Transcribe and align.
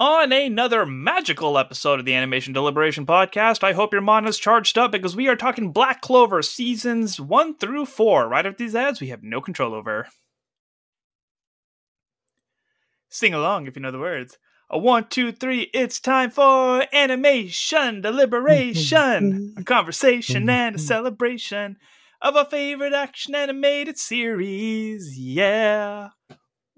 on 0.00 0.32
another 0.32 0.86
magical 0.86 1.58
episode 1.58 2.00
of 2.00 2.06
the 2.06 2.14
Animation 2.14 2.54
Deliberation 2.54 3.04
Podcast. 3.04 3.62
I 3.62 3.74
hope 3.74 3.92
your 3.92 4.00
mind 4.00 4.26
is 4.26 4.38
charged 4.38 4.78
up 4.78 4.90
because 4.90 5.14
we 5.14 5.28
are 5.28 5.36
talking 5.36 5.72
Black 5.72 6.00
Clover 6.00 6.40
seasons 6.40 7.20
one 7.20 7.54
through 7.58 7.84
four. 7.84 8.26
Right 8.26 8.46
after 8.46 8.64
these 8.64 8.74
ads, 8.74 9.02
we 9.02 9.08
have 9.08 9.22
no 9.22 9.42
control 9.42 9.74
over. 9.74 10.08
Sing 13.10 13.34
along 13.34 13.66
if 13.66 13.76
you 13.76 13.82
know 13.82 13.90
the 13.90 13.98
words. 13.98 14.38
A 14.70 14.78
one, 14.78 15.06
two, 15.10 15.32
three, 15.32 15.68
it's 15.74 16.00
time 16.00 16.30
for 16.30 16.86
animation 16.94 18.00
deliberation, 18.00 19.52
a 19.58 19.64
conversation 19.64 20.48
and 20.48 20.76
a 20.76 20.78
celebration 20.78 21.76
of 22.22 22.36
a 22.36 22.46
favorite 22.46 22.94
action 22.94 23.34
animated 23.34 23.98
series. 23.98 25.18
Yeah. 25.18 26.10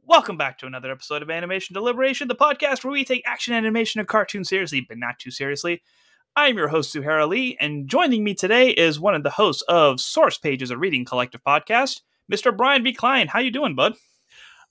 Welcome 0.05 0.37
back 0.37 0.59
to 0.59 0.67
another 0.67 0.91
episode 0.91 1.23
of 1.23 1.31
Animation 1.31 1.75
Deliberation, 1.75 2.27
the 2.27 2.35
podcast 2.35 2.83
where 2.83 2.93
we 2.93 3.05
take 3.05 3.23
action 3.25 3.55
animation 3.55 4.01
and 4.01 4.09
cartoons 4.09 4.49
seriously, 4.49 4.85
but 4.87 4.99
not 4.99 5.21
too 5.21 5.31
seriously. 5.31 5.81
I'm 6.35 6.57
your 6.57 6.67
host, 6.67 6.93
Suhara 6.93 7.29
Lee, 7.29 7.57
and 7.61 7.89
joining 7.89 8.25
me 8.25 8.35
today 8.35 8.71
is 8.71 8.99
one 8.99 9.15
of 9.15 9.23
the 9.23 9.31
hosts 9.31 9.63
of 9.69 10.01
Source 10.01 10.39
Pages, 10.39 10.73
a 10.73 10.77
reading 10.77 11.05
collective 11.05 11.45
podcast, 11.45 12.01
Mr. 12.31 12.55
Brian 12.55 12.83
V. 12.83 12.93
Klein. 12.93 13.29
How 13.29 13.39
you 13.39 13.53
doing, 13.53 13.77
bud? 13.77 13.95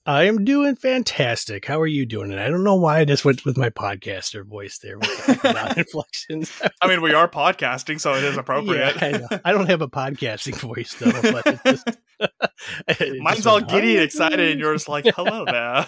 I 0.04 0.24
am 0.24 0.44
doing 0.44 0.74
fantastic. 0.74 1.64
How 1.64 1.80
are 1.80 1.86
you 1.86 2.04
doing? 2.06 2.32
And 2.32 2.40
I 2.40 2.48
don't 2.48 2.64
know 2.64 2.74
why 2.74 2.98
I 2.98 3.04
just 3.04 3.24
went 3.24 3.44
with 3.44 3.56
my 3.56 3.70
podcaster 3.70 4.44
voice 4.44 4.78
there 4.78 4.94
inflections. 5.76 6.60
I 6.80 6.88
mean, 6.88 7.02
we 7.02 7.14
are 7.14 7.28
podcasting, 7.28 8.00
so 8.00 8.14
it 8.14 8.24
is 8.24 8.36
appropriate. 8.38 8.96
Yeah, 9.00 9.26
I, 9.30 9.40
I, 9.44 9.52
don't 9.52 9.68
have 9.68 9.80
a 9.80 9.88
podcasting 9.88 10.56
voice 10.56 10.94
though, 10.94 11.12
but 11.44 11.64
just, 11.64 13.20
mine's 13.20 13.46
all 13.46 13.60
giddy 13.60 13.94
and 13.94 14.04
excited, 14.04 14.40
and 14.40 14.58
yours 14.58 14.88
like, 14.88 15.06
"Hello 15.14 15.44
there." 15.44 15.86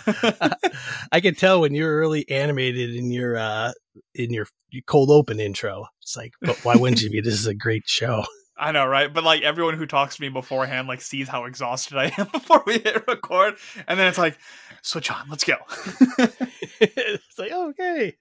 I 1.10 1.20
can 1.20 1.34
tell 1.34 1.60
when 1.60 1.74
you're 1.74 1.98
really 1.98 2.28
animated 2.30 2.94
in 2.94 3.10
your 3.10 3.36
uh 3.36 3.72
in 4.14 4.32
your 4.32 4.46
cold 4.86 5.10
open 5.10 5.40
intro. 5.40 5.86
It's 6.02 6.16
like, 6.16 6.34
but 6.40 6.64
why 6.64 6.76
wouldn't 6.76 7.02
you 7.02 7.10
be? 7.10 7.20
This 7.20 7.34
is 7.34 7.48
a 7.48 7.54
great 7.54 7.88
show. 7.88 8.24
I 8.56 8.70
know, 8.72 8.86
right? 8.86 9.12
But 9.12 9.24
like 9.24 9.42
everyone 9.42 9.74
who 9.74 9.86
talks 9.86 10.16
to 10.16 10.22
me 10.22 10.28
beforehand, 10.28 10.86
like 10.86 11.00
sees 11.00 11.28
how 11.28 11.44
exhausted 11.44 11.98
I 11.98 12.12
am 12.16 12.28
before 12.32 12.62
we 12.66 12.74
hit 12.74 13.06
record, 13.08 13.56
and 13.88 13.98
then 13.98 14.06
it's 14.06 14.18
like, 14.18 14.38
switch 14.82 15.10
on, 15.10 15.26
let's 15.28 15.44
go. 15.44 15.56
it's 16.80 17.38
like 17.38 17.52
okay. 17.52 18.16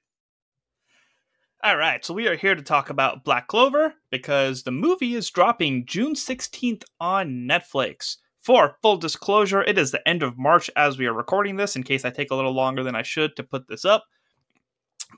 All 1.63 1.77
right, 1.77 2.03
so 2.03 2.13
we 2.13 2.27
are 2.27 2.35
here 2.35 2.55
to 2.55 2.61
talk 2.61 2.89
about 2.89 3.23
Black 3.23 3.47
Clover 3.47 3.93
because 4.11 4.63
the 4.63 4.71
movie 4.71 5.15
is 5.15 5.29
dropping 5.29 5.85
June 5.85 6.13
16th 6.13 6.83
on 6.99 7.47
Netflix. 7.47 8.17
For 8.41 8.75
full 8.81 8.97
disclosure, 8.97 9.63
it 9.63 9.77
is 9.77 9.91
the 9.91 10.05
end 10.05 10.23
of 10.23 10.37
March 10.37 10.69
as 10.75 10.97
we 10.97 11.05
are 11.05 11.13
recording 11.13 11.55
this, 11.55 11.77
in 11.77 11.83
case 11.83 12.03
I 12.03 12.09
take 12.09 12.31
a 12.31 12.35
little 12.35 12.51
longer 12.51 12.83
than 12.83 12.95
I 12.95 13.01
should 13.03 13.37
to 13.37 13.43
put 13.43 13.69
this 13.69 13.85
up. 13.85 14.03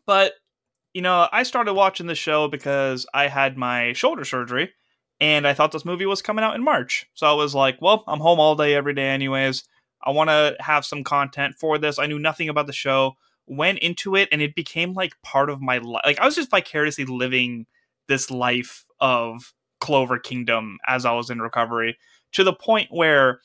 But, 0.05 0.33
you 0.93 1.01
know, 1.01 1.27
I 1.31 1.41
started 1.41 1.73
watching 1.73 2.05
the 2.05 2.13
show 2.13 2.47
because 2.47 3.07
I 3.11 3.27
had 3.27 3.57
my 3.57 3.93
shoulder 3.93 4.23
surgery 4.23 4.69
and 5.19 5.47
I 5.47 5.53
thought 5.53 5.71
this 5.71 5.85
movie 5.85 6.05
was 6.05 6.21
coming 6.21 6.43
out 6.43 6.55
in 6.55 6.63
March. 6.63 7.07
So 7.13 7.27
I 7.27 7.33
was 7.33 7.55
like, 7.55 7.81
well, 7.81 8.03
I'm 8.07 8.19
home 8.19 8.39
all 8.39 8.55
day 8.55 8.75
every 8.75 8.93
day 8.93 9.07
anyways. 9.09 9.63
I 10.03 10.11
want 10.11 10.29
to 10.29 10.55
have 10.59 10.85
some 10.85 11.03
content 11.03 11.55
for 11.59 11.77
this. 11.77 11.97
I 11.97 12.05
knew 12.05 12.19
nothing 12.19 12.49
about 12.49 12.67
the 12.67 12.73
show, 12.73 13.13
went 13.47 13.79
into 13.79 14.15
it 14.15 14.29
and 14.31 14.41
it 14.41 14.55
became 14.55 14.93
like 14.93 15.13
part 15.23 15.49
of 15.49 15.61
my 15.61 15.77
life. 15.77 16.03
Like 16.05 16.19
I 16.19 16.25
was 16.25 16.35
just 16.35 16.51
vicariously 16.51 17.05
living 17.05 17.65
this 18.07 18.29
life 18.29 18.85
of 18.99 19.53
Clover 19.79 20.19
Kingdom 20.19 20.77
as 20.87 21.05
I 21.05 21.13
was 21.13 21.29
in 21.29 21.41
recovery 21.41 21.97
to 22.33 22.43
the 22.43 22.53
point 22.53 22.89
where 22.91 23.39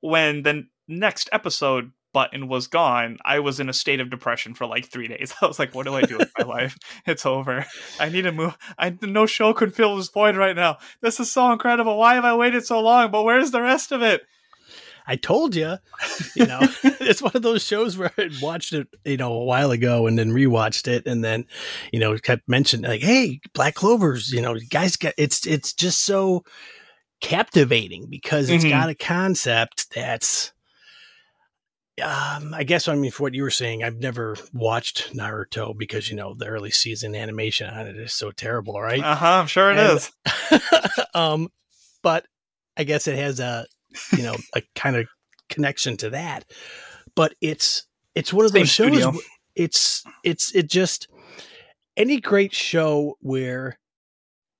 when 0.00 0.42
the 0.42 0.64
next 0.88 1.28
episode 1.32 1.90
button 2.12 2.48
was 2.48 2.66
gone, 2.66 3.18
I 3.24 3.40
was 3.40 3.60
in 3.60 3.68
a 3.68 3.72
state 3.72 4.00
of 4.00 4.10
depression 4.10 4.54
for 4.54 4.66
like 4.66 4.86
three 4.86 5.08
days. 5.08 5.34
I 5.42 5.46
was 5.46 5.58
like, 5.58 5.74
what 5.74 5.86
do 5.86 5.94
I 5.94 6.02
do 6.02 6.18
with 6.18 6.32
my 6.38 6.44
life? 6.44 6.78
It's 7.06 7.26
over. 7.26 7.66
I 7.98 8.08
need 8.08 8.22
to 8.22 8.32
move. 8.32 8.56
I 8.78 8.96
no 9.02 9.26
show 9.26 9.52
could 9.52 9.74
fill 9.74 9.96
this 9.96 10.08
void 10.08 10.36
right 10.36 10.54
now. 10.54 10.78
This 11.00 11.18
is 11.18 11.32
so 11.32 11.52
incredible. 11.52 11.98
Why 11.98 12.14
have 12.14 12.24
I 12.24 12.34
waited 12.34 12.64
so 12.64 12.80
long? 12.80 13.10
But 13.10 13.24
where's 13.24 13.50
the 13.50 13.60
rest 13.60 13.92
of 13.92 14.02
it? 14.02 14.22
I 15.06 15.16
told 15.16 15.56
you, 15.56 15.76
you 16.36 16.46
know, 16.46 16.60
it's 16.84 17.22
one 17.22 17.32
of 17.34 17.42
those 17.42 17.64
shows 17.64 17.98
where 17.98 18.12
I 18.16 18.30
watched 18.40 18.72
it, 18.72 18.88
you 19.04 19.16
know, 19.16 19.32
a 19.32 19.44
while 19.44 19.70
ago 19.70 20.06
and 20.06 20.18
then 20.18 20.30
rewatched 20.30 20.86
it 20.86 21.06
and 21.06 21.24
then, 21.24 21.46
you 21.92 21.98
know, 21.98 22.16
kept 22.18 22.48
mentioning 22.48 22.88
like, 22.88 23.02
Hey, 23.02 23.40
Black 23.54 23.74
Clovers, 23.74 24.30
you 24.30 24.40
know, 24.40 24.56
guys 24.70 24.96
got, 24.96 25.14
it's, 25.18 25.46
it's 25.46 25.72
just 25.72 26.04
so 26.04 26.44
captivating 27.20 28.06
because 28.08 28.48
it's 28.48 28.64
mm-hmm. 28.64 28.78
got 28.78 28.90
a 28.90 28.94
concept 28.94 29.92
that's, 29.94 30.52
um, 32.00 32.54
I 32.54 32.64
guess 32.64 32.88
I 32.88 32.94
mean 32.94 33.10
for 33.10 33.24
what 33.24 33.34
you 33.34 33.42
were 33.42 33.50
saying, 33.50 33.84
I've 33.84 33.98
never 33.98 34.36
watched 34.54 35.14
Naruto 35.14 35.76
because 35.76 36.08
you 36.08 36.16
know 36.16 36.34
the 36.34 36.46
early 36.46 36.70
season 36.70 37.14
animation 37.14 37.68
on 37.68 37.86
it 37.86 37.96
is 37.96 38.14
so 38.14 38.30
terrible, 38.30 38.80
right? 38.80 39.02
Uh 39.02 39.14
huh. 39.14 39.40
I'm 39.40 39.46
sure 39.46 39.70
it 39.70 39.78
and, 39.78 39.98
is. 39.98 40.10
um, 41.14 41.48
but 42.02 42.24
I 42.76 42.84
guess 42.84 43.06
it 43.06 43.18
has 43.18 43.40
a 43.40 43.66
you 44.16 44.22
know 44.22 44.36
a 44.56 44.62
kind 44.74 44.96
of 44.96 45.06
connection 45.50 45.98
to 45.98 46.10
that. 46.10 46.50
But 47.14 47.34
it's 47.42 47.86
it's 48.14 48.32
one 48.32 48.46
of 48.46 48.52
Same 48.52 48.62
those 48.62 48.70
shows. 48.70 48.86
Studio. 48.88 49.12
It's 49.54 50.02
it's 50.24 50.54
it 50.54 50.70
just 50.70 51.08
any 51.96 52.20
great 52.20 52.54
show 52.54 53.16
where 53.20 53.78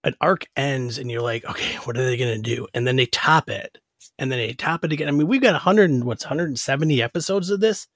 an 0.05 0.15
arc 0.21 0.47
ends 0.55 0.99
and 0.99 1.11
you're 1.11 1.23
like, 1.23 1.47
okay, 1.47 1.77
what 1.85 1.97
are 1.97 2.05
they 2.05 2.19
gonna 2.19 2.39
do? 2.39 2.67
And 2.75 2.87
then 2.87 2.97
they 2.97 3.07
top 3.07 3.49
it 3.49 3.79
and 4.19 4.31
then 4.31 4.39
they 4.39 4.53
top 4.53 4.85
it 4.85 4.93
again. 4.93 5.09
I 5.09 5.13
mean, 5.13 5.27
we've 5.27 5.43
got 5.43 5.53
100 5.53 5.91
and 5.91 6.05
what's 6.05 6.25
170 6.25 7.03
episodes 7.03 7.51
of 7.51 7.61
this, 7.61 7.87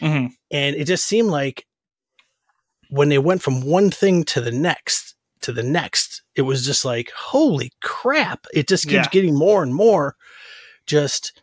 mm-hmm. 0.00 0.26
and 0.50 0.76
it 0.76 0.86
just 0.86 1.06
seemed 1.06 1.28
like 1.28 1.66
when 2.90 3.08
they 3.08 3.18
went 3.18 3.42
from 3.42 3.62
one 3.62 3.90
thing 3.90 4.24
to 4.24 4.40
the 4.40 4.52
next 4.52 5.14
to 5.44 5.52
the 5.52 5.62
next, 5.62 6.22
it 6.34 6.42
was 6.42 6.64
just 6.64 6.84
like, 6.84 7.10
holy 7.10 7.70
crap! 7.82 8.46
It 8.54 8.66
just 8.66 8.84
keeps 8.84 8.94
yeah. 8.94 9.08
getting 9.10 9.36
more 9.36 9.62
and 9.62 9.74
more. 9.74 10.16
Just 10.86 11.40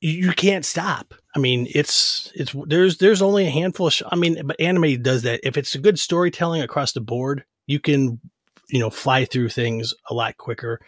you 0.00 0.32
can't 0.32 0.64
stop. 0.64 1.14
I 1.34 1.38
mean, 1.38 1.68
it's 1.74 2.32
it's 2.34 2.54
there's 2.66 2.98
there's 2.98 3.22
only 3.22 3.46
a 3.46 3.50
handful 3.50 3.86
of. 3.86 3.92
Sh- 3.92 4.02
I 4.10 4.16
mean, 4.16 4.40
but 4.46 4.60
anime 4.60 5.02
does 5.02 5.22
that. 5.22 5.40
If 5.42 5.56
it's 5.56 5.74
a 5.74 5.80
good 5.80 5.98
storytelling 5.98 6.62
across 6.62 6.92
the 6.92 7.00
board, 7.00 7.44
you 7.66 7.78
can 7.78 8.20
you 8.68 8.80
know 8.80 8.90
fly 8.90 9.24
through 9.24 9.50
things 9.50 9.94
a 10.08 10.14
lot 10.14 10.36
quicker. 10.36 10.80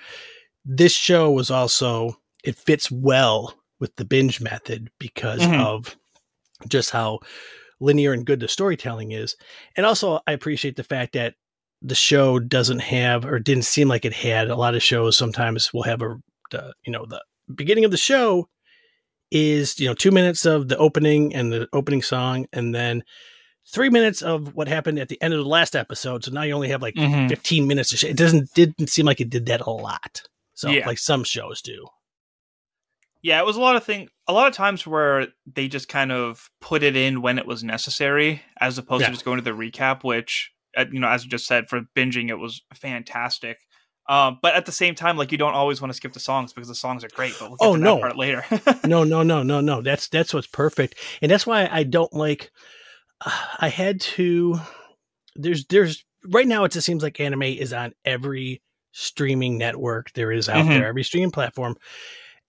This 0.65 0.93
show 0.93 1.31
was 1.31 1.51
also 1.51 2.17
it 2.43 2.57
fits 2.57 2.91
well 2.91 3.55
with 3.81 3.95
the 3.97 4.05
binge 4.05 4.41
method 4.41 4.91
because 4.99 5.41
mm-hmm. 5.41 5.61
of 5.61 5.97
just 6.69 6.91
how 6.91 7.19
linear 7.81 8.13
and 8.13 8.25
good 8.25 8.41
the 8.41 8.49
storytelling 8.49 9.13
is. 9.13 9.37
And 9.77 9.85
also, 9.85 10.21
I 10.27 10.33
appreciate 10.33 10.77
the 10.77 10.85
fact 10.85 11.15
that 11.15 11.35
the 11.83 11.95
show 11.95 12.39
doesn't 12.39 12.79
have 12.79 13.25
or 13.25 13.39
didn't 13.39 13.65
seem 13.65 13.89
like 13.89 14.05
it 14.05 14.13
had 14.13 14.49
a 14.49 14.57
lot 14.57 14.75
of 14.75 14.83
shows 14.83 15.17
sometimes 15.17 15.73
will 15.75 15.83
have 15.83 16.01
a 16.01 16.17
the, 16.53 16.73
you 16.85 16.93
know 16.93 17.05
the 17.07 17.23
beginning 17.53 17.85
of 17.85 17.91
the 17.91 17.97
show 17.97 18.49
is 19.31 19.81
you 19.81 19.89
know 19.89 19.95
2 19.95 20.11
minutes 20.11 20.47
of 20.47 20.69
the 20.69 20.77
opening 20.77 21.35
and 21.35 21.53
the 21.53 21.67
opening 21.73 22.03
song 22.03 22.47
and 22.53 22.75
then 22.75 23.03
3 23.73 23.91
minutes 23.91 24.23
of 24.23 24.55
what 24.55 24.69
happened 24.69 24.99
at 24.99 25.09
the 25.09 25.21
end 25.21 25.35
of 25.35 25.41
the 25.41 25.49
last 25.49 25.75
episode 25.75 26.25
so 26.25 26.31
now 26.31 26.43
you 26.43 26.53
only 26.53 26.69
have 26.69 26.83
like 26.83 26.95
mm-hmm. 26.95 27.29
15 27.29 27.67
minutes 27.67 27.93
of 27.93 28.09
it 28.09 28.17
doesn't 28.17 28.49
didn't 28.55 28.89
seem 28.89 29.07
like 29.07 29.21
it 29.21 29.31
did 29.31 29.47
that 29.47 29.61
a 29.61 29.71
lot 29.71 30.23
so 30.55 30.71
yeah. 30.71 30.87
like 30.87 30.99
some 30.99 31.25
shows 31.25 31.63
do 31.63 31.87
yeah, 33.23 33.39
it 33.39 33.47
was 33.47 33.57
a 33.57 33.61
lot 33.61 33.77
of 33.77 33.85
thing, 33.85 34.09
a 34.27 34.33
lot 34.33 34.49
of 34.49 34.55
times 34.55 34.87
where 34.87 35.29
they 35.47 35.69
just 35.69 35.89
kind 35.89 36.11
of 36.11 36.51
put 36.61 36.83
it 36.83 36.97
in 36.97 37.23
when 37.23 37.39
it 37.39 37.47
was 37.47 37.63
necessary, 37.63 38.43
as 38.61 38.79
opposed 38.79 39.03
yeah. 39.03 39.07
to 39.07 39.13
just 39.13 39.25
going 39.25 39.39
to 39.39 39.45
the 39.45 39.51
recap. 39.51 40.03
Which, 40.03 40.53
uh, 40.77 40.87
you 40.91 41.01
know, 41.01 41.09
as 41.09 41.25
you 41.25 41.31
just 41.31 41.47
said, 41.47 41.69
for 41.69 41.83
binging, 41.97 42.31
it 42.31 42.37
was 42.37 42.63
fantastic. 42.75 43.59
Um, 44.09 44.39
but 44.43 44.55
at 44.55 44.67
the 44.67 44.73
same 44.73 44.97
time, 44.97 45.17
like 45.17 45.31
you 45.31 45.39
don't 45.39 45.55
always 45.55 45.81
want 45.81 45.93
to 45.93 45.97
skip 45.97 46.13
the 46.13 46.21
songs 46.21 46.53
because 46.53 46.67
the 46.67 46.75
songs 46.75 47.05
are 47.05 47.09
great. 47.15 47.35
But 47.39 47.51
we'll 47.51 47.59
oh 47.61 47.77
no, 47.77 47.99
part 47.99 48.17
later. 48.17 48.45
no, 48.85 49.05
no, 49.05 49.23
no, 49.23 49.45
no, 49.45 49.61
no. 49.61 49.81
That's 49.83 50.09
that's 50.09 50.35
what's 50.35 50.49
perfect, 50.49 50.97
and 51.23 51.31
that's 51.31 51.47
why 51.47 51.69
I 51.71 51.85
don't 51.85 52.13
like. 52.13 52.51
Uh, 53.25 53.31
I 53.61 53.69
had 53.69 54.01
to. 54.01 54.59
There's 55.37 55.65
there's 55.67 56.05
right 56.29 56.47
now. 56.47 56.65
It 56.65 56.73
just 56.73 56.87
seems 56.87 57.05
like 57.05 57.21
anime 57.21 57.43
is 57.43 57.73
on 57.73 57.93
every 58.05 58.61
streaming 58.91 59.57
network 59.57 60.13
there 60.13 60.33
is 60.33 60.49
out 60.49 60.65
mm-hmm. 60.65 60.71
there, 60.71 60.87
every 60.87 61.05
streaming 61.05 61.31
platform, 61.31 61.77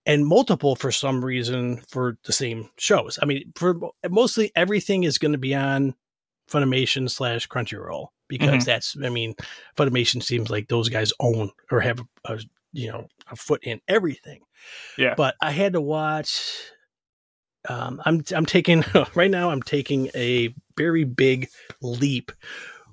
and 0.05 0.25
multiple 0.25 0.75
for 0.75 0.91
some 0.91 1.23
reason 1.23 1.77
for 1.87 2.17
the 2.25 2.33
same 2.33 2.69
shows. 2.77 3.17
I 3.21 3.25
mean, 3.25 3.53
for 3.55 3.75
mostly 4.09 4.51
everything 4.55 5.03
is 5.03 5.17
going 5.17 5.31
to 5.31 5.37
be 5.37 5.55
on 5.55 5.95
Funimation 6.51 7.09
slash 7.09 7.47
Crunchyroll 7.47 8.07
because 8.27 8.49
mm-hmm. 8.49 8.65
that's, 8.65 8.97
I 9.03 9.09
mean, 9.09 9.35
Funimation 9.77 10.21
seems 10.21 10.49
like 10.49 10.67
those 10.67 10.89
guys 10.89 11.13
own 11.19 11.51
or 11.71 11.79
have 11.79 12.01
a, 12.25 12.39
you 12.73 12.91
know, 12.91 13.07
a 13.31 13.35
foot 13.35 13.63
in 13.63 13.79
everything. 13.87 14.41
Yeah. 14.97 15.13
But 15.15 15.35
I 15.41 15.51
had 15.51 15.73
to 15.73 15.81
watch. 15.81 16.71
Um, 17.69 18.01
I'm 18.05 18.23
I'm 18.35 18.45
taking 18.45 18.83
right 19.15 19.31
now. 19.31 19.49
I'm 19.49 19.61
taking 19.61 20.09
a 20.15 20.53
very 20.75 21.05
big 21.05 21.47
leap, 21.81 22.33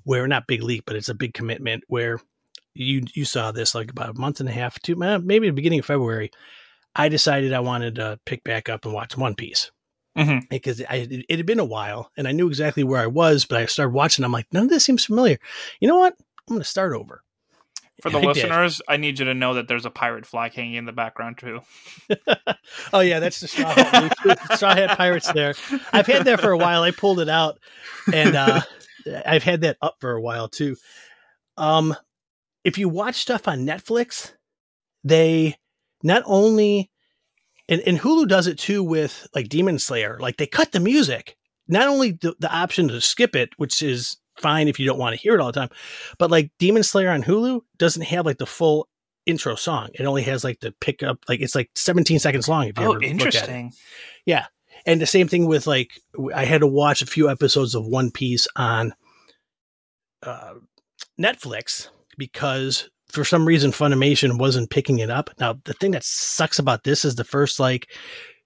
where 0.03 0.27
not 0.27 0.47
big 0.47 0.63
leap, 0.63 0.85
but 0.85 0.95
it's 0.95 1.09
a 1.09 1.13
big 1.13 1.33
commitment. 1.33 1.83
Where 1.87 2.21
you 2.73 3.03
you 3.13 3.25
saw 3.25 3.51
this 3.51 3.75
like 3.75 3.91
about 3.91 4.11
a 4.11 4.19
month 4.19 4.39
and 4.39 4.47
a 4.47 4.53
half, 4.53 4.79
two 4.79 4.95
maybe 4.95 5.47
the 5.47 5.53
beginning 5.53 5.79
of 5.79 5.85
February. 5.85 6.31
I 6.95 7.09
decided 7.09 7.53
I 7.53 7.59
wanted 7.61 7.95
to 7.95 8.19
pick 8.25 8.43
back 8.43 8.69
up 8.69 8.85
and 8.85 8.93
watch 8.93 9.17
One 9.17 9.35
Piece. 9.35 9.71
mm-hmm. 10.17 10.39
because 10.49 10.81
I, 10.89 11.07
it 11.09 11.37
had 11.37 11.45
been 11.45 11.59
a 11.59 11.65
while 11.65 12.11
and 12.17 12.27
I 12.27 12.31
knew 12.31 12.47
exactly 12.47 12.83
where 12.83 13.01
I 13.01 13.07
was, 13.07 13.45
but 13.45 13.57
I 13.59 13.65
started 13.65 13.93
watching. 13.93 14.25
I'm 14.25 14.31
like, 14.31 14.47
none 14.51 14.63
of 14.63 14.69
this 14.69 14.83
seems 14.83 15.05
familiar. 15.05 15.37
You 15.79 15.87
know 15.87 15.99
what? 15.99 16.15
I'm 16.19 16.55
going 16.55 16.61
to 16.61 16.67
start 16.67 16.93
over. 16.93 17.23
For 18.01 18.09
the 18.09 18.19
I 18.19 18.21
listeners, 18.21 18.77
did. 18.77 18.83
I 18.87 18.97
need 18.97 19.19
you 19.19 19.25
to 19.25 19.33
know 19.33 19.53
that 19.53 19.67
there's 19.67 19.85
a 19.85 19.91
pirate 19.91 20.25
flag 20.25 20.53
hanging 20.53 20.75
in 20.75 20.85
the 20.85 20.91
background 20.91 21.37
too. 21.37 21.61
oh 22.93 22.99
yeah, 22.99 23.19
that's 23.19 23.39
the 23.39 23.47
straw 23.47 23.73
hat, 23.73 24.55
straw 24.55 24.75
hat 24.75 24.97
pirates 24.97 25.31
there. 25.33 25.53
I've 25.93 26.07
had 26.07 26.25
that 26.25 26.41
for 26.41 26.51
a 26.51 26.57
while. 26.57 26.83
I 26.83 26.91
pulled 26.91 27.19
it 27.19 27.29
out, 27.29 27.59
and 28.11 28.35
uh, 28.35 28.61
I've 29.25 29.43
had 29.43 29.61
that 29.61 29.77
up 29.81 29.97
for 30.01 30.11
a 30.13 30.21
while 30.21 30.47
too. 30.47 30.75
Um, 31.57 31.95
if 32.63 32.77
you 32.77 32.89
watch 32.89 33.15
stuff 33.15 33.47
on 33.47 33.65
Netflix, 33.65 34.33
they 35.03 35.57
not 36.03 36.23
only 36.25 36.91
and, 37.71 37.81
and 37.87 37.97
Hulu 37.97 38.27
does 38.27 38.47
it 38.47 38.59
too 38.59 38.83
with 38.83 39.27
like 39.33 39.47
Demon 39.47 39.79
Slayer. 39.79 40.17
Like 40.19 40.37
they 40.37 40.45
cut 40.45 40.73
the 40.73 40.79
music. 40.79 41.37
Not 41.67 41.87
only 41.87 42.11
the, 42.11 42.35
the 42.37 42.53
option 42.53 42.89
to 42.89 42.99
skip 42.99 43.35
it, 43.35 43.49
which 43.55 43.81
is 43.81 44.17
fine 44.37 44.67
if 44.67 44.77
you 44.79 44.85
don't 44.85 44.99
want 44.99 45.15
to 45.15 45.21
hear 45.21 45.35
it 45.35 45.39
all 45.39 45.51
the 45.51 45.59
time, 45.59 45.69
but 46.19 46.29
like 46.29 46.51
Demon 46.59 46.83
Slayer 46.83 47.09
on 47.09 47.23
Hulu 47.23 47.61
doesn't 47.77 48.01
have 48.03 48.25
like 48.25 48.39
the 48.39 48.45
full 48.45 48.89
intro 49.25 49.55
song. 49.55 49.89
It 49.93 50.05
only 50.05 50.23
has 50.23 50.43
like 50.43 50.59
the 50.59 50.73
pickup, 50.81 51.19
like 51.29 51.39
it's 51.39 51.55
like 51.55 51.69
17 51.75 52.19
seconds 52.19 52.49
long. 52.49 52.67
If 52.67 52.77
you 52.77 52.85
oh, 52.85 52.99
interesting. 52.99 53.71
Yeah. 54.25 54.47
And 54.85 54.99
the 54.99 55.05
same 55.05 55.29
thing 55.29 55.47
with 55.47 55.65
like, 55.65 55.91
I 56.35 56.43
had 56.43 56.61
to 56.61 56.67
watch 56.67 57.01
a 57.01 57.07
few 57.07 57.29
episodes 57.29 57.73
of 57.73 57.85
One 57.85 58.11
Piece 58.11 58.47
on 58.57 58.93
uh, 60.23 60.55
Netflix 61.19 61.87
because 62.17 62.89
for 63.11 63.23
some 63.23 63.47
reason 63.47 63.71
Funimation 63.71 64.39
wasn't 64.39 64.69
picking 64.69 64.99
it 64.99 65.09
up. 65.09 65.29
Now 65.39 65.59
the 65.63 65.73
thing 65.73 65.91
that 65.91 66.03
sucks 66.03 66.59
about 66.59 66.83
this 66.83 67.05
is 67.05 67.15
the 67.15 67.23
first 67.23 67.59
like 67.59 67.87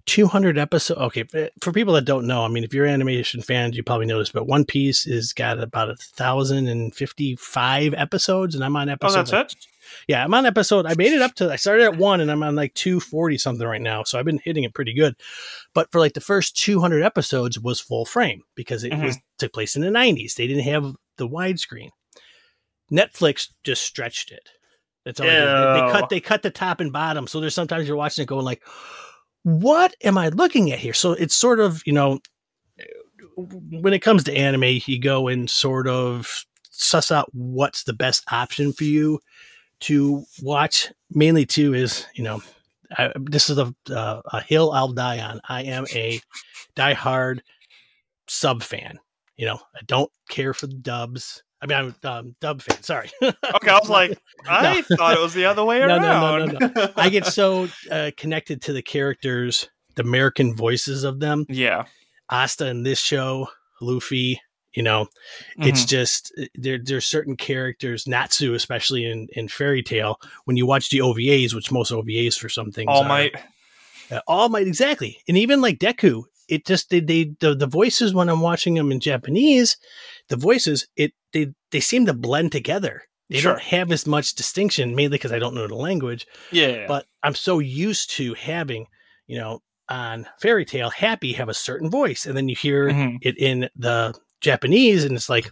200 0.06 0.58
episodes. 0.58 1.00
Okay, 1.00 1.24
for 1.62 1.72
people 1.72 1.94
that 1.94 2.06
don't 2.06 2.28
know, 2.28 2.44
I 2.44 2.48
mean, 2.48 2.64
if 2.64 2.74
you're 2.74 2.86
animation 2.86 3.42
fans, 3.42 3.76
you 3.76 3.84
probably 3.84 4.06
know 4.06 4.20
this, 4.20 4.32
but 4.32 4.48
One 4.48 4.66
Piece 4.66 5.08
is 5.08 5.34
got 5.34 5.60
about 5.60 5.90
a 5.90 5.96
thousand 5.96 6.68
and 6.68 6.94
fifty-five 6.94 7.94
episodes, 7.94 8.56
and 8.56 8.64
I'm 8.64 8.76
on 8.76 8.90
episode. 8.90 9.14
Oh, 9.14 9.18
that's 9.18 9.32
like, 9.32 9.52
it. 9.52 9.68
Yeah, 10.08 10.24
I'm 10.24 10.34
on 10.34 10.46
episode. 10.46 10.86
I 10.86 10.96
made 10.96 11.14
it 11.14 11.22
up 11.22 11.36
to. 11.36 11.52
I 11.52 11.56
started 11.56 11.84
at 11.84 11.98
one, 11.98 12.22
and 12.22 12.32
I'm 12.32 12.44
on 12.44 12.56
like 12.56 12.74
240 12.74 13.38
something 13.38 13.68
right 13.68 13.82
now. 13.82 14.04
So 14.04 14.18
I've 14.18 14.26
been 14.26 14.42
hitting 14.44 14.64
it 14.64 14.74
pretty 14.74 14.94
good. 14.94 15.16
But 15.74 15.92
for 15.92 16.00
like 16.00 16.14
the 16.14 16.22
first 16.22 16.58
200 16.58 17.04
episodes 17.04 17.60
was 17.60 17.80
full 17.80 18.06
frame 18.06 18.42
because 18.56 18.84
it 18.84 18.92
mm-hmm. 18.92 19.06
was 19.06 19.18
took 19.38 19.54
place 19.54 19.76
in 19.76 19.82
the 19.82 19.90
90s. 19.90 20.36
They 20.36 20.48
didn't 20.48 20.64
have 20.64 20.96
the 21.18 21.28
widescreen. 21.28 21.90
Netflix 22.96 23.50
just 23.64 23.84
stretched 23.84 24.32
it. 24.32 24.50
That's 25.04 25.20
all 25.20 25.28
they, 25.28 25.34
they, 25.34 25.92
cut. 25.92 26.10
They 26.10 26.20
cut 26.20 26.42
the 26.42 26.50
top 26.50 26.80
and 26.80 26.92
bottom. 26.92 27.28
So 27.28 27.40
there's 27.40 27.54
sometimes 27.54 27.88
you're 27.88 27.98
watching 27.98 28.24
it 28.24 28.28
going 28.28 28.46
like, 28.46 28.64
"What 29.44 29.96
am 30.04 30.18
I 30.18 30.30
looking 30.30 30.72
at 30.72 30.80
here?" 30.80 30.94
So 30.94 31.12
it's 31.12 31.36
sort 31.36 31.60
of 31.60 31.84
you 31.86 31.94
know, 31.94 32.20
when 33.38 33.94
it 33.94 34.00
comes 34.00 34.24
to 34.24 34.36
anime, 34.36 34.80
you 34.86 35.00
go 35.00 35.28
and 35.28 35.50
sort 35.50 35.88
of 35.88 36.46
suss 36.72 37.12
out 37.12 37.30
what's 37.34 37.84
the 37.84 37.94
best 37.94 38.24
option 38.32 38.74
for 38.74 38.84
you 38.84 39.20
to 39.82 40.24
watch. 40.42 40.92
Mainly, 41.12 41.46
too, 41.46 41.74
is 41.74 42.06
you 42.16 42.24
know, 42.24 42.42
I, 42.98 43.12
this 43.16 43.50
is 43.50 43.60
a 43.60 43.74
uh, 43.92 44.22
a 44.26 44.42
hill 44.42 44.72
I'll 44.72 44.94
die 44.94 45.20
on. 45.20 45.40
I 45.48 45.64
am 45.64 45.86
a 45.94 46.20
diehard 46.76 47.42
sub 48.28 48.64
fan. 48.64 49.00
You 49.38 49.46
know, 49.46 49.60
I 49.76 49.82
don't 49.86 50.12
care 50.30 50.54
for 50.54 50.66
the 50.66 50.76
dubs. 50.76 51.44
I 51.66 51.82
mean, 51.82 51.96
I'm 52.04 52.10
um, 52.10 52.36
dub 52.40 52.62
fan. 52.62 52.84
Sorry. 52.84 53.10
okay, 53.24 53.36
I 53.70 53.80
was 53.80 53.90
like, 53.90 54.18
I 54.48 54.84
no. 54.90 54.98
thought 54.98 55.18
it 55.18 55.22
was 55.22 55.34
the 55.34 55.46
other 55.46 55.64
way 55.64 55.82
around. 55.82 56.02
No, 56.02 56.38
no, 56.38 56.46
no, 56.46 56.72
no, 56.76 56.94
I 56.96 57.10
get 57.10 57.26
so 57.26 57.68
uh, 57.92 58.12
connected 58.18 58.62
to 58.64 58.74
the 58.74 58.82
characters, 58.82 59.70
the 59.96 60.04
American 60.04 60.56
voices 60.56 61.04
of 61.04 61.20
them. 61.20 61.46
Yeah. 61.50 61.86
Asta 62.30 62.68
in 62.68 62.84
this 62.84 63.00
show, 63.00 63.48
Luffy. 63.82 64.42
You 64.74 64.84
know, 64.84 65.06
mm-hmm. 65.06 65.70
it's 65.70 65.86
just 65.86 66.34
uh, 66.38 66.46
there. 66.56 66.78
There's 66.84 67.06
certain 67.06 67.38
characters, 67.38 68.08
Natsu, 68.08 68.56
especially 68.56 69.06
in 69.06 69.30
in 69.32 69.48
Fairy 69.48 69.82
Tail. 69.82 70.20
When 70.44 70.58
you 70.58 70.66
watch 70.66 70.90
the 70.90 71.00
OVAs, 71.00 71.54
which 71.54 71.72
most 71.72 71.94
OVAs 71.94 72.38
for 72.38 72.50
some 72.50 72.72
things, 72.72 72.90
All 72.90 73.06
Might, 73.06 73.34
uh, 74.12 74.20
All 74.28 74.50
Might, 74.50 74.68
exactly, 74.68 75.22
and 75.30 75.38
even 75.38 75.62
like 75.62 75.80
Deku, 75.80 76.24
it 76.48 76.66
just 76.66 76.90
they, 76.90 77.00
they 77.00 77.36
the, 77.40 77.56
the 77.56 77.68
voices 77.68 78.14
when 78.14 78.30
I'm 78.30 78.42
watching 78.42 78.76
them 78.76 78.92
in 78.92 79.00
Japanese, 79.00 79.78
the 80.30 80.38
voices 80.38 80.88
it 80.96 81.14
they 81.34 81.54
they 81.72 81.80
seem 81.80 82.06
to 82.06 82.14
blend 82.14 82.52
together. 82.52 83.04
They 83.30 83.40
sure. 83.40 83.54
don't 83.54 83.62
have 83.64 83.92
as 83.92 84.06
much 84.06 84.36
distinction, 84.36 84.96
mainly 84.96 85.18
because 85.18 85.32
I 85.32 85.40
don't 85.40 85.56
know 85.56 85.68
the 85.68 85.76
language. 85.76 86.28
Yeah. 86.52 86.86
But 86.88 87.06
I'm 87.24 87.34
so 87.34 87.58
used 87.58 88.12
to 88.12 88.36
having, 88.36 88.86
you 89.26 89.40
know, 89.40 89.64
on 89.90 90.28
Fairy 90.40 90.64
Tail 90.64 90.92
Happy 90.92 91.34
have 91.34 91.50
a 91.50 91.54
certain 91.54 91.90
voice, 91.90 92.26
and 92.26 92.38
then 92.38 92.48
you 92.48 92.56
hear 92.56 92.90
mm-hmm. 92.90 93.18
it 93.22 93.38
in 93.38 93.70
the 93.76 94.14
Japanese, 94.42 95.06
and 95.06 95.16
it's 95.16 95.30
like 95.30 95.50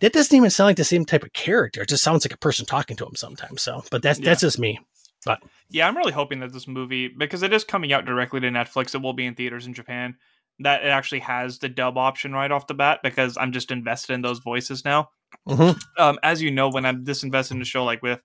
that 0.00 0.12
doesn't 0.12 0.36
even 0.36 0.50
sound 0.50 0.66
like 0.68 0.76
the 0.76 0.84
same 0.84 1.04
type 1.04 1.22
of 1.22 1.32
character. 1.32 1.82
It 1.82 1.88
just 1.88 2.04
sounds 2.04 2.24
like 2.24 2.34
a 2.34 2.38
person 2.38 2.66
talking 2.66 2.96
to 2.98 3.06
him 3.06 3.16
sometimes. 3.16 3.62
So, 3.62 3.82
but 3.90 4.02
that's 4.02 4.18
yeah. 4.18 4.26
that's 4.26 4.42
just 4.42 4.58
me. 4.58 4.78
But 5.24 5.42
yeah, 5.70 5.88
I'm 5.88 5.96
really 5.96 6.12
hoping 6.12 6.40
that 6.40 6.52
this 6.52 6.68
movie, 6.68 7.08
because 7.08 7.42
it 7.42 7.52
is 7.52 7.64
coming 7.64 7.92
out 7.92 8.04
directly 8.04 8.40
to 8.40 8.48
Netflix, 8.48 8.94
it 8.94 9.02
will 9.02 9.12
be 9.12 9.26
in 9.26 9.34
theaters 9.34 9.66
in 9.66 9.74
Japan 9.74 10.16
that 10.60 10.84
it 10.84 10.88
actually 10.88 11.20
has 11.20 11.58
the 11.58 11.68
dub 11.68 11.98
option 11.98 12.32
right 12.32 12.50
off 12.50 12.66
the 12.66 12.74
bat 12.74 13.00
because 13.02 13.36
I'm 13.36 13.52
just 13.52 13.70
invested 13.70 14.12
in 14.12 14.22
those 14.22 14.38
voices 14.38 14.84
now. 14.84 15.10
Mm-hmm. 15.48 15.78
Um, 16.00 16.18
as 16.22 16.40
you 16.40 16.50
know, 16.50 16.68
when 16.68 16.86
I'm 16.86 17.04
disinvested 17.04 17.52
in 17.52 17.62
a 17.62 17.64
show 17.64 17.84
like 17.84 18.02
with 18.02 18.20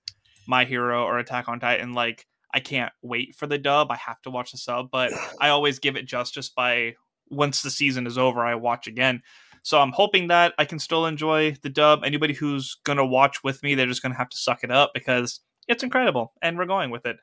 My 0.47 0.65
Hero 0.65 1.03
or 1.03 1.17
Attack 1.17 1.49
on 1.49 1.59
Titan, 1.59 1.93
like 1.93 2.27
I 2.53 2.59
can't 2.59 2.91
wait 3.01 3.35
for 3.35 3.47
the 3.47 3.57
dub. 3.57 3.91
I 3.91 3.95
have 3.95 4.21
to 4.23 4.29
watch 4.29 4.51
the 4.51 4.57
sub, 4.57 4.91
but 4.91 5.11
I 5.41 5.49
always 5.49 5.79
give 5.79 5.95
it 5.95 6.05
justice 6.05 6.49
by 6.49 6.95
once 7.29 7.61
the 7.61 7.71
season 7.71 8.07
is 8.07 8.17
over, 8.17 8.45
I 8.45 8.55
watch 8.55 8.87
again. 8.87 9.21
So 9.61 9.79
I'm 9.79 9.91
hoping 9.91 10.27
that 10.29 10.53
I 10.57 10.65
can 10.65 10.79
still 10.79 11.05
enjoy 11.05 11.55
the 11.61 11.69
dub. 11.69 12.03
Anybody 12.03 12.33
who's 12.33 12.77
gonna 12.85 13.05
watch 13.05 13.43
with 13.43 13.61
me, 13.63 13.75
they're 13.75 13.87
just 13.87 14.01
gonna 14.01 14.15
have 14.15 14.29
to 14.29 14.37
suck 14.37 14.63
it 14.63 14.71
up 14.71 14.91
because 14.93 15.41
it's 15.69 15.83
incredible, 15.83 16.33
and 16.41 16.57
we're 16.57 16.65
going 16.65 16.89
with 16.89 17.05
it. 17.05 17.17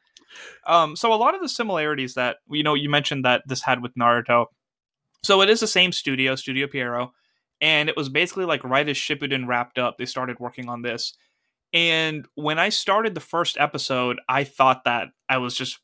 Um, 0.66 0.96
so 0.96 1.12
a 1.12 1.16
lot 1.16 1.34
of 1.34 1.42
the 1.42 1.48
similarities 1.48 2.14
that 2.14 2.38
you 2.48 2.62
know 2.62 2.72
you 2.72 2.88
mentioned 2.88 3.26
that 3.26 3.42
this 3.46 3.62
had 3.62 3.82
with 3.82 3.94
Naruto 3.94 4.46
so 5.26 5.42
it 5.42 5.50
is 5.50 5.58
the 5.58 5.66
same 5.66 5.90
studio, 5.90 6.36
Studio 6.36 6.68
Pierrot, 6.68 7.10
and 7.60 7.88
it 7.88 7.96
was 7.96 8.08
basically 8.08 8.44
like 8.44 8.62
right 8.62 8.88
as 8.88 8.96
Shippuden 8.96 9.48
wrapped 9.48 9.76
up, 9.76 9.98
they 9.98 10.06
started 10.06 10.38
working 10.38 10.68
on 10.68 10.82
this. 10.82 11.14
And 11.72 12.26
when 12.36 12.60
I 12.60 12.68
started 12.68 13.14
the 13.14 13.20
first 13.20 13.56
episode, 13.58 14.20
I 14.28 14.44
thought 14.44 14.84
that 14.84 15.08
I 15.28 15.38
was 15.38 15.56
just 15.56 15.80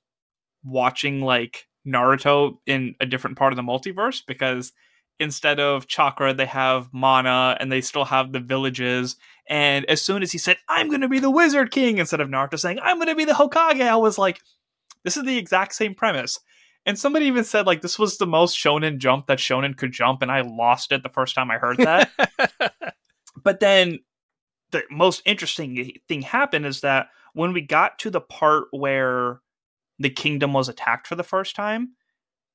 watching 0.65 1.23
like 1.23 1.67
Naruto 1.85 2.59
in 2.67 2.95
a 3.01 3.07
different 3.07 3.37
part 3.37 3.53
of 3.53 3.57
the 3.57 3.65
multiverse 3.65 4.23
because 4.25 4.73
instead 5.23 5.61
of 5.61 5.87
chakra, 5.87 6.35
they 6.35 6.47
have 6.47 6.89
mana 6.93 7.57
and 7.61 7.71
they 7.71 7.81
still 7.81 8.05
have 8.05 8.33
the 8.33 8.41
villages. 8.41 9.17
And 9.49 9.85
as 9.87 10.03
soon 10.03 10.23
as 10.23 10.33
he 10.33 10.39
said, 10.39 10.57
I'm 10.69 10.89
going 10.89 11.01
to 11.01 11.09
be 11.09 11.19
the 11.19 11.31
Wizard 11.31 11.71
King, 11.71 11.99
instead 11.99 12.21
of 12.21 12.29
Naruto 12.29 12.59
saying, 12.59 12.79
I'm 12.83 12.99
going 12.99 13.09
to 13.09 13.15
be 13.15 13.25
the 13.25 13.33
Hokage, 13.33 13.81
I 13.81 13.97
was 13.97 14.19
like, 14.19 14.41
this 15.05 15.17
is 15.17 15.25
the 15.25 15.39
exact 15.39 15.75
same 15.75 15.95
premise. 15.95 16.39
And 16.85 16.99
somebody 16.99 17.27
even 17.27 17.45
said 17.45 17.67
like 17.67 17.81
this 17.81 17.99
was 17.99 18.19
the 18.19 18.27
most 18.27 18.57
shonen 18.57 18.99
jump 18.99 19.27
that 19.27 19.39
shonen 19.39 19.77
could 19.77 19.93
jump, 19.93 20.21
and 20.21 20.33
I 20.33 20.41
lost 20.41 20.91
it 20.91 21.03
the 21.03 21.09
first 21.09 21.35
time 21.35 21.51
I 21.51 21.59
heard 21.59 21.79
that. 21.79 22.11
but 23.43 23.61
then 23.61 24.01
the 24.73 24.83
most 24.91 25.23
interesting 25.25 25.93
thing 26.09 26.23
happened 26.23 26.67
is 26.67 26.81
that 26.81 27.09
when 27.35 27.53
we 27.53 27.61
got 27.61 27.99
to 28.01 28.11
the 28.11 28.21
part 28.21 28.65
where 28.73 29.41
the 29.99 30.11
kingdom 30.11 30.53
was 30.53 30.69
attacked 30.69 31.07
for 31.07 31.15
the 31.15 31.23
first 31.23 31.55
time, 31.55 31.93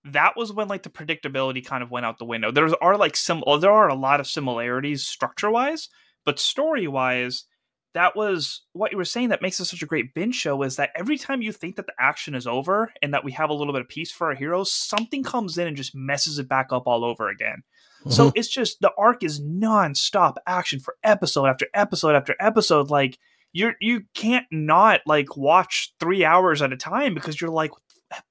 that 0.06 0.38
was 0.38 0.54
when 0.54 0.68
like 0.68 0.84
the 0.84 0.89
predictability 0.89 1.66
kind 1.66 1.84
of 1.84 1.92
went 1.92 2.06
out 2.06 2.18
the 2.18 2.25
window. 2.25 2.51
There 2.51 2.70
are 2.82 2.98
like 2.98 3.16
some 3.16 3.44
there 3.60 3.72
are 3.72 3.89
a 3.89 3.96
lot 3.96 4.20
of 4.20 4.27
similarities 4.27 5.06
structure 5.06 5.51
wise, 5.51 5.89
but 6.25 6.39
story 6.39 6.88
wise, 6.88 7.46
that 7.94 8.16
was 8.16 8.62
what 8.74 8.92
you 8.92 8.98
were 8.98 9.06
saying 9.06 9.30
that 9.30 9.42
makes 9.42 9.60
it 9.60 9.66
such 9.66 9.82
a 9.82 9.88
great 9.88 10.13
binge 10.13 10.36
show 10.36 10.62
is 10.62 10.75
that 10.75 10.92
every 10.96 11.18
time 11.18 11.42
you 11.42 11.51
think 11.51 11.75
that 11.75 11.88
the 11.88 11.94
action 12.00 12.36
is 12.36 12.46
over 12.46 12.94
and 13.01 13.13
that 13.13 13.24
we 13.24 13.32
have 13.32 13.50
a 13.50 13.54
little 13.54 13.74
bit 13.74 13.82
of 13.82 13.89
peace 13.89 14.12
for 14.12 14.27
our 14.27 14.36
heroes, 14.36 14.72
something 14.72 15.24
comes 15.24 15.58
in 15.58 15.68
and 15.68 15.75
just 15.75 15.96
messes 15.96 16.38
it 16.38 16.48
back 16.48 16.68
up 16.72 16.84
all 16.86 17.04
over 17.04 17.30
again. 17.30 17.63
Mm-hmm. 18.01 18.12
So 18.12 18.32
it's 18.36 18.50
just 18.50 18.82
the 18.82 18.92
arc 18.98 19.24
is 19.24 19.42
non-stop 19.42 20.38
action 20.46 20.80
for 20.80 20.96
episode 21.04 21.48
after 21.48 21.68
episode 21.74 22.16
after 22.16 22.36
episode. 22.39 22.89
Like 22.89 23.18
you're 23.51 23.74
you 23.82 24.04
can't 24.13 24.46
not 24.51 25.01
like 25.08 25.36
watch 25.36 25.94
three 26.00 26.24
hours 26.24 26.62
at 26.62 26.74
a 26.74 26.77
time 26.77 27.13
because 27.13 27.42
you're 27.42 27.50
like, 27.50 27.72
what 27.72 27.82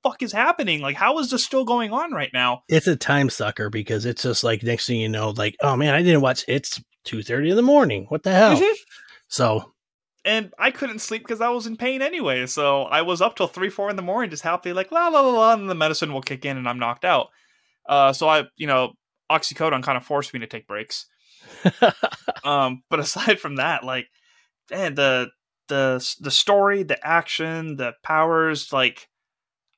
fuck 0.02 0.22
is 0.22 0.32
happening? 0.32 0.80
Like, 0.80 0.96
how 0.96 1.18
is 1.18 1.30
this 1.30 1.44
still 1.44 1.64
going 1.64 1.92
on 1.92 2.12
right 2.12 2.30
now? 2.32 2.62
It's 2.68 2.86
a 2.86 2.96
time 2.96 3.30
sucker 3.30 3.70
because 3.70 4.04
it's 4.04 4.22
just 4.22 4.44
like 4.44 4.62
next 4.62 4.86
thing 4.86 5.00
you 5.00 5.08
know, 5.08 5.30
like, 5.30 5.56
oh 5.60 5.76
man, 5.76 5.94
I 5.94 6.02
didn't 6.02 6.20
watch 6.20 6.44
it's 6.48 6.82
two 7.04 7.22
thirty 7.22 7.50
in 7.50 7.56
the 7.56 7.62
morning. 7.62 8.06
What 8.08 8.22
the 8.22 8.32
hell? 8.32 8.56
Mm-hmm. 8.56 8.74
So, 9.28 9.72
and 10.24 10.52
I 10.58 10.70
couldn't 10.70 11.00
sleep 11.00 11.22
because 11.22 11.40
I 11.40 11.48
was 11.48 11.66
in 11.66 11.76
pain 11.76 12.02
anyway. 12.02 12.46
So 12.46 12.82
I 12.82 13.02
was 13.02 13.20
up 13.20 13.36
till 13.36 13.48
three, 13.48 13.70
four 13.70 13.90
in 13.90 13.96
the 13.96 14.02
morning, 14.02 14.30
just 14.30 14.42
happy, 14.42 14.72
like 14.72 14.92
la 14.92 15.08
la 15.08 15.20
la 15.20 15.30
la, 15.30 15.52
and 15.54 15.70
the 15.70 15.74
medicine 15.74 16.12
will 16.12 16.22
kick 16.22 16.44
in, 16.44 16.56
and 16.56 16.68
I'm 16.68 16.78
knocked 16.78 17.04
out. 17.04 17.28
Uh, 17.88 18.12
so 18.12 18.28
I, 18.28 18.44
you 18.56 18.66
know, 18.66 18.92
oxycodone 19.30 19.82
kind 19.82 19.96
of 19.96 20.04
forced 20.04 20.34
me 20.34 20.40
to 20.40 20.46
take 20.46 20.66
breaks. 20.66 21.06
um, 22.44 22.82
but 22.90 23.00
aside 23.00 23.40
from 23.40 23.56
that, 23.56 23.84
like, 23.84 24.06
man, 24.70 24.94
the 24.94 25.30
the 25.68 26.16
the 26.20 26.30
story, 26.30 26.82
the 26.82 27.04
action, 27.06 27.76
the 27.76 27.92
powers, 28.02 28.72
like, 28.72 29.08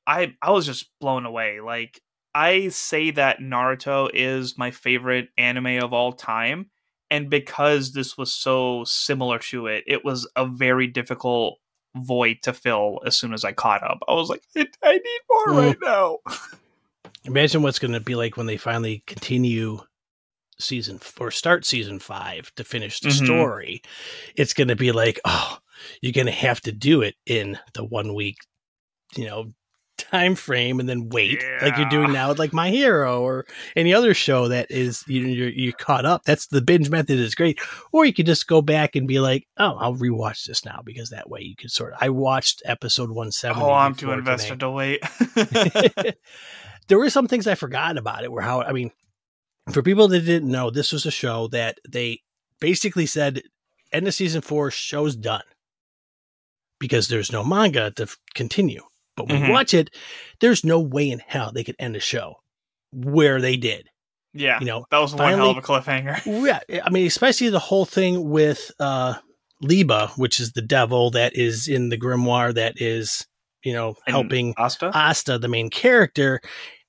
I 0.09 0.33
I 0.41 0.51
was 0.51 0.65
just 0.65 0.89
blown 0.99 1.25
away. 1.25 1.61
Like, 1.61 2.01
I 2.33 2.69
say 2.69 3.11
that 3.11 3.39
Naruto 3.39 4.09
is 4.11 4.57
my 4.57 4.71
favorite 4.71 5.29
anime 5.37 5.83
of 5.83 5.93
all 5.93 6.13
time. 6.13 6.71
And 7.11 7.29
because 7.29 7.93
this 7.93 8.17
was 8.17 8.33
so 8.33 8.83
similar 8.85 9.39
to 9.39 9.67
it, 9.67 9.83
it 9.87 10.03
was 10.03 10.29
a 10.35 10.45
very 10.45 10.87
difficult 10.87 11.57
void 11.95 12.37
to 12.43 12.53
fill 12.53 12.99
as 13.05 13.17
soon 13.17 13.33
as 13.33 13.43
I 13.43 13.51
caught 13.51 13.83
up. 13.83 13.99
I 14.07 14.13
was 14.13 14.29
like, 14.29 14.43
I 14.55 14.93
need 14.93 15.21
more 15.29 15.47
mm. 15.47 15.57
right 15.57 15.77
now. 15.81 16.17
Imagine 17.25 17.61
what's 17.61 17.79
going 17.79 17.93
to 17.93 17.99
be 17.99 18.15
like 18.15 18.37
when 18.37 18.45
they 18.45 18.57
finally 18.57 19.03
continue 19.07 19.79
season 20.59 20.99
or 21.19 21.31
start 21.31 21.65
season 21.65 21.99
five 21.99 22.53
to 22.55 22.63
finish 22.63 22.99
the 22.99 23.09
mm-hmm. 23.09 23.25
story. 23.25 23.81
It's 24.35 24.53
going 24.53 24.67
to 24.67 24.75
be 24.75 24.91
like, 24.91 25.19
oh, 25.25 25.57
you're 26.01 26.13
going 26.13 26.27
to 26.27 26.31
have 26.31 26.61
to 26.61 26.71
do 26.71 27.01
it 27.01 27.15
in 27.25 27.57
the 27.73 27.83
one 27.83 28.13
week, 28.13 28.37
you 29.15 29.25
know, 29.25 29.53
time 30.09 30.35
frame 30.35 30.79
and 30.79 30.87
then 30.89 31.09
wait 31.09 31.41
yeah. 31.41 31.65
like 31.65 31.77
you're 31.77 31.89
doing 31.89 32.11
now 32.11 32.29
with 32.29 32.39
like 32.39 32.53
my 32.53 32.69
hero 32.69 33.21
or 33.21 33.45
any 33.75 33.93
other 33.93 34.13
show 34.13 34.47
that 34.47 34.69
is 34.69 35.03
you 35.07 35.21
know 35.21 35.29
you're, 35.29 35.49
you're 35.49 35.73
caught 35.73 36.05
up. 36.05 36.23
That's 36.23 36.47
the 36.47 36.61
binge 36.61 36.89
method 36.89 37.19
is 37.19 37.35
great. 37.35 37.59
Or 37.91 38.05
you 38.05 38.13
could 38.13 38.25
just 38.25 38.47
go 38.47 38.61
back 38.61 38.95
and 38.95 39.07
be 39.07 39.19
like 39.19 39.47
oh 39.57 39.75
i'll 39.79 39.95
rewatch 39.95 40.45
this 40.45 40.65
now 40.65 40.81
because 40.83 41.09
that 41.09 41.29
way 41.29 41.41
you 41.41 41.55
can 41.55 41.69
sort 41.69 41.93
of 41.93 41.99
i 42.01 42.09
watched 42.09 42.61
episode 42.65 43.09
170 43.09 43.61
oh 43.61 43.71
i'm 43.71 43.95
too 43.95 44.11
invested 44.11 44.59
to 44.59 44.69
wait. 44.69 45.01
There 46.87 46.97
were 46.97 47.11
some 47.11 47.27
things 47.27 47.45
i 47.45 47.53
forgot 47.53 47.97
about 47.97 48.23
it 48.23 48.31
where 48.31 48.41
how 48.41 48.63
i 48.63 48.71
mean 48.71 48.91
for 49.71 49.83
people 49.83 50.07
that 50.07 50.21
didn't 50.21 50.49
know 50.49 50.71
this 50.71 50.91
was 50.91 51.05
a 51.05 51.11
show 51.11 51.47
that 51.49 51.77
they 51.87 52.21
basically 52.59 53.05
said 53.05 53.43
end 53.91 54.07
of 54.07 54.13
season 54.13 54.41
four 54.41 54.71
show's 54.71 55.15
done. 55.15 55.43
Because 56.79 57.09
there's 57.09 57.31
no 57.31 57.43
manga 57.43 57.91
to 57.91 58.03
f- 58.03 58.17
continue 58.33 58.83
but 59.19 59.27
when 59.27 59.37
mm-hmm. 59.37 59.47
you 59.47 59.51
watch 59.51 59.73
it, 59.73 59.89
there's 60.39 60.63
no 60.63 60.79
way 60.79 61.09
in 61.11 61.19
hell 61.19 61.51
they 61.53 61.65
could 61.65 61.75
end 61.77 61.97
a 61.97 61.99
show 61.99 62.35
where 62.93 63.41
they 63.41 63.57
did. 63.57 63.89
Yeah, 64.33 64.59
you 64.59 64.65
know 64.65 64.85
that 64.91 64.99
was 64.99 65.11
finally, 65.11 65.31
one 65.31 65.39
hell 65.39 65.49
of 65.51 65.57
a 65.57 65.61
cliffhanger. 65.61 66.25
yeah, 66.69 66.81
I 66.83 66.89
mean, 66.89 67.05
especially 67.05 67.49
the 67.49 67.59
whole 67.59 67.85
thing 67.85 68.29
with 68.29 68.71
uh 68.79 69.15
Liebe, 69.61 70.07
which 70.15 70.39
is 70.39 70.53
the 70.53 70.61
devil 70.61 71.11
that 71.11 71.35
is 71.35 71.67
in 71.67 71.89
the 71.89 71.97
grimoire 71.97 72.53
that 72.53 72.75
is 72.77 73.27
you 73.63 73.73
know 73.73 73.95
and 74.05 74.13
helping 74.13 74.53
Asta, 74.57 74.91
Asta, 74.93 75.37
the 75.37 75.49
main 75.49 75.69
character. 75.69 76.39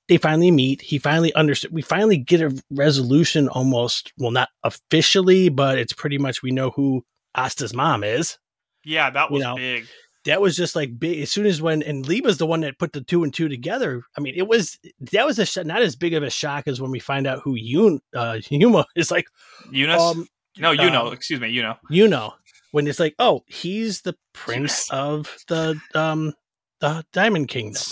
They 0.07 0.17
finally 0.17 0.51
meet. 0.51 0.81
He 0.81 0.97
finally 0.97 1.33
understood. 1.33 1.71
We 1.71 1.81
finally 1.81 2.17
get 2.17 2.41
a 2.41 2.63
resolution, 2.69 3.47
almost. 3.49 4.13
Well, 4.17 4.31
not 4.31 4.49
officially, 4.63 5.49
but 5.49 5.77
it's 5.77 5.93
pretty 5.93 6.17
much 6.17 6.43
we 6.43 6.51
know 6.51 6.69
who 6.69 7.03
Asta's 7.35 7.73
mom 7.73 8.03
is. 8.03 8.37
Yeah, 8.83 9.09
that 9.09 9.31
was 9.31 9.39
you 9.39 9.43
know, 9.43 9.55
big 9.55 9.87
that 10.25 10.41
was 10.41 10.55
just 10.55 10.75
like 10.75 10.99
big. 10.99 11.21
As 11.21 11.31
soon 11.31 11.45
as 11.45 11.61
when 11.61 11.81
and 11.83 12.07
Liebe's 12.07 12.37
the 12.37 12.45
one 12.45 12.61
that 12.61 12.79
put 12.79 12.93
the 12.93 13.01
two 13.01 13.23
and 13.23 13.33
two 13.33 13.49
together. 13.49 14.03
I 14.17 14.21
mean, 14.21 14.33
it 14.35 14.47
was 14.47 14.77
that 15.13 15.25
was 15.25 15.39
a 15.39 15.45
sh- 15.45 15.57
not 15.63 15.81
as 15.81 15.95
big 15.95 16.13
of 16.13 16.23
a 16.23 16.29
shock 16.29 16.67
as 16.67 16.81
when 16.81 16.91
we 16.91 16.99
find 16.99 17.27
out 17.27 17.41
who 17.43 17.55
Yun 17.55 17.99
uh, 18.15 18.39
Yuma 18.49 18.85
is 18.95 19.11
like. 19.11 19.25
Eunice. 19.71 20.01
Um, 20.01 20.27
no, 20.57 20.71
you 20.71 20.89
know. 20.89 21.07
Um, 21.07 21.13
excuse 21.13 21.39
me, 21.39 21.49
you 21.49 21.61
know. 21.61 21.75
You 21.89 22.07
know 22.07 22.33
when 22.71 22.87
it's 22.87 22.99
like, 22.99 23.15
oh, 23.19 23.43
he's 23.47 24.01
the 24.01 24.15
prince 24.33 24.89
of 24.91 25.37
the 25.47 25.79
um 25.93 26.33
the 26.79 27.05
Diamond 27.13 27.49
Kingdom. 27.49 27.83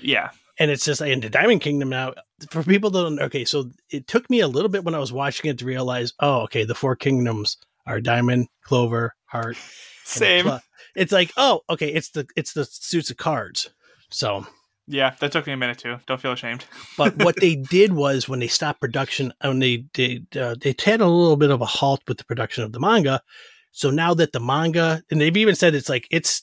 Yeah. 0.00 0.30
And 0.58 0.70
it's 0.70 0.84
just 0.84 1.00
in 1.00 1.20
the 1.20 1.30
Diamond 1.30 1.60
Kingdom 1.60 1.88
now. 1.88 2.14
For 2.50 2.62
people 2.62 2.90
that 2.90 3.02
don't, 3.02 3.20
okay, 3.20 3.44
so 3.44 3.70
it 3.90 4.06
took 4.06 4.28
me 4.28 4.40
a 4.40 4.48
little 4.48 4.68
bit 4.68 4.84
when 4.84 4.94
I 4.94 4.98
was 4.98 5.12
watching 5.12 5.50
it 5.50 5.58
to 5.58 5.64
realize, 5.64 6.12
oh, 6.20 6.40
okay, 6.42 6.64
the 6.64 6.74
four 6.74 6.96
kingdoms 6.96 7.56
are 7.86 8.00
Diamond, 8.00 8.48
Clover, 8.62 9.14
Heart, 9.26 9.56
same 10.04 10.46
it's 10.94 11.12
like, 11.12 11.32
oh, 11.36 11.60
okay, 11.70 11.88
it's 11.88 12.10
the 12.10 12.26
it's 12.36 12.52
the 12.52 12.64
suits 12.64 13.10
of 13.10 13.16
cards. 13.16 13.70
So 14.10 14.46
yeah, 14.86 15.14
that 15.20 15.32
took 15.32 15.46
me 15.46 15.52
a 15.52 15.56
minute 15.56 15.78
too. 15.78 15.98
Don't 16.06 16.20
feel 16.20 16.32
ashamed. 16.32 16.64
but 16.98 17.16
what 17.22 17.36
they 17.40 17.54
did 17.70 17.92
was 17.92 18.28
when 18.28 18.40
they 18.40 18.48
stopped 18.48 18.80
production, 18.80 19.32
and 19.40 19.62
they 19.62 19.84
they 19.94 20.22
uh, 20.38 20.56
they 20.60 20.74
had 20.84 21.00
a 21.00 21.06
little 21.06 21.36
bit 21.36 21.50
of 21.50 21.60
a 21.60 21.66
halt 21.66 22.02
with 22.08 22.18
the 22.18 22.24
production 22.24 22.64
of 22.64 22.72
the 22.72 22.80
manga. 22.80 23.22
So 23.70 23.90
now 23.90 24.12
that 24.14 24.32
the 24.32 24.40
manga, 24.40 25.02
and 25.10 25.20
they've 25.20 25.36
even 25.36 25.54
said 25.54 25.74
it's 25.74 25.88
like 25.88 26.06
it's 26.10 26.42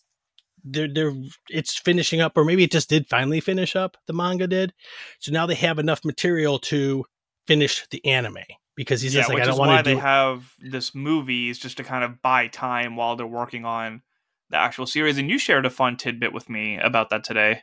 they're 0.63 0.91
they're 0.91 1.13
it's 1.49 1.77
finishing 1.77 2.21
up, 2.21 2.37
or 2.37 2.45
maybe 2.45 2.63
it 2.63 2.71
just 2.71 2.89
did 2.89 3.07
finally 3.07 3.39
finish 3.39 3.75
up. 3.75 3.97
The 4.07 4.13
manga 4.13 4.47
did. 4.47 4.73
So 5.19 5.31
now 5.31 5.45
they 5.45 5.55
have 5.55 5.79
enough 5.79 6.05
material 6.05 6.59
to 6.59 7.05
finish 7.45 7.85
the 7.91 8.03
anime 8.05 8.37
because 8.75 9.01
he's 9.01 9.13
yeah, 9.13 9.21
just 9.21 9.29
like, 9.29 9.41
I 9.43 9.45
don't 9.45 9.57
want 9.57 9.83
to. 9.85 9.91
do... 9.91 9.95
they 9.95 10.01
have 10.01 10.49
this 10.59 10.95
movie 10.95 11.49
is 11.49 11.59
just 11.59 11.77
to 11.77 11.83
kind 11.83 12.03
of 12.03 12.21
buy 12.21 12.47
time 12.47 12.95
while 12.95 13.15
they're 13.15 13.27
working 13.27 13.65
on 13.65 14.01
the 14.49 14.57
actual 14.57 14.85
series. 14.85 15.17
And 15.17 15.29
you 15.29 15.37
shared 15.37 15.65
a 15.65 15.69
fun 15.69 15.97
tidbit 15.97 16.33
with 16.33 16.49
me 16.49 16.77
about 16.77 17.09
that 17.09 17.23
today. 17.23 17.61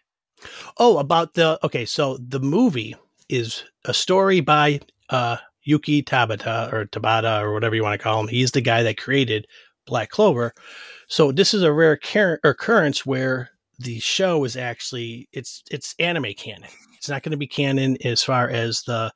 Oh, 0.78 0.98
about 0.98 1.34
the 1.34 1.58
okay. 1.64 1.84
So 1.84 2.18
the 2.18 2.40
movie 2.40 2.94
is 3.28 3.64
a 3.84 3.94
story 3.94 4.40
by 4.40 4.80
uh, 5.10 5.38
Yuki 5.62 6.02
Tabata 6.02 6.72
or 6.72 6.86
Tabata 6.86 7.40
or 7.40 7.52
whatever 7.52 7.74
you 7.74 7.82
want 7.82 7.98
to 7.98 8.02
call 8.02 8.20
him. 8.20 8.28
He's 8.28 8.52
the 8.52 8.60
guy 8.60 8.82
that 8.82 8.98
created 8.98 9.46
Black 9.86 10.10
Clover. 10.10 10.52
So 11.08 11.32
this 11.32 11.54
is 11.54 11.62
a 11.62 11.72
rare 11.72 11.96
car- 11.96 12.40
occurrence 12.44 13.06
where 13.06 13.50
the 13.78 13.98
show 14.00 14.44
is 14.44 14.56
actually 14.56 15.28
it's 15.32 15.62
it's 15.70 15.94
anime 15.98 16.34
canon. 16.36 16.68
It's 16.98 17.08
not 17.08 17.22
going 17.22 17.32
to 17.32 17.36
be 17.36 17.46
canon 17.46 17.96
as 18.04 18.22
far 18.22 18.48
as 18.48 18.82
the 18.82 19.12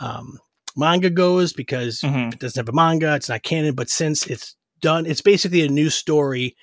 um, 0.00 0.38
manga 0.76 1.10
goes 1.10 1.52
because 1.52 2.00
mm-hmm. 2.00 2.30
it 2.30 2.38
doesn't 2.38 2.60
have 2.60 2.68
a 2.68 2.76
manga. 2.76 3.14
It's 3.14 3.28
not 3.28 3.42
canon. 3.42 3.74
But 3.74 3.90
since 3.90 4.26
it's 4.26 4.56
done, 4.80 5.06
it's 5.06 5.22
basically 5.22 5.62
a 5.62 5.68
new 5.68 5.90
story 5.90 6.56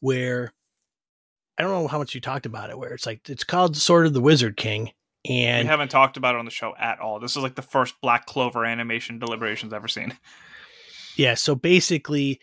where 0.00 0.52
I 1.58 1.62
don't 1.62 1.72
know 1.72 1.88
how 1.88 1.98
much 1.98 2.14
you 2.14 2.20
talked 2.20 2.46
about 2.46 2.70
it, 2.70 2.78
where 2.78 2.92
it's 2.92 3.06
like 3.06 3.28
it's 3.28 3.44
called 3.44 3.76
Sword 3.76 4.06
of 4.06 4.12
the 4.12 4.20
Wizard 4.20 4.56
King. 4.56 4.92
And 5.28 5.66
we 5.66 5.70
haven't 5.70 5.90
talked 5.90 6.16
about 6.16 6.34
it 6.34 6.38
on 6.38 6.46
the 6.46 6.50
show 6.50 6.74
at 6.78 6.98
all. 7.00 7.20
This 7.20 7.36
is 7.36 7.42
like 7.42 7.54
the 7.54 7.62
first 7.62 7.94
Black 8.00 8.24
Clover 8.24 8.64
animation 8.64 9.18
deliberations 9.18 9.72
ever 9.72 9.88
seen. 9.88 10.16
Yeah, 11.16 11.34
so 11.34 11.54
basically 11.54 12.40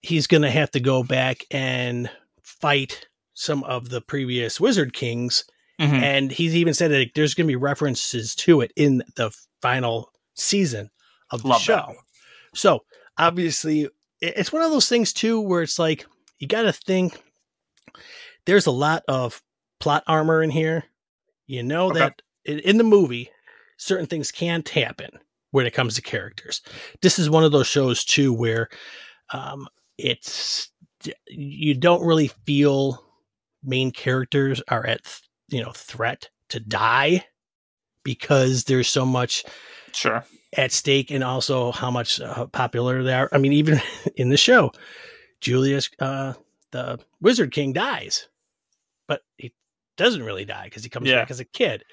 he's 0.00 0.28
gonna 0.28 0.50
have 0.50 0.70
to 0.70 0.80
go 0.80 1.02
back 1.02 1.44
and 1.50 2.08
fight 2.42 3.06
some 3.34 3.64
of 3.64 3.90
the 3.90 4.00
previous 4.00 4.60
Wizard 4.60 4.94
Kings. 4.94 5.44
Mm-hmm. 5.80 5.94
And 5.96 6.32
he's 6.32 6.54
even 6.54 6.72
said 6.72 6.90
that 6.92 7.10
there's 7.14 7.34
going 7.34 7.46
to 7.46 7.50
be 7.50 7.56
references 7.56 8.34
to 8.36 8.60
it 8.60 8.72
in 8.76 9.02
the 9.16 9.30
final 9.60 10.10
season 10.34 10.90
of 11.30 11.42
the 11.42 11.48
Love 11.48 11.60
show. 11.60 11.86
That. 11.88 11.96
So 12.54 12.84
obviously, 13.18 13.88
it's 14.20 14.52
one 14.52 14.62
of 14.62 14.70
those 14.70 14.88
things 14.88 15.12
too 15.12 15.40
where 15.40 15.62
it's 15.62 15.78
like 15.78 16.06
you 16.44 16.48
got 16.48 16.62
to 16.64 16.72
think 16.74 17.18
there's 18.44 18.66
a 18.66 18.70
lot 18.70 19.02
of 19.08 19.42
plot 19.80 20.04
armor 20.06 20.42
in 20.42 20.50
here. 20.50 20.84
You 21.46 21.62
know 21.62 21.86
okay. 21.86 22.00
that 22.00 22.22
in, 22.44 22.76
the 22.76 22.84
movie, 22.84 23.30
certain 23.78 24.04
things 24.04 24.30
can't 24.30 24.68
happen 24.68 25.08
when 25.52 25.64
it 25.64 25.72
comes 25.72 25.94
to 25.94 26.02
characters. 26.02 26.60
This 27.00 27.18
is 27.18 27.30
one 27.30 27.44
of 27.44 27.52
those 27.52 27.66
shows 27.66 28.04
too 28.04 28.30
where 28.30 28.68
um, 29.32 29.66
it's 29.96 30.70
you 31.28 31.74
don't 31.74 32.04
really 32.04 32.28
feel 32.28 33.02
main 33.62 33.90
characters 33.90 34.60
are 34.68 34.86
at 34.86 35.00
you 35.48 35.62
know 35.62 35.72
threat 35.72 36.28
to 36.50 36.60
die 36.60 37.24
because 38.02 38.64
there's 38.64 38.88
so 38.88 39.06
much 39.06 39.46
sure 39.92 40.26
at 40.58 40.72
stake 40.72 41.10
and 41.10 41.24
also 41.24 41.72
how 41.72 41.90
much 41.90 42.20
uh, 42.20 42.46
popular 42.48 43.02
they 43.02 43.14
are. 43.14 43.30
I 43.32 43.38
mean, 43.38 43.54
even 43.54 43.80
in 44.16 44.28
the 44.28 44.36
show, 44.36 44.72
Julius, 45.44 45.90
uh, 46.00 46.32
the 46.70 46.98
Wizard 47.20 47.52
King, 47.52 47.74
dies, 47.74 48.28
but 49.06 49.20
he 49.36 49.52
doesn't 49.96 50.22
really 50.22 50.46
die 50.46 50.64
because 50.64 50.82
he 50.82 50.88
comes 50.88 51.06
yeah. 51.06 51.16
back 51.16 51.30
as 51.30 51.38
a 51.38 51.44
kid. 51.44 51.84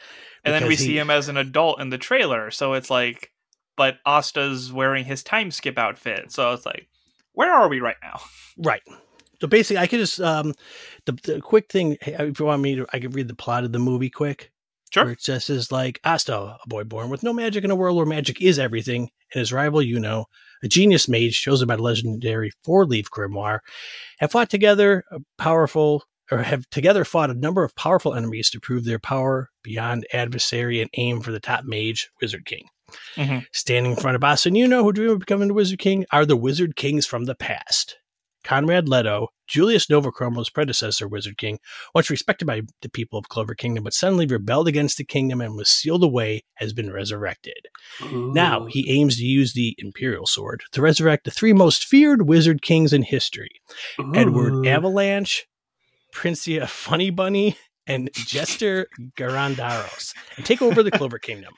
And 0.43 0.53
then 0.53 0.63
we 0.63 0.75
he, 0.75 0.85
see 0.85 0.97
him 0.97 1.09
as 1.09 1.27
an 1.27 1.37
adult 1.37 1.81
in 1.81 1.89
the 1.89 1.97
trailer. 1.97 2.49
So 2.49 2.73
it's 2.73 2.89
like, 2.89 3.31
but 3.75 3.97
Asta's 4.05 4.71
wearing 4.71 5.05
his 5.05 5.21
time 5.21 5.51
skip 5.51 5.77
outfit. 5.77 6.31
So 6.31 6.53
it's 6.53 6.65
like, 6.65 6.87
where 7.33 7.51
are 7.51 7.67
we 7.67 7.81
right 7.81 7.97
now? 8.01 8.21
Right. 8.57 8.81
So 9.41 9.47
basically, 9.47 9.79
I 9.79 9.87
could 9.87 9.99
just 9.99 10.21
um, 10.21 10.53
the, 11.05 11.13
the 11.23 11.41
quick 11.41 11.69
thing. 11.69 11.97
If 12.01 12.39
you 12.39 12.45
want 12.45 12.61
me 12.61 12.75
to, 12.75 12.87
I 12.93 12.99
could 12.99 13.15
read 13.15 13.27
the 13.27 13.35
plot 13.35 13.65
of 13.65 13.71
the 13.71 13.79
movie 13.79 14.09
quick. 14.09 14.51
Sure. 14.91 15.05
Where 15.05 15.13
it 15.13 15.19
just 15.19 15.49
is 15.49 15.71
like 15.71 15.99
Asta, 16.03 16.35
a 16.35 16.59
boy 16.67 16.83
born 16.83 17.09
with 17.09 17.23
no 17.23 17.33
magic 17.33 17.63
in 17.63 17.71
a 17.71 17.75
world 17.75 17.95
where 17.95 18.05
magic 18.05 18.41
is 18.41 18.59
everything, 18.59 19.09
and 19.33 19.39
his 19.39 19.53
rival, 19.53 19.79
Yuno, 19.79 20.25
a 20.63 20.67
genius 20.67 21.07
mage 21.07 21.41
chosen 21.41 21.67
by 21.67 21.77
the 21.77 21.81
legendary 21.81 22.51
Four 22.63 22.85
Leaf 22.85 23.09
Grimoire, 23.09 23.59
have 24.19 24.31
fought 24.31 24.49
together 24.49 25.05
a 25.11 25.19
powerful 25.37 26.03
or 26.29 26.39
have 26.39 26.69
together 26.69 27.03
fought 27.03 27.29
a 27.29 27.33
number 27.33 27.63
of 27.63 27.75
powerful 27.75 28.13
enemies 28.13 28.49
to 28.49 28.59
prove 28.59 28.85
their 28.85 28.99
power 28.99 29.49
beyond 29.63 30.07
adversary 30.13 30.81
and 30.81 30.89
aim 30.95 31.21
for 31.21 31.31
the 31.31 31.39
top 31.39 31.65
mage, 31.65 32.09
Wizard 32.21 32.45
King. 32.45 32.67
Mm-hmm. 33.15 33.39
Standing 33.51 33.93
in 33.93 33.97
front 33.97 34.15
of 34.15 34.23
Asta 34.23 34.49
and 34.49 34.57
you 34.57 34.67
know 34.67 34.83
who 34.83 34.93
dream 34.93 35.11
of 35.11 35.19
becoming 35.19 35.49
the 35.49 35.53
Wizard 35.53 35.79
King, 35.79 36.05
are 36.11 36.25
the 36.25 36.37
Wizard 36.37 36.75
Kings 36.75 37.05
from 37.05 37.25
the 37.25 37.35
past. 37.35 37.97
Conrad 38.43 38.87
Leto, 38.87 39.27
Julius 39.47 39.87
Novachrono's 39.87 40.49
predecessor, 40.49 41.07
Wizard 41.07 41.37
King, 41.37 41.59
once 41.93 42.09
respected 42.09 42.45
by 42.45 42.61
the 42.81 42.89
people 42.89 43.19
of 43.19 43.29
Clover 43.29 43.55
Kingdom, 43.55 43.83
but 43.83 43.93
suddenly 43.93 44.25
rebelled 44.25 44.67
against 44.67 44.97
the 44.97 45.03
kingdom 45.03 45.41
and 45.41 45.55
was 45.55 45.69
sealed 45.69 46.03
away, 46.03 46.43
has 46.55 46.73
been 46.73 46.91
resurrected. 46.91 47.67
Ooh. 48.03 48.31
Now 48.33 48.65
he 48.65 48.89
aims 48.89 49.17
to 49.17 49.25
use 49.25 49.53
the 49.53 49.75
Imperial 49.77 50.25
Sword 50.25 50.63
to 50.71 50.81
resurrect 50.81 51.25
the 51.25 51.31
three 51.31 51.53
most 51.53 51.85
feared 51.85 52.27
Wizard 52.27 52.61
Kings 52.61 52.93
in 52.93 53.03
history 53.03 53.61
Ooh. 53.99 54.13
Edward 54.15 54.65
Avalanche, 54.65 55.47
Princia 56.13 56.67
Funny 56.67 57.09
Bunny, 57.09 57.57
and 57.87 58.09
Jester 58.13 58.87
Garandaros 59.17 60.13
and 60.37 60.45
take 60.45 60.61
over 60.61 60.83
the 60.83 60.91
Clover 60.91 61.19
Kingdom. 61.19 61.53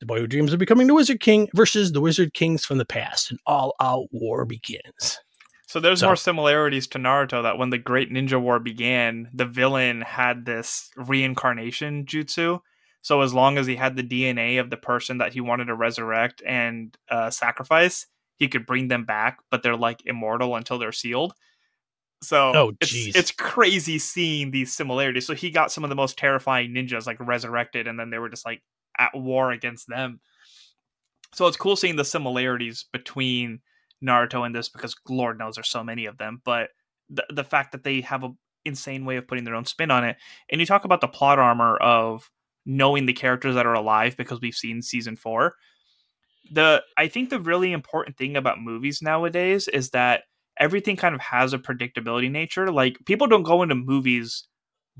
The 0.00 0.06
boy 0.06 0.20
who 0.20 0.26
dreams 0.26 0.52
of 0.52 0.60
becoming 0.60 0.86
the 0.86 0.94
Wizard 0.94 1.20
King 1.20 1.48
versus 1.54 1.92
the 1.92 2.00
Wizard 2.00 2.32
Kings 2.32 2.64
from 2.64 2.78
the 2.78 2.84
past. 2.84 3.30
An 3.30 3.38
all 3.46 3.74
out 3.80 4.06
war 4.12 4.44
begins. 4.44 5.18
So 5.68 5.80
there's 5.80 6.00
so, 6.00 6.06
more 6.06 6.16
similarities 6.16 6.86
to 6.88 6.98
Naruto 6.98 7.42
that 7.42 7.58
when 7.58 7.68
the 7.68 7.76
Great 7.76 8.10
Ninja 8.10 8.40
War 8.40 8.58
began, 8.58 9.28
the 9.34 9.44
villain 9.44 10.00
had 10.00 10.46
this 10.46 10.88
reincarnation 10.96 12.06
jutsu. 12.06 12.60
So 13.02 13.20
as 13.20 13.34
long 13.34 13.58
as 13.58 13.66
he 13.66 13.76
had 13.76 13.94
the 13.94 14.02
DNA 14.02 14.60
of 14.60 14.70
the 14.70 14.78
person 14.78 15.18
that 15.18 15.34
he 15.34 15.42
wanted 15.42 15.66
to 15.66 15.74
resurrect 15.74 16.42
and 16.46 16.96
uh, 17.10 17.28
sacrifice, 17.28 18.06
he 18.36 18.48
could 18.48 18.64
bring 18.64 18.88
them 18.88 19.04
back, 19.04 19.40
but 19.50 19.62
they're 19.62 19.76
like 19.76 20.00
immortal 20.06 20.56
until 20.56 20.78
they're 20.78 20.90
sealed. 20.90 21.34
So 22.22 22.52
oh, 22.54 22.72
it's 22.80 23.14
it's 23.14 23.30
crazy 23.30 23.98
seeing 23.98 24.50
these 24.50 24.72
similarities. 24.72 25.26
So 25.26 25.34
he 25.34 25.50
got 25.50 25.70
some 25.70 25.84
of 25.84 25.90
the 25.90 25.96
most 25.96 26.16
terrifying 26.16 26.72
ninjas 26.72 27.06
like 27.06 27.20
resurrected, 27.20 27.86
and 27.86 28.00
then 28.00 28.08
they 28.08 28.18
were 28.18 28.30
just 28.30 28.46
like 28.46 28.62
at 28.98 29.14
war 29.14 29.52
against 29.52 29.86
them. 29.86 30.20
So 31.34 31.46
it's 31.46 31.58
cool 31.58 31.76
seeing 31.76 31.96
the 31.96 32.06
similarities 32.06 32.86
between 32.90 33.60
Naruto 34.04 34.44
and 34.44 34.54
this 34.54 34.68
because 34.68 34.94
Lord 35.08 35.38
knows 35.38 35.54
there's 35.56 35.68
so 35.68 35.84
many 35.84 36.06
of 36.06 36.18
them. 36.18 36.40
But 36.44 36.70
the 37.10 37.24
the 37.30 37.44
fact 37.44 37.72
that 37.72 37.84
they 37.84 38.00
have 38.02 38.24
a 38.24 38.30
insane 38.64 39.04
way 39.04 39.16
of 39.16 39.26
putting 39.26 39.44
their 39.44 39.54
own 39.54 39.64
spin 39.64 39.90
on 39.90 40.04
it, 40.04 40.16
and 40.50 40.60
you 40.60 40.66
talk 40.66 40.84
about 40.84 41.00
the 41.00 41.08
plot 41.08 41.38
armor 41.38 41.76
of 41.76 42.30
knowing 42.66 43.06
the 43.06 43.12
characters 43.12 43.54
that 43.54 43.66
are 43.66 43.74
alive 43.74 44.16
because 44.16 44.40
we've 44.40 44.54
seen 44.54 44.82
season 44.82 45.16
four. 45.16 45.54
The 46.52 46.82
I 46.96 47.08
think 47.08 47.30
the 47.30 47.40
really 47.40 47.72
important 47.72 48.16
thing 48.16 48.36
about 48.36 48.60
movies 48.60 49.02
nowadays 49.02 49.68
is 49.68 49.90
that 49.90 50.24
everything 50.58 50.96
kind 50.96 51.14
of 51.14 51.20
has 51.20 51.52
a 51.52 51.58
predictability 51.58 52.30
nature. 52.30 52.70
Like 52.70 52.98
people 53.06 53.26
don't 53.26 53.42
go 53.42 53.62
into 53.62 53.74
movies 53.74 54.44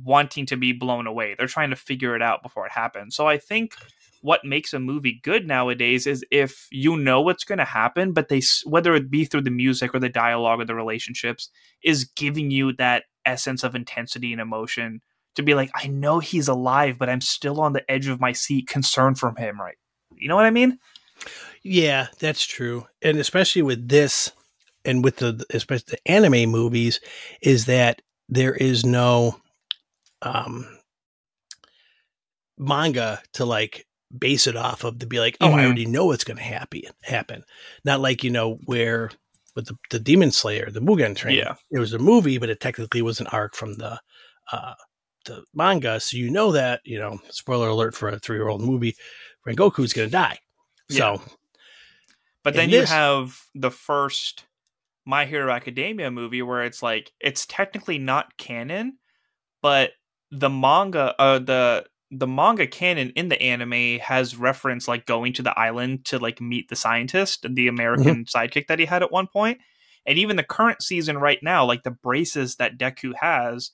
wanting 0.03 0.47
to 0.47 0.57
be 0.57 0.73
blown 0.73 1.07
away. 1.07 1.35
They're 1.37 1.47
trying 1.47 1.71
to 1.71 1.77
figure 1.77 2.15
it 2.15 2.23
out 2.23 2.43
before 2.43 2.67
it 2.67 2.73
happens. 2.73 3.17
So 3.17 3.27
I 3.27 3.39
think 3.39 3.75
what 4.21 4.45
makes 4.45 4.73
a 4.73 4.79
movie 4.79 5.21
good 5.23 5.47
nowadays 5.47 6.07
is 6.07 6.25
if 6.31 6.67
you 6.71 6.97
know 6.97 7.21
what's 7.21 7.45
going 7.45 7.59
to 7.59 7.65
happen, 7.65 8.13
but 8.13 8.29
they 8.29 8.43
whether 8.65 8.95
it 8.95 9.11
be 9.11 9.25
through 9.25 9.43
the 9.43 9.51
music 9.51 9.95
or 9.95 9.99
the 9.99 10.09
dialogue 10.09 10.61
or 10.61 10.65
the 10.65 10.75
relationships 10.75 11.51
is 11.83 12.05
giving 12.05 12.51
you 12.51 12.73
that 12.75 13.05
essence 13.25 13.63
of 13.63 13.75
intensity 13.75 14.33
and 14.33 14.41
emotion 14.41 15.01
to 15.37 15.43
be 15.43 15.55
like, 15.55 15.71
I 15.75 15.87
know 15.87 16.19
he's 16.19 16.49
alive, 16.49 16.99
but 16.99 17.09
I'm 17.09 17.21
still 17.21 17.61
on 17.61 17.73
the 17.73 17.89
edge 17.91 18.09
of 18.09 18.21
my 18.21 18.33
seat, 18.33 18.67
concerned 18.67 19.19
from 19.19 19.37
him. 19.37 19.61
Right? 19.61 19.77
You 20.17 20.29
know 20.29 20.37
what 20.37 20.47
I 20.47 20.51
mean? 20.51 20.79
Yeah, 21.63 22.07
that's 22.19 22.47
true, 22.47 22.87
and 23.03 23.19
especially 23.19 23.63
with 23.63 23.89
this 23.89 24.33
and 24.85 25.03
with 25.03 25.17
the 25.17 25.45
especially 25.51 25.97
the 25.97 26.11
anime 26.11 26.51
movies 26.51 27.01
is 27.43 27.67
that 27.67 28.01
there 28.29 28.55
is 28.55 28.85
no 28.85 29.41
um 30.23 30.67
manga 32.57 33.21
to 33.33 33.45
like 33.45 33.87
base 34.17 34.47
it 34.47 34.57
off 34.57 34.85
of 34.85 34.99
to 34.99 35.07
be 35.07 35.21
like, 35.21 35.37
oh, 35.41 35.49
mm-hmm. 35.49 35.59
I 35.59 35.65
already 35.65 35.87
know 35.87 36.07
what's 36.07 36.25
going 36.25 36.37
to 36.37 36.43
happen. 36.43 36.83
Happen, 37.03 37.45
not 37.85 38.01
like 38.01 38.25
you 38.25 38.31
know 38.31 38.59
where 38.65 39.11
with 39.55 39.67
the, 39.67 39.77
the 39.91 39.99
Demon 39.99 40.31
Slayer, 40.31 40.71
the 40.71 40.81
Mugen 40.81 41.17
Train. 41.17 41.37
Yeah, 41.37 41.55
it 41.71 41.79
was 41.79 41.93
a 41.93 41.99
movie, 41.99 42.39
but 42.39 42.51
it 42.51 42.61
technically 42.61 43.03
was 43.03 43.21
an 43.21 43.27
arc 43.29 43.55
from 43.55 43.75
the 43.75 44.01
uh, 44.53 44.75
the 45.27 45.45
manga, 45.55 46.01
so 46.01 46.17
you 46.17 46.31
know 46.31 46.53
that 46.53 46.81
you 46.85 46.99
know. 46.99 47.19
Spoiler 47.31 47.69
alert 47.69 47.95
for 47.95 48.09
a 48.09 48.19
three 48.19 48.37
year 48.37 48.49
old 48.49 48.63
movie, 48.63 48.95
Rengoku's 49.47 49.93
going 49.93 50.09
to 50.09 50.13
die. 50.13 50.39
Yeah. 50.89 51.17
So, 51.17 51.23
but 52.45 52.55
then 52.55 52.71
you 52.71 52.85
have 52.85 53.39
the 53.55 53.71
first 53.71 54.45
my 55.05 55.25
Hero 55.25 55.51
Academia 55.51 56.11
movie 56.11 56.43
where 56.43 56.63
it's 56.63 56.83
like 56.83 57.13
it's 57.19 57.47
technically 57.47 57.99
not 57.99 58.37
canon, 58.37 58.99
but 59.63 59.93
the 60.31 60.51
manga 60.51 61.15
uh 61.19 61.39
the 61.39 61.87
the 62.11 62.27
manga 62.27 62.67
canon 62.67 63.11
in 63.11 63.29
the 63.29 63.41
anime 63.41 63.99
has 64.01 64.37
reference 64.37 64.89
like 64.89 65.07
going 65.07 65.33
to 65.35 65.43
the 65.43 65.59
island 65.59 66.05
to 66.07 66.19
like 66.19 66.41
meet 66.41 66.69
the 66.69 66.77
scientist 66.77 67.43
the 67.43 67.49
mm-hmm. 67.49 67.69
American 67.69 68.25
mm-hmm. 68.25 68.39
sidekick 68.39 68.67
that 68.69 68.79
he 68.79 68.87
had 68.87 69.03
at 69.03 69.13
one 69.13 69.27
point. 69.27 69.59
And 70.07 70.19
even 70.19 70.37
the 70.37 70.43
current 70.43 70.83
season 70.83 71.19
right 71.19 71.39
now, 71.43 71.67
like 71.67 71.83
the 71.83 71.91
braces 71.91 72.57
that 72.57 72.79
Deku 72.79 73.13
has 73.21 73.73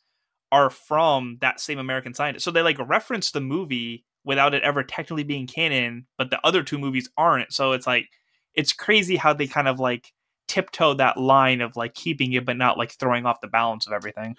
are 0.50 0.68
from 0.68 1.38
that 1.40 1.60
same 1.60 1.78
American 1.78 2.14
scientist. 2.14 2.44
So 2.44 2.50
they 2.50 2.62
like 2.62 2.78
reference 2.78 3.30
the 3.30 3.40
movie 3.40 4.04
without 4.24 4.54
it 4.54 4.62
ever 4.62 4.82
technically 4.82 5.22
being 5.22 5.46
canon, 5.46 6.06
but 6.18 6.30
the 6.30 6.44
other 6.44 6.62
two 6.62 6.78
movies 6.78 7.08
aren't. 7.16 7.52
So 7.52 7.72
it's 7.72 7.86
like 7.86 8.08
it's 8.54 8.72
crazy 8.72 9.16
how 9.16 9.32
they 9.32 9.46
kind 9.46 9.68
of 9.68 9.78
like 9.78 10.12
tiptoe 10.48 10.94
that 10.94 11.16
line 11.16 11.60
of 11.60 11.76
like 11.76 11.94
keeping 11.94 12.32
it 12.32 12.44
but 12.44 12.56
not 12.56 12.78
like 12.78 12.92
throwing 12.92 13.26
off 13.26 13.40
the 13.40 13.48
balance 13.48 13.86
of 13.86 13.92
everything. 13.92 14.36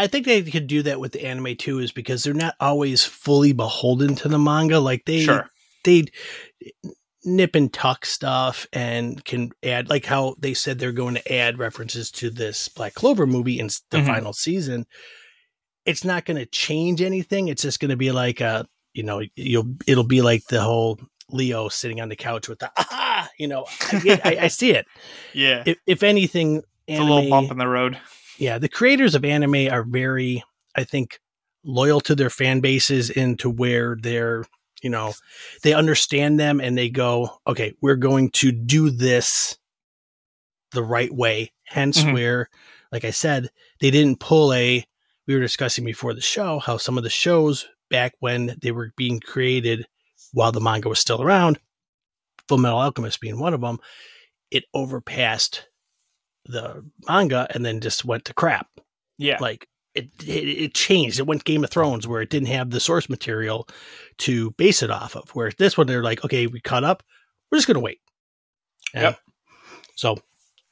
I 0.00 0.06
think 0.06 0.24
they 0.24 0.42
could 0.42 0.66
do 0.66 0.82
that 0.84 0.98
with 0.98 1.12
the 1.12 1.26
anime 1.26 1.56
too, 1.56 1.78
is 1.78 1.92
because 1.92 2.24
they're 2.24 2.32
not 2.32 2.54
always 2.58 3.04
fully 3.04 3.52
beholden 3.52 4.14
to 4.16 4.28
the 4.28 4.38
manga. 4.38 4.80
Like 4.80 5.04
they 5.04 5.20
sure. 5.20 5.50
they 5.84 6.06
nip 7.22 7.54
and 7.54 7.70
tuck 7.70 8.06
stuff 8.06 8.66
and 8.72 9.22
can 9.26 9.50
add 9.62 9.90
like 9.90 10.06
how 10.06 10.36
they 10.38 10.54
said 10.54 10.78
they're 10.78 10.92
going 10.92 11.16
to 11.16 11.32
add 11.32 11.58
references 11.58 12.10
to 12.12 12.30
this 12.30 12.66
Black 12.68 12.94
Clover 12.94 13.26
movie 13.26 13.60
in 13.60 13.66
the 13.90 13.98
mm-hmm. 13.98 14.06
final 14.06 14.32
season. 14.32 14.86
It's 15.84 16.02
not 16.02 16.24
going 16.24 16.38
to 16.38 16.46
change 16.46 17.02
anything. 17.02 17.48
It's 17.48 17.60
just 17.62 17.78
going 17.78 17.90
to 17.90 17.96
be 17.98 18.10
like 18.10 18.40
a 18.40 18.66
you 18.94 19.02
know 19.02 19.20
you'll 19.36 19.74
it'll 19.86 20.02
be 20.02 20.22
like 20.22 20.46
the 20.46 20.62
whole 20.62 20.98
Leo 21.28 21.68
sitting 21.68 22.00
on 22.00 22.08
the 22.08 22.16
couch 22.16 22.48
with 22.48 22.60
the 22.60 22.72
ah, 22.78 23.28
you 23.38 23.48
know, 23.48 23.66
I, 23.92 24.20
I, 24.24 24.36
I 24.44 24.48
see 24.48 24.70
it. 24.70 24.86
yeah. 25.34 25.62
If, 25.66 25.76
if 25.86 26.02
anything, 26.02 26.62
anime, 26.88 26.88
it's 26.88 27.00
a 27.00 27.04
little 27.04 27.28
bump 27.28 27.50
in 27.50 27.58
the 27.58 27.68
road. 27.68 27.98
Yeah, 28.40 28.58
the 28.58 28.70
creators 28.70 29.14
of 29.14 29.24
anime 29.24 29.70
are 29.70 29.84
very, 29.84 30.42
I 30.74 30.84
think, 30.84 31.20
loyal 31.62 32.00
to 32.00 32.14
their 32.14 32.30
fan 32.30 32.60
bases 32.60 33.10
and 33.10 33.38
to 33.38 33.50
where 33.50 33.98
they're, 34.00 34.46
you 34.82 34.88
know, 34.88 35.12
they 35.62 35.74
understand 35.74 36.40
them 36.40 36.58
and 36.58 36.76
they 36.76 36.88
go, 36.88 37.38
okay, 37.46 37.74
we're 37.82 37.96
going 37.96 38.30
to 38.30 38.50
do 38.50 38.88
this 38.90 39.58
the 40.72 40.82
right 40.82 41.12
way. 41.12 41.52
Hence, 41.64 42.00
mm-hmm. 42.00 42.14
where, 42.14 42.48
like 42.90 43.04
I 43.04 43.10
said, 43.10 43.50
they 43.80 43.90
didn't 43.90 44.20
pull 44.20 44.54
a. 44.54 44.84
We 45.26 45.34
were 45.34 45.40
discussing 45.40 45.84
before 45.84 46.14
the 46.14 46.22
show 46.22 46.58
how 46.58 46.78
some 46.78 46.96
of 46.96 47.04
the 47.04 47.10
shows 47.10 47.68
back 47.90 48.14
when 48.20 48.56
they 48.62 48.72
were 48.72 48.92
being 48.96 49.20
created 49.20 49.86
while 50.32 50.50
the 50.50 50.60
manga 50.60 50.88
was 50.88 50.98
still 50.98 51.20
around, 51.20 51.60
Full 52.48 52.58
Metal 52.58 52.78
Alchemist 52.78 53.20
being 53.20 53.38
one 53.38 53.52
of 53.52 53.60
them, 53.60 53.78
it 54.50 54.64
overpassed 54.74 55.68
the 56.46 56.84
manga 57.08 57.46
and 57.50 57.64
then 57.64 57.80
just 57.80 58.04
went 58.04 58.24
to 58.26 58.34
crap. 58.34 58.68
Yeah. 59.18 59.38
Like 59.40 59.68
it, 59.94 60.08
it, 60.20 60.48
it 60.48 60.74
changed. 60.74 61.18
It 61.18 61.26
went 61.26 61.44
Game 61.44 61.64
of 61.64 61.70
Thrones 61.70 62.06
where 62.06 62.22
it 62.22 62.30
didn't 62.30 62.48
have 62.48 62.70
the 62.70 62.80
source 62.80 63.08
material 63.08 63.68
to 64.18 64.52
base 64.52 64.82
it 64.82 64.90
off 64.90 65.16
of. 65.16 65.30
Where 65.30 65.50
this 65.58 65.76
one 65.76 65.86
they're 65.86 66.02
like, 66.02 66.24
okay, 66.24 66.46
we 66.46 66.60
caught 66.60 66.84
up. 66.84 67.02
We're 67.50 67.58
just 67.58 67.66
gonna 67.66 67.80
wait. 67.80 68.00
And 68.94 69.02
yep. 69.02 69.18
So 69.96 70.16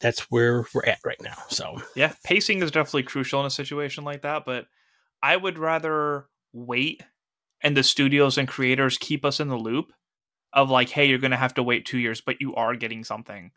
that's 0.00 0.20
where 0.30 0.64
we're 0.72 0.86
at 0.86 1.00
right 1.04 1.20
now. 1.20 1.36
So 1.48 1.82
yeah, 1.94 2.14
pacing 2.24 2.62
is 2.62 2.70
definitely 2.70 3.02
crucial 3.04 3.40
in 3.40 3.46
a 3.46 3.50
situation 3.50 4.04
like 4.04 4.22
that. 4.22 4.44
But 4.46 4.66
I 5.22 5.36
would 5.36 5.58
rather 5.58 6.26
wait 6.52 7.02
and 7.62 7.76
the 7.76 7.82
studios 7.82 8.38
and 8.38 8.48
creators 8.48 8.98
keep 8.98 9.24
us 9.24 9.40
in 9.40 9.48
the 9.48 9.56
loop 9.56 9.92
of 10.52 10.70
like, 10.70 10.88
hey, 10.90 11.06
you're 11.06 11.18
going 11.18 11.32
to 11.32 11.36
have 11.36 11.54
to 11.54 11.62
wait 11.62 11.84
two 11.84 11.98
years, 11.98 12.20
but 12.20 12.40
you 12.40 12.54
are 12.54 12.74
getting 12.76 13.04
something, 13.04 13.50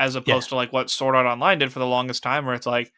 as 0.00 0.14
opposed 0.14 0.46
yeah. 0.46 0.48
to 0.48 0.54
like 0.56 0.72
what 0.72 0.90
Sword 0.90 1.14
Art 1.14 1.26
Online 1.26 1.58
did 1.58 1.72
for 1.72 1.78
the 1.78 1.86
longest 1.86 2.22
time, 2.22 2.46
where 2.46 2.54
it's 2.54 2.66
like, 2.66 2.90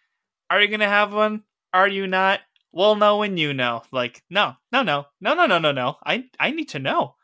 are 0.49 0.63
you 0.63 0.69
going 0.69 0.81
to 0.81 0.89
have 0.89 1.13
one? 1.13 1.43
Are 1.75 1.89
you 1.89 2.07
not? 2.07 2.41
We'll 2.71 2.95
know 2.95 3.19
when 3.19 3.37
you 3.37 3.53
know. 3.53 3.83
Like, 3.91 4.23
no, 4.31 4.55
no, 4.71 4.83
no, 4.83 5.07
no, 5.21 5.35
no, 5.35 5.47
no, 5.47 5.59
no, 5.59 5.73
no. 5.73 5.97
I 6.07 6.25
I 6.39 6.53
need 6.53 6.69
to 6.71 6.79
know. 6.79 7.17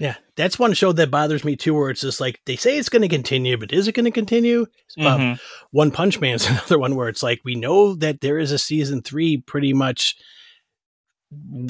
Yeah, 0.00 0.16
that's 0.34 0.58
one 0.58 0.72
show 0.72 0.92
that 0.92 1.10
bothers 1.10 1.44
me 1.44 1.56
too, 1.56 1.74
where 1.74 1.90
it's 1.90 2.00
just 2.00 2.20
like 2.20 2.40
they 2.46 2.56
say 2.56 2.78
it's 2.78 2.88
going 2.88 3.02
to 3.02 3.08
continue, 3.08 3.56
but 3.56 3.72
is 3.72 3.86
it 3.86 3.94
going 3.94 4.06
to 4.06 4.10
continue? 4.10 4.66
Um, 4.98 5.04
mm-hmm. 5.04 5.32
Um, 5.32 5.38
one 5.70 5.90
Punch 5.92 6.18
Man 6.20 6.34
is 6.34 6.46
another 6.50 6.78
one 6.78 6.96
where 6.96 7.08
it's 7.08 7.22
like 7.22 7.40
we 7.44 7.54
know 7.54 7.94
that 7.94 8.20
there 8.20 8.38
is 8.38 8.50
a 8.50 8.58
season 8.58 9.02
three, 9.02 9.36
pretty 9.36 9.72
much 9.72 10.16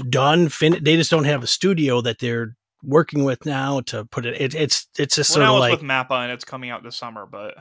done. 0.09 0.49
Fin- 0.49 0.83
they 0.83 0.97
just 0.97 1.11
don't 1.11 1.25
have 1.25 1.43
a 1.43 1.49
studio 1.49 2.01
that 2.01 2.19
they're 2.19 2.57
working 2.83 3.25
with 3.25 3.45
now 3.47 3.81
to 3.81 4.05
put 4.05 4.27
it. 4.27 4.41
it 4.41 4.55
it's 4.55 4.87
it's 4.99 5.17
just 5.17 5.37
well, 5.37 5.47
sort 5.47 5.55
of 5.55 5.61
like 5.61 5.81
with 5.81 5.89
Mappa, 5.89 6.23
and 6.23 6.33
it's 6.33 6.45
coming 6.45 6.71
out 6.71 6.83
this 6.83 6.97
summer. 6.97 7.27
But 7.27 7.55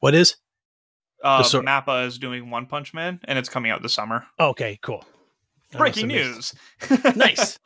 what 0.00 0.14
is? 0.14 0.36
Uh, 1.22 1.42
sort- 1.42 1.64
Mappa 1.64 2.06
is 2.06 2.18
doing 2.18 2.50
One 2.50 2.66
Punch 2.66 2.92
Man, 2.92 3.20
and 3.24 3.38
it's 3.38 3.48
coming 3.48 3.70
out 3.70 3.82
this 3.82 3.94
summer. 3.94 4.26
Okay, 4.38 4.78
cool. 4.82 5.04
Breaking 5.72 6.08
news. 6.08 6.54
nice. 7.16 7.58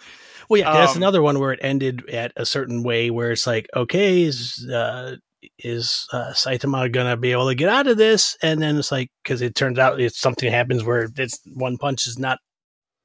Well, 0.48 0.60
yeah, 0.60 0.72
that's 0.72 0.92
um, 0.92 0.98
another 0.98 1.20
one 1.20 1.38
where 1.40 1.52
it 1.52 1.60
ended 1.62 2.08
at 2.08 2.32
a 2.36 2.46
certain 2.46 2.82
way, 2.82 3.10
where 3.10 3.32
it's 3.32 3.46
like, 3.46 3.68
okay, 3.76 4.22
is 4.22 4.66
uh, 4.72 5.16
is 5.58 6.06
uh, 6.12 6.30
Saitama 6.30 6.90
gonna 6.90 7.16
be 7.16 7.32
able 7.32 7.48
to 7.48 7.54
get 7.54 7.68
out 7.68 7.86
of 7.86 7.98
this? 7.98 8.36
And 8.42 8.62
then 8.62 8.76
it's 8.76 8.90
like, 8.90 9.10
because 9.22 9.42
it 9.42 9.54
turns 9.54 9.78
out 9.78 10.00
it's 10.00 10.18
something 10.18 10.50
happens 10.50 10.84
where 10.84 11.08
it's 11.16 11.40
one 11.54 11.76
punch 11.76 12.06
is 12.06 12.18
not 12.18 12.38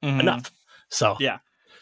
mm-hmm. 0.03 0.21
enough. 0.21 0.51
So 0.89 1.17
yeah, 1.19 1.39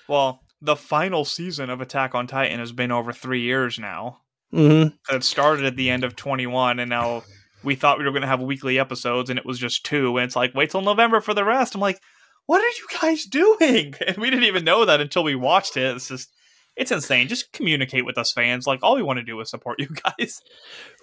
well, 0.08 0.40
the 0.62 0.76
final 0.76 1.26
season 1.26 1.69
of 1.69 1.82
Attack 1.82 2.13
on 2.15 2.28
Titan 2.28 2.60
has 2.60 2.71
been 2.71 2.91
over 2.91 3.12
three 3.12 3.41
years 3.41 3.80
now. 3.80 4.21
Mm-hmm. 4.54 5.15
It 5.15 5.24
started 5.24 5.65
at 5.65 5.76
the 5.76 5.89
end 5.89 6.04
of 6.04 6.15
21, 6.15 6.80
and 6.80 6.89
now 6.89 7.24
we 7.63 7.76
thought 7.76 7.97
we 7.97 8.06
were 8.06 8.12
going 8.12 8.21
to 8.21 8.28
have 8.28 8.41
weekly 8.41 8.80
episodes, 8.80 9.30
and 9.30 9.39
it 9.39 9.45
was 9.45 9.60
just 9.60 9.86
two. 9.86 10.17
And 10.17 10.26
it's 10.26 10.36
like, 10.36 10.54
wait 10.54 10.69
till 10.69 10.82
November 10.82 11.21
for 11.21 11.34
the 11.34 11.43
rest. 11.43 11.76
I'm 11.76 11.82
like, 11.82 12.00
what 12.45 12.62
are 12.62 12.67
you 12.67 12.88
guys 13.02 13.26
doing? 13.26 13.93
And 14.08 14.17
we 14.17 14.30
didn't 14.30 14.45
even 14.45 14.65
know 14.65 14.86
that 14.86 15.02
until 15.02 15.24
we 15.24 15.36
watched 15.36 15.78
it. 15.78 15.95
It's 15.95 16.08
just 16.10 16.30
it's 16.76 16.91
insane. 16.91 17.28
Just 17.28 17.52
communicate 17.52 18.06
with 18.06 18.17
us 18.17 18.32
fans. 18.32 18.65
Like 18.65 18.80
all 18.82 18.95
we 18.95 19.04
want 19.04 19.19
to 19.19 19.26
do 19.26 19.39
is 19.41 19.50
support 19.50 19.80
you 19.80 19.88
guys. 20.19 20.41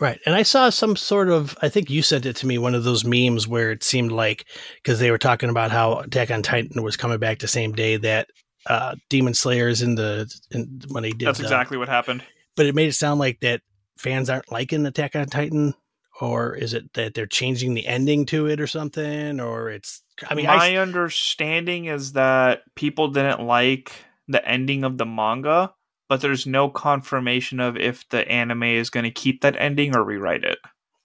Right. 0.00 0.18
And 0.26 0.34
I 0.34 0.42
saw 0.42 0.70
some 0.70 0.96
sort 0.96 1.28
of 1.28 1.56
I 1.62 1.68
think 1.68 1.90
you 1.90 2.02
sent 2.02 2.26
it 2.26 2.36
to 2.36 2.46
me 2.46 2.58
one 2.58 2.74
of 2.74 2.84
those 2.84 3.04
memes 3.04 3.46
where 3.46 3.70
it 3.70 3.84
seemed 3.84 4.12
like 4.12 4.46
because 4.82 4.98
they 4.98 5.10
were 5.10 5.18
talking 5.18 5.50
about 5.50 5.70
how 5.70 6.00
Attack 6.00 6.30
on 6.30 6.42
Titan 6.42 6.82
was 6.82 6.96
coming 6.96 7.18
back 7.18 7.38
the 7.38 7.48
same 7.48 7.72
day 7.72 7.96
that 7.96 8.28
uh 8.68 8.94
Demon 9.08 9.34
Slayers 9.34 9.82
in 9.82 9.94
the 9.94 10.32
in, 10.50 10.82
when 10.88 11.02
they 11.02 11.10
did 11.10 11.26
That's 11.28 11.40
exactly 11.40 11.76
what 11.78 11.88
happened. 11.88 12.22
but 12.56 12.66
it 12.66 12.74
made 12.74 12.88
it 12.88 12.94
sound 12.94 13.20
like 13.20 13.40
that 13.40 13.62
fans 13.96 14.30
aren't 14.30 14.52
liking 14.52 14.86
Attack 14.86 15.16
on 15.16 15.26
Titan 15.26 15.74
or 16.20 16.54
is 16.54 16.74
it 16.74 16.92
that 16.94 17.14
they're 17.14 17.26
changing 17.26 17.74
the 17.74 17.86
ending 17.86 18.26
to 18.26 18.46
it 18.46 18.60
or 18.60 18.66
something 18.66 19.40
or 19.40 19.70
it's 19.70 20.02
I 20.28 20.34
mean 20.34 20.46
my 20.46 20.74
I, 20.74 20.76
understanding 20.76 21.86
is 21.86 22.12
that 22.12 22.62
people 22.74 23.08
didn't 23.08 23.40
like 23.40 23.92
the 24.26 24.46
ending 24.46 24.84
of 24.84 24.98
the 24.98 25.06
manga, 25.06 25.72
but 26.08 26.20
there's 26.20 26.46
no 26.46 26.68
confirmation 26.68 27.60
of 27.60 27.76
if 27.76 28.08
the 28.10 28.28
anime 28.28 28.64
is 28.64 28.90
going 28.90 29.04
to 29.04 29.10
keep 29.10 29.40
that 29.42 29.56
ending 29.58 29.96
or 29.96 30.04
rewrite 30.04 30.44
it. 30.44 30.58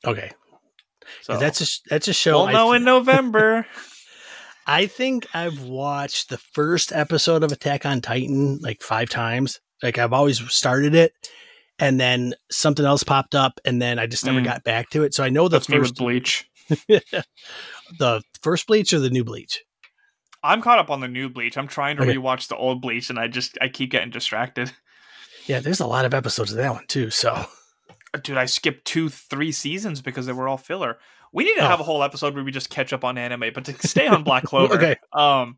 okay 0.05 0.31
So 1.21 1.37
that's 1.37 1.61
a 1.61 1.89
that's 1.89 2.07
a 2.07 2.13
show 2.13 2.39
we'll 2.39 2.47
I 2.47 2.53
know 2.53 2.73
in 2.73 2.83
November. 2.83 3.65
I 4.65 4.85
think 4.85 5.27
I've 5.33 5.61
watched 5.61 6.29
the 6.29 6.37
first 6.37 6.91
episode 6.93 7.43
of 7.43 7.51
Attack 7.51 7.85
on 7.85 8.01
Titan 8.01 8.59
like 8.61 8.81
five 8.81 9.09
times. 9.09 9.59
Like 9.81 9.97
I've 9.97 10.13
always 10.13 10.39
started 10.53 10.95
it, 10.95 11.13
and 11.79 11.99
then 11.99 12.33
something 12.49 12.85
else 12.85 13.03
popped 13.03 13.35
up, 13.35 13.59
and 13.65 13.81
then 13.81 13.99
I 13.99 14.07
just 14.07 14.25
never 14.25 14.39
Mm. 14.39 14.45
got 14.45 14.63
back 14.63 14.89
to 14.91 15.03
it. 15.03 15.13
So 15.13 15.23
I 15.23 15.29
know 15.29 15.47
the 15.49 15.57
That's 15.57 15.67
first, 15.67 15.95
Bleach. 15.95 16.49
the 17.99 18.21
first 18.41 18.67
Bleach 18.67 18.93
or 18.93 18.99
the 18.99 19.09
new 19.09 19.23
Bleach. 19.23 19.63
I'm 20.43 20.61
caught 20.61 20.79
up 20.79 20.89
on 20.89 20.99
the 20.99 21.07
new 21.07 21.29
Bleach. 21.29 21.57
I'm 21.57 21.67
trying 21.67 21.97
to 21.97 22.03
Okay. 22.03 22.15
rewatch 22.15 22.47
the 22.47 22.55
old 22.57 22.81
Bleach, 22.81 23.09
and 23.09 23.19
I 23.19 23.27
just 23.27 23.57
I 23.61 23.67
keep 23.69 23.91
getting 23.91 24.09
distracted. 24.09 24.71
Yeah, 25.45 25.59
there's 25.59 25.79
a 25.81 25.87
lot 25.87 26.05
of 26.05 26.13
episodes 26.13 26.51
of 26.51 26.57
that 26.57 26.71
one 26.71 26.87
too. 26.87 27.09
So 27.09 27.45
Dude, 28.21 28.37
I 28.37 28.45
skipped 28.45 28.85
two, 28.85 29.09
three 29.09 29.51
seasons 29.51 30.01
because 30.01 30.25
they 30.27 30.33
were 30.33 30.47
all 30.47 30.57
filler. 30.57 30.99
We 31.33 31.43
need 31.43 31.55
to 31.55 31.61
Oh. 31.63 31.67
have 31.67 31.79
a 31.79 31.83
whole 31.83 32.03
episode 32.03 32.35
where 32.35 32.43
we 32.43 32.51
just 32.51 32.69
catch 32.69 32.93
up 32.93 33.03
on 33.03 33.17
anime, 33.17 33.51
but 33.53 33.65
to 33.65 33.87
stay 33.87 34.07
on 34.07 34.23
Black 34.23 34.43
Clover. 34.45 34.75
Okay. 34.75 34.95
Um, 35.11 35.57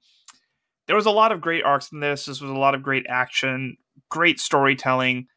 there 0.87 0.95
was 0.95 1.05
a 1.05 1.11
lot 1.11 1.31
of 1.31 1.41
great 1.41 1.63
arcs 1.63 1.91
in 1.91 1.99
this. 1.99 2.25
This 2.25 2.39
was 2.41 2.49
a 2.49 2.55
lot 2.55 2.75
of 2.75 2.81
great 2.81 3.05
action, 3.09 3.75
great 4.09 4.39
storytelling. 4.39 5.27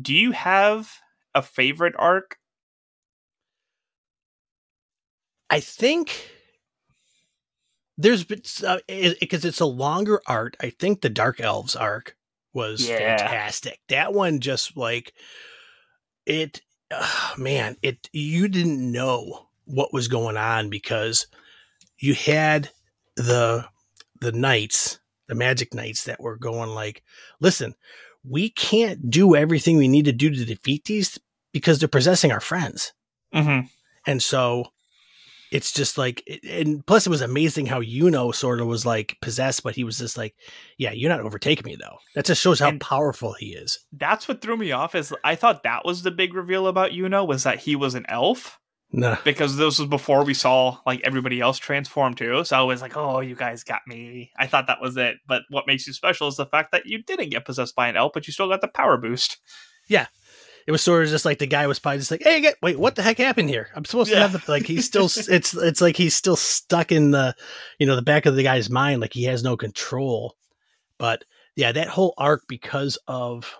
Do 0.00 0.12
you 0.14 0.32
have 0.32 0.90
a 1.34 1.42
favorite 1.42 1.94
arc? 1.98 2.36
I 5.50 5.60
think 5.60 6.30
there's 7.96 8.24
because 8.24 8.64
uh, 8.64 8.78
it, 8.88 9.18
it's 9.20 9.60
a 9.60 9.66
longer 9.66 10.20
arc. 10.26 10.56
I 10.60 10.70
think 10.70 11.00
the 11.00 11.10
Dark 11.10 11.40
Elves 11.40 11.76
arc 11.76 12.16
was 12.52 12.88
Yeah. 12.88 13.18
fantastic. 13.18 13.78
That 13.88 14.12
one 14.12 14.40
just 14.40 14.76
like 14.76 15.12
it, 16.26 16.62
uh, 16.90 17.34
man. 17.36 17.76
It 17.82 18.08
you 18.12 18.48
didn't 18.48 18.90
know 18.90 19.48
what 19.66 19.92
was 19.92 20.08
going 20.08 20.36
on 20.36 20.70
because 20.70 21.26
you 21.98 22.14
had 22.14 22.70
the 23.16 23.66
the 24.20 24.32
knights, 24.32 24.98
the 25.28 25.34
magic 25.34 25.74
knights 25.74 26.04
that 26.04 26.20
were 26.20 26.36
going 26.36 26.70
like, 26.70 27.02
listen, 27.40 27.74
we 28.28 28.50
can't 28.50 29.10
do 29.10 29.34
everything 29.36 29.76
we 29.76 29.88
need 29.88 30.06
to 30.06 30.12
do 30.12 30.30
to 30.30 30.44
defeat 30.44 30.84
these 30.84 31.18
because 31.52 31.78
they're 31.78 31.88
possessing 31.88 32.32
our 32.32 32.40
friends. 32.40 32.92
Mm-hmm. 33.34 33.66
And 34.06 34.22
so 34.22 34.66
it's 35.52 35.72
just 35.72 35.98
like, 35.98 36.22
and 36.48 36.84
plus 36.86 37.06
it 37.06 37.10
was 37.10 37.20
amazing 37.20 37.66
how 37.66 37.80
Yuno 37.80 38.34
sort 38.34 38.60
of 38.60 38.66
was 38.66 38.84
like 38.86 39.16
possessed, 39.20 39.62
but 39.62 39.74
he 39.76 39.84
was 39.84 39.98
just 39.98 40.16
like, 40.16 40.34
yeah, 40.78 40.92
you're 40.92 41.10
not 41.10 41.20
overtaking 41.20 41.64
me 41.64 41.76
though. 41.76 41.98
That 42.14 42.24
just 42.24 42.40
shows 42.42 42.58
how 42.60 42.68
And- 42.70 42.80
powerful 42.80 43.34
he 43.34 43.54
is. 43.54 43.78
That's 43.92 44.26
what 44.26 44.40
threw 44.40 44.56
me 44.56 44.72
off. 44.72 44.94
Is 44.94 45.12
I 45.22 45.34
thought 45.36 45.62
that 45.62 45.84
was 45.84 46.02
the 46.02 46.10
big 46.10 46.34
reveal 46.34 46.66
about 46.66 46.92
Yuno 46.92 47.26
was 47.26 47.42
that 47.44 47.60
he 47.60 47.76
was 47.76 47.94
an 47.94 48.06
elf 48.08 48.58
Nah. 48.96 49.16
because 49.24 49.56
this 49.56 49.80
was 49.80 49.88
before 49.88 50.24
we 50.24 50.34
saw 50.34 50.78
like 50.86 51.00
everybody 51.02 51.40
else 51.40 51.58
transform 51.58 52.14
too. 52.14 52.44
So 52.44 52.56
I 52.56 52.62
was 52.62 52.80
like, 52.80 52.96
oh, 52.96 53.18
you 53.18 53.34
guys 53.34 53.64
got 53.64 53.80
me. 53.88 54.30
I 54.38 54.46
thought 54.46 54.68
that 54.68 54.80
was 54.80 54.96
it. 54.96 55.16
But 55.26 55.42
what 55.50 55.66
makes 55.66 55.84
you 55.88 55.92
special 55.92 56.28
is 56.28 56.36
the 56.36 56.46
fact 56.46 56.70
that 56.70 56.86
you 56.86 57.02
didn't 57.02 57.30
get 57.30 57.44
possessed 57.44 57.74
by 57.74 57.88
an 57.88 57.96
elf, 57.96 58.12
but 58.14 58.28
you 58.28 58.32
still 58.32 58.48
got 58.48 58.60
the 58.60 58.68
power 58.68 58.96
boost. 58.96 59.38
Yeah. 59.88 60.06
It 60.68 60.72
was 60.72 60.80
sort 60.80 61.02
of 61.02 61.10
just 61.10 61.24
like 61.24 61.40
the 61.40 61.46
guy 61.46 61.66
was 61.66 61.80
probably 61.80 61.98
just 61.98 62.12
like, 62.12 62.22
hey, 62.22 62.40
get, 62.40 62.56
wait, 62.62 62.78
what 62.78 62.94
the 62.94 63.02
heck 63.02 63.18
happened 63.18 63.50
here? 63.50 63.68
I'm 63.74 63.84
supposed 63.84 64.12
to 64.12 64.18
have 64.18 64.32
the, 64.32 64.42
like, 64.46 64.64
he's 64.64 64.86
still, 64.86 65.06
it's, 65.06 65.54
it's 65.54 65.80
like 65.80 65.96
he's 65.96 66.14
still 66.14 66.36
stuck 66.36 66.92
in 66.92 67.10
the, 67.10 67.34
you 67.80 67.86
know, 67.86 67.96
the 67.96 68.02
back 68.02 68.26
of 68.26 68.36
the 68.36 68.44
guy's 68.44 68.70
mind. 68.70 69.00
Like 69.00 69.12
he 69.12 69.24
has 69.24 69.42
no 69.42 69.56
control. 69.56 70.36
But 70.98 71.24
yeah, 71.56 71.72
that 71.72 71.88
whole 71.88 72.14
arc 72.16 72.44
because 72.48 72.96
of 73.08 73.58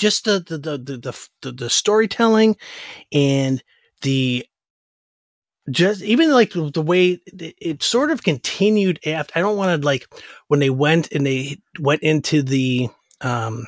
just 0.00 0.24
the, 0.24 0.40
the, 0.40 0.58
the, 0.58 0.78
the, 0.78 0.96
the, 0.98 1.28
the, 1.42 1.52
the 1.52 1.70
storytelling 1.70 2.56
and 3.12 3.62
the, 4.02 4.44
just 5.70 6.02
even 6.02 6.32
like 6.32 6.50
the, 6.52 6.70
the 6.70 6.82
way 6.82 7.20
it, 7.26 7.54
it 7.60 7.82
sort 7.82 8.10
of 8.10 8.22
continued 8.24 8.98
after 9.06 9.30
i 9.38 9.40
don't 9.42 9.56
want 9.58 9.80
to 9.80 9.86
like 9.86 10.06
when 10.48 10.58
they 10.58 10.70
went 10.70 11.12
and 11.12 11.24
they 11.24 11.58
went 11.78 12.02
into 12.02 12.42
the 12.42 12.88
um 13.20 13.66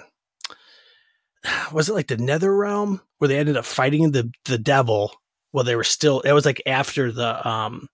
was 1.72 1.88
it 1.88 1.92
like 1.94 2.08
the 2.08 2.16
nether 2.16 2.56
realm 2.56 3.00
where 3.18 3.28
they 3.28 3.38
ended 3.38 3.56
up 3.56 3.64
fighting 3.64 4.10
the 4.10 4.28
the 4.46 4.58
devil 4.58 5.12
while 5.52 5.64
they 5.64 5.76
were 5.76 5.84
still 5.84 6.20
it 6.22 6.32
was 6.32 6.44
like 6.46 6.62
after 6.66 7.12
the 7.12 7.48
um 7.48 7.86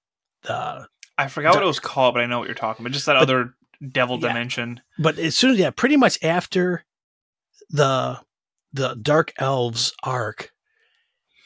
the 0.44 0.87
I 1.18 1.27
forgot 1.27 1.55
what 1.55 1.64
it 1.64 1.66
was 1.66 1.81
called, 1.81 2.14
but 2.14 2.22
I 2.22 2.27
know 2.27 2.38
what 2.38 2.46
you're 2.46 2.55
talking 2.55 2.87
about. 2.87 2.92
Just 2.92 3.07
that 3.07 3.14
But- 3.14 3.22
other 3.22 3.55
devil 3.90 4.20
Yeah. 4.20 4.29
dimension. 4.29 4.81
but 5.01 5.18
as 5.18 5.37
soon 5.37 5.51
as 5.51 5.59
yeah 5.59 5.70
pretty 5.70 5.96
much 5.96 6.16
after 6.22 6.85
the 7.70 8.20
the 8.72 8.94
dark 8.94 9.33
elves 9.38 9.92
arc 10.02 10.52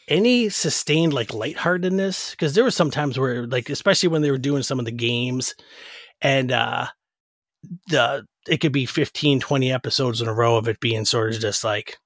any 0.08 0.48
sustained 0.48 1.12
like 1.12 1.32
lightheartedness? 1.32 2.32
Because 2.32 2.54
there 2.54 2.64
were 2.64 2.70
some 2.70 2.90
times 2.90 3.18
where 3.18 3.46
like 3.46 3.70
especially 3.70 4.08
when 4.08 4.22
they 4.22 4.30
were 4.30 4.38
doing 4.38 4.62
some 4.62 4.78
of 4.78 4.84
the 4.84 4.92
games 4.92 5.54
and 6.20 6.52
uh 6.52 6.86
the 7.88 8.26
it 8.48 8.58
could 8.58 8.72
be 8.72 8.86
15 8.86 9.40
20 9.40 9.72
episodes 9.72 10.20
in 10.20 10.28
a 10.28 10.34
row 10.34 10.56
of 10.56 10.68
it 10.68 10.80
being 10.80 11.04
sort 11.04 11.34
of 11.34 11.40
just 11.40 11.62
like 11.62 11.96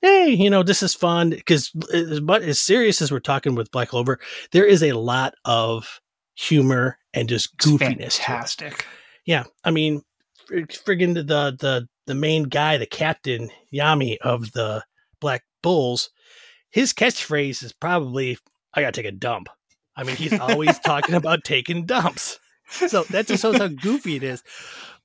hey 0.00 0.28
you 0.28 0.48
know 0.48 0.62
this 0.62 0.82
is 0.82 0.94
fun. 0.94 1.30
Because 1.30 1.72
as 1.92 2.20
much 2.20 2.42
as 2.42 2.60
serious 2.60 3.02
as 3.02 3.10
we're 3.10 3.18
talking 3.18 3.54
with 3.54 3.70
black 3.72 3.88
clover 3.88 4.20
there 4.52 4.64
is 4.64 4.82
a 4.82 4.92
lot 4.92 5.34
of 5.44 6.00
humor 6.36 6.98
and 7.12 7.28
just 7.28 7.56
goofiness 7.58 8.18
fantastic. 8.18 8.86
Yeah, 9.26 9.44
I 9.64 9.70
mean, 9.70 10.02
fr- 10.46 10.56
friggin' 10.56 11.14
the 11.14 11.22
the 11.58 11.88
the 12.06 12.14
main 12.14 12.44
guy, 12.44 12.76
the 12.76 12.86
captain 12.86 13.50
Yami 13.72 14.18
of 14.18 14.52
the 14.52 14.84
Black 15.20 15.44
Bulls, 15.62 16.10
his 16.70 16.92
catchphrase 16.92 17.62
is 17.62 17.72
probably 17.72 18.38
"I 18.74 18.80
gotta 18.80 18.92
take 18.92 19.06
a 19.06 19.12
dump." 19.12 19.48
I 19.96 20.04
mean, 20.04 20.16
he's 20.16 20.38
always 20.38 20.78
talking 20.84 21.14
about 21.14 21.44
taking 21.44 21.86
dumps, 21.86 22.38
so 22.68 23.04
that 23.04 23.26
just 23.26 23.42
shows 23.42 23.58
how 23.58 23.68
goofy 23.68 24.16
it 24.16 24.22
is. 24.22 24.42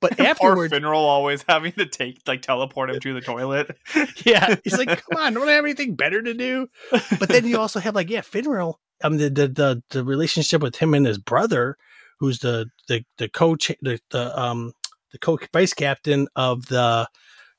But 0.00 0.16
Poor 0.16 0.26
afterwards, 0.26 0.72
Finral 0.72 0.96
always 0.96 1.44
having 1.48 1.72
to 1.72 1.86
take 1.86 2.20
like 2.26 2.42
teleport 2.42 2.90
him 2.90 3.00
to 3.00 3.14
the 3.14 3.20
toilet. 3.20 3.76
yeah, 4.24 4.56
he's 4.64 4.78
like, 4.78 4.88
"Come 4.88 5.22
on, 5.22 5.34
don't 5.34 5.48
I 5.48 5.52
have 5.52 5.64
anything 5.64 5.94
better 5.94 6.20
to 6.22 6.34
do?" 6.34 6.68
But 6.90 7.28
then 7.28 7.46
you 7.46 7.58
also 7.58 7.80
have 7.80 7.94
like, 7.94 8.10
yeah, 8.10 8.22
Finral, 8.22 8.74
um, 9.02 9.18
the 9.18 9.30
the 9.30 9.48
the, 9.48 9.82
the 9.90 10.04
relationship 10.04 10.62
with 10.62 10.76
him 10.76 10.94
and 10.94 11.06
his 11.06 11.18
brother, 11.18 11.76
who's 12.18 12.40
the 12.40 12.70
the 12.88 13.04
the 13.18 13.28
coach, 13.28 13.70
the 13.82 14.00
the 14.10 14.38
um 14.38 14.72
the 15.12 15.18
co 15.18 15.38
vice 15.52 15.74
captain 15.74 16.28
of 16.36 16.66
the 16.66 17.08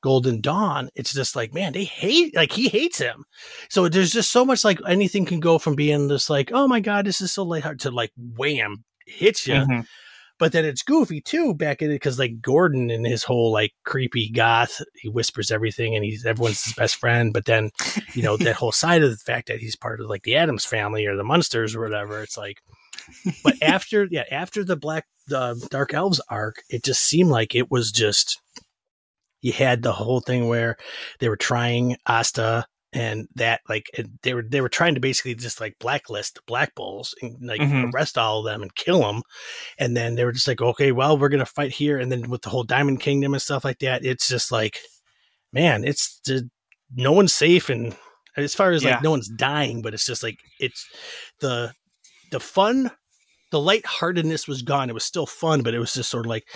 Golden 0.02 0.40
Dawn. 0.40 0.90
It's 0.94 1.12
just 1.14 1.34
like, 1.36 1.54
man, 1.54 1.72
they 1.72 1.84
hate 1.84 2.34
like 2.36 2.52
he 2.52 2.68
hates 2.68 2.98
him. 2.98 3.24
So 3.70 3.88
there's 3.88 4.12
just 4.12 4.32
so 4.32 4.44
much 4.44 4.64
like 4.64 4.80
anything 4.86 5.24
can 5.24 5.40
go 5.40 5.58
from 5.58 5.74
being 5.74 6.08
just 6.08 6.28
like, 6.28 6.50
oh 6.52 6.68
my 6.68 6.80
god, 6.80 7.06
this 7.06 7.20
is 7.20 7.32
so 7.32 7.44
lighthearted 7.44 7.80
to 7.80 7.90
like 7.90 8.12
wham 8.16 8.84
hits 9.06 9.46
you. 9.46 9.54
Mhm. 9.54 9.86
But 10.38 10.50
then 10.50 10.64
it's 10.64 10.82
goofy 10.82 11.20
too 11.20 11.54
back 11.54 11.82
in 11.82 11.90
it 11.90 11.94
because 11.96 12.18
like 12.18 12.40
Gordon 12.40 12.90
and 12.90 13.06
his 13.06 13.22
whole 13.22 13.52
like 13.52 13.72
creepy 13.84 14.28
goth, 14.28 14.82
he 14.96 15.08
whispers 15.08 15.52
everything 15.52 15.94
and 15.94 16.04
he's 16.04 16.26
everyone's 16.26 16.64
his 16.64 16.72
best 16.72 16.96
friend. 16.96 17.32
But 17.32 17.44
then, 17.44 17.70
you 18.14 18.24
know, 18.24 18.36
that 18.38 18.56
whole 18.56 18.72
side 18.72 19.04
of 19.04 19.10
the 19.10 19.16
fact 19.16 19.46
that 19.46 19.60
he's 19.60 19.76
part 19.76 20.00
of 20.00 20.08
like 20.08 20.24
the 20.24 20.34
Addams 20.34 20.64
family 20.64 21.06
or 21.06 21.14
the 21.14 21.22
Munsters 21.22 21.76
or 21.76 21.80
whatever. 21.80 22.22
It's 22.22 22.36
like, 22.36 22.60
but 23.44 23.54
after 23.62 24.06
yeah, 24.10 24.24
after 24.30 24.64
the 24.64 24.76
Black 24.76 25.04
the 25.28 25.66
Dark 25.70 25.94
Elves 25.94 26.20
arc, 26.28 26.56
it 26.68 26.84
just 26.84 27.02
seemed 27.04 27.30
like 27.30 27.54
it 27.54 27.70
was 27.70 27.92
just 27.92 28.40
you 29.40 29.52
had 29.52 29.82
the 29.82 29.92
whole 29.92 30.20
thing 30.20 30.48
where 30.48 30.76
they 31.20 31.28
were 31.28 31.36
trying 31.36 31.96
Asta 32.06 32.64
and 32.92 33.26
that 33.36 33.60
like 33.68 33.86
and 33.96 34.18
they 34.22 34.34
were 34.34 34.42
they 34.42 34.60
were 34.60 34.68
trying 34.68 34.94
to 34.94 35.00
basically 35.00 35.34
just 35.34 35.60
like 35.60 35.74
blacklist 35.80 36.34
the 36.34 36.40
Black 36.46 36.74
Bulls 36.74 37.14
and 37.22 37.36
like 37.40 37.60
Mhm. 37.60 37.92
arrest 37.92 38.18
all 38.18 38.40
of 38.40 38.44
them 38.44 38.62
and 38.62 38.74
kill 38.74 39.00
them, 39.00 39.22
and 39.78 39.96
then 39.96 40.14
they 40.14 40.24
were 40.24 40.32
just 40.32 40.46
like, 40.48 40.60
okay, 40.60 40.92
well, 40.92 41.16
we're 41.16 41.28
gonna 41.30 41.46
fight 41.46 41.72
here, 41.72 41.98
and 41.98 42.12
then 42.12 42.28
with 42.28 42.42
the 42.42 42.50
whole 42.50 42.64
Diamond 42.64 43.00
Kingdom 43.00 43.32
and 43.32 43.42
stuff 43.42 43.64
like 43.64 43.78
that, 43.78 44.04
it's 44.04 44.28
just 44.28 44.52
like, 44.52 44.78
man, 45.52 45.84
it's 45.84 46.20
just, 46.26 46.44
no 46.94 47.12
one's 47.12 47.34
safe, 47.34 47.70
and 47.70 47.96
as 48.36 48.54
far 48.54 48.72
as 48.72 48.84
Yeah. 48.84 48.90
like 48.96 49.02
no 49.02 49.10
one's 49.10 49.28
dying, 49.30 49.80
but 49.82 49.94
it's 49.94 50.06
just 50.06 50.22
like 50.22 50.38
it's 50.60 50.86
the 51.40 51.72
the 52.30 52.40
fun 52.40 52.90
the 53.52 53.60
lightheartedness 53.60 54.48
was 54.48 54.62
gone. 54.62 54.88
It 54.88 54.94
was 54.94 55.04
still 55.04 55.26
fun, 55.26 55.62
but 55.62 55.74
it 55.74 55.78
was 55.78 55.92
just 55.92 56.10
sort 56.10 56.26
of 56.26 56.30
like, 56.30 56.48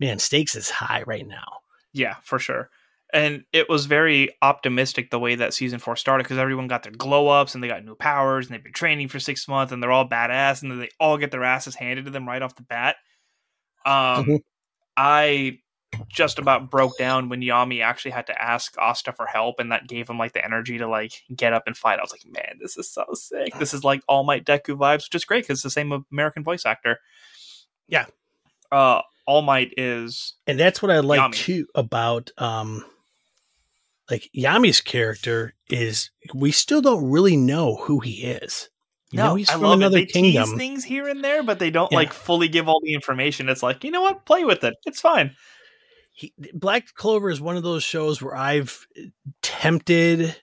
man, 0.00 0.18
stakes 0.18 0.56
is 0.56 0.68
high 0.68 1.04
right 1.06 1.26
now. 1.26 1.46
Yeah, 1.92 2.16
for 2.22 2.38
sure. 2.38 2.68
And 3.12 3.44
it 3.52 3.68
was 3.68 3.86
very 3.86 4.30
optimistic 4.42 5.10
the 5.10 5.18
way 5.18 5.36
that 5.36 5.54
season 5.54 5.78
four 5.78 5.96
started 5.96 6.24
because 6.24 6.38
everyone 6.38 6.66
got 6.66 6.82
their 6.82 6.92
glow 6.92 7.28
ups 7.28 7.54
and 7.54 7.62
they 7.62 7.68
got 7.68 7.84
new 7.84 7.94
powers 7.94 8.46
and 8.46 8.54
they've 8.54 8.62
been 8.62 8.72
training 8.72 9.08
for 9.08 9.20
six 9.20 9.46
months 9.48 9.72
and 9.72 9.82
they're 9.82 9.92
all 9.92 10.08
badass 10.08 10.62
and 10.62 10.70
then 10.70 10.80
they 10.80 10.90
all 10.98 11.18
get 11.18 11.30
their 11.30 11.44
asses 11.44 11.76
handed 11.76 12.04
to 12.04 12.10
them 12.10 12.26
right 12.26 12.42
off 12.42 12.56
the 12.56 12.62
bat. 12.62 12.96
Um, 13.86 13.92
mm-hmm. 13.94 14.36
I 14.96 15.58
just 16.08 16.38
about 16.38 16.70
broke 16.70 16.96
down 16.98 17.28
when 17.28 17.40
Yami 17.40 17.82
actually 17.82 18.10
had 18.10 18.26
to 18.26 18.42
ask 18.42 18.74
Asta 18.78 19.12
for 19.12 19.26
help, 19.26 19.58
and 19.58 19.72
that 19.72 19.88
gave 19.88 20.08
him 20.08 20.18
like 20.18 20.32
the 20.32 20.44
energy 20.44 20.78
to 20.78 20.86
like 20.86 21.12
get 21.34 21.52
up 21.52 21.64
and 21.66 21.76
fight. 21.76 21.98
I 21.98 22.02
was 22.02 22.12
like, 22.12 22.24
man, 22.26 22.58
this 22.60 22.76
is 22.76 22.90
so 22.90 23.06
sick. 23.14 23.54
This 23.58 23.74
is 23.74 23.84
like 23.84 24.02
All 24.08 24.24
Might 24.24 24.44
Deku 24.44 24.76
vibes, 24.76 25.04
which 25.04 25.14
is 25.14 25.24
great 25.24 25.44
because 25.44 25.58
it's 25.58 25.64
the 25.64 25.70
same 25.70 26.04
American 26.12 26.44
voice 26.44 26.66
actor. 26.66 26.98
Yeah. 27.88 28.06
Uh, 28.70 29.02
All 29.26 29.42
Might 29.42 29.74
is, 29.76 30.34
and 30.46 30.58
that's 30.58 30.82
what 30.82 30.90
I 30.90 31.00
like 31.00 31.20
Yami. 31.20 31.34
too 31.34 31.66
about 31.74 32.30
um, 32.38 32.84
like 34.10 34.30
Yami's 34.36 34.80
character 34.80 35.54
is 35.68 36.10
we 36.34 36.52
still 36.52 36.82
don't 36.82 37.10
really 37.10 37.36
know 37.36 37.76
who 37.76 38.00
he 38.00 38.24
is. 38.24 38.68
You 39.12 39.16
no, 39.16 39.28
know, 39.30 39.34
he's 39.34 39.50
I 39.50 39.54
from 39.54 39.64
another 39.64 39.98
it. 39.98 40.12
They 40.12 40.20
kingdom. 40.22 40.44
tease 40.44 40.54
things 40.56 40.84
here 40.84 41.08
and 41.08 41.24
there, 41.24 41.42
but 41.42 41.58
they 41.58 41.70
don't 41.70 41.90
yeah. 41.90 41.98
like 41.98 42.12
fully 42.12 42.46
give 42.46 42.68
all 42.68 42.80
the 42.84 42.94
information. 42.94 43.48
It's 43.48 43.62
like, 43.62 43.82
you 43.82 43.90
know 43.90 44.02
what? 44.02 44.24
Play 44.24 44.44
with 44.44 44.62
it. 44.62 44.74
It's 44.86 45.00
fine 45.00 45.34
he, 46.20 46.34
Black 46.52 46.92
Clover 46.94 47.30
is 47.30 47.40
one 47.40 47.56
of 47.56 47.62
those 47.62 47.82
shows 47.82 48.20
where 48.20 48.36
I've 48.36 48.86
tempted 49.40 50.36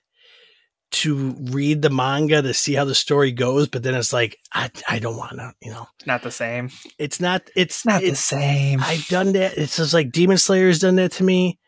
to 0.90 1.36
read 1.52 1.82
the 1.82 1.90
manga 1.90 2.42
to 2.42 2.52
see 2.52 2.74
how 2.74 2.84
the 2.84 2.96
story 2.96 3.30
goes, 3.30 3.68
but 3.68 3.84
then 3.84 3.94
it's 3.94 4.12
like 4.12 4.38
I, 4.52 4.70
I 4.88 4.98
don't 4.98 5.16
want 5.16 5.36
to, 5.36 5.54
you 5.62 5.70
know. 5.70 5.86
Not 6.04 6.24
the 6.24 6.32
same. 6.32 6.70
It's 6.98 7.20
not. 7.20 7.48
It's 7.54 7.86
not 7.86 8.02
it's, 8.02 8.28
the 8.28 8.36
same. 8.36 8.80
I've 8.82 9.06
done 9.06 9.34
that. 9.34 9.56
It's 9.56 9.76
just 9.76 9.94
like 9.94 10.10
Demon 10.10 10.38
Slayer's 10.38 10.80
done 10.80 10.96
that 10.96 11.12
to 11.12 11.24
me. 11.24 11.60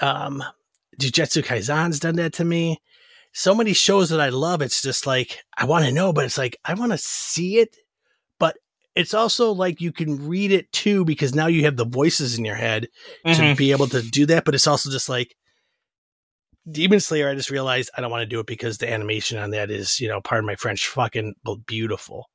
Um, 0.00 0.42
Jujutsu 0.98 1.44
Kaisen's 1.44 2.00
done 2.00 2.16
that 2.16 2.32
to 2.34 2.44
me. 2.46 2.80
So 3.32 3.54
many 3.54 3.74
shows 3.74 4.08
that 4.08 4.22
I 4.22 4.30
love. 4.30 4.62
It's 4.62 4.80
just 4.80 5.06
like 5.06 5.44
I 5.54 5.66
want 5.66 5.84
to 5.84 5.92
know, 5.92 6.14
but 6.14 6.24
it's 6.24 6.38
like 6.38 6.56
I 6.64 6.72
want 6.72 6.92
to 6.92 6.98
see 6.98 7.58
it 7.58 7.76
it's 8.94 9.14
also 9.14 9.52
like 9.52 9.80
you 9.80 9.92
can 9.92 10.28
read 10.28 10.52
it 10.52 10.70
too 10.72 11.04
because 11.04 11.34
now 11.34 11.46
you 11.46 11.64
have 11.64 11.76
the 11.76 11.84
voices 11.84 12.38
in 12.38 12.44
your 12.44 12.56
head 12.56 12.88
mm-hmm. 13.24 13.40
to 13.40 13.54
be 13.54 13.72
able 13.72 13.86
to 13.88 14.02
do 14.02 14.26
that. 14.26 14.44
But 14.44 14.54
it's 14.54 14.66
also 14.66 14.90
just 14.90 15.08
like 15.08 15.36
Demon 16.70 17.00
Slayer. 17.00 17.28
I 17.28 17.34
just 17.34 17.50
realized 17.50 17.90
I 17.96 18.00
don't 18.00 18.10
want 18.10 18.22
to 18.22 18.26
do 18.26 18.40
it 18.40 18.46
because 18.46 18.78
the 18.78 18.92
animation 18.92 19.38
on 19.38 19.50
that 19.50 19.70
is, 19.70 20.00
you 20.00 20.08
know, 20.08 20.20
pardon 20.20 20.46
my 20.46 20.56
French, 20.56 20.86
fucking 20.88 21.34
beautiful. 21.66 22.28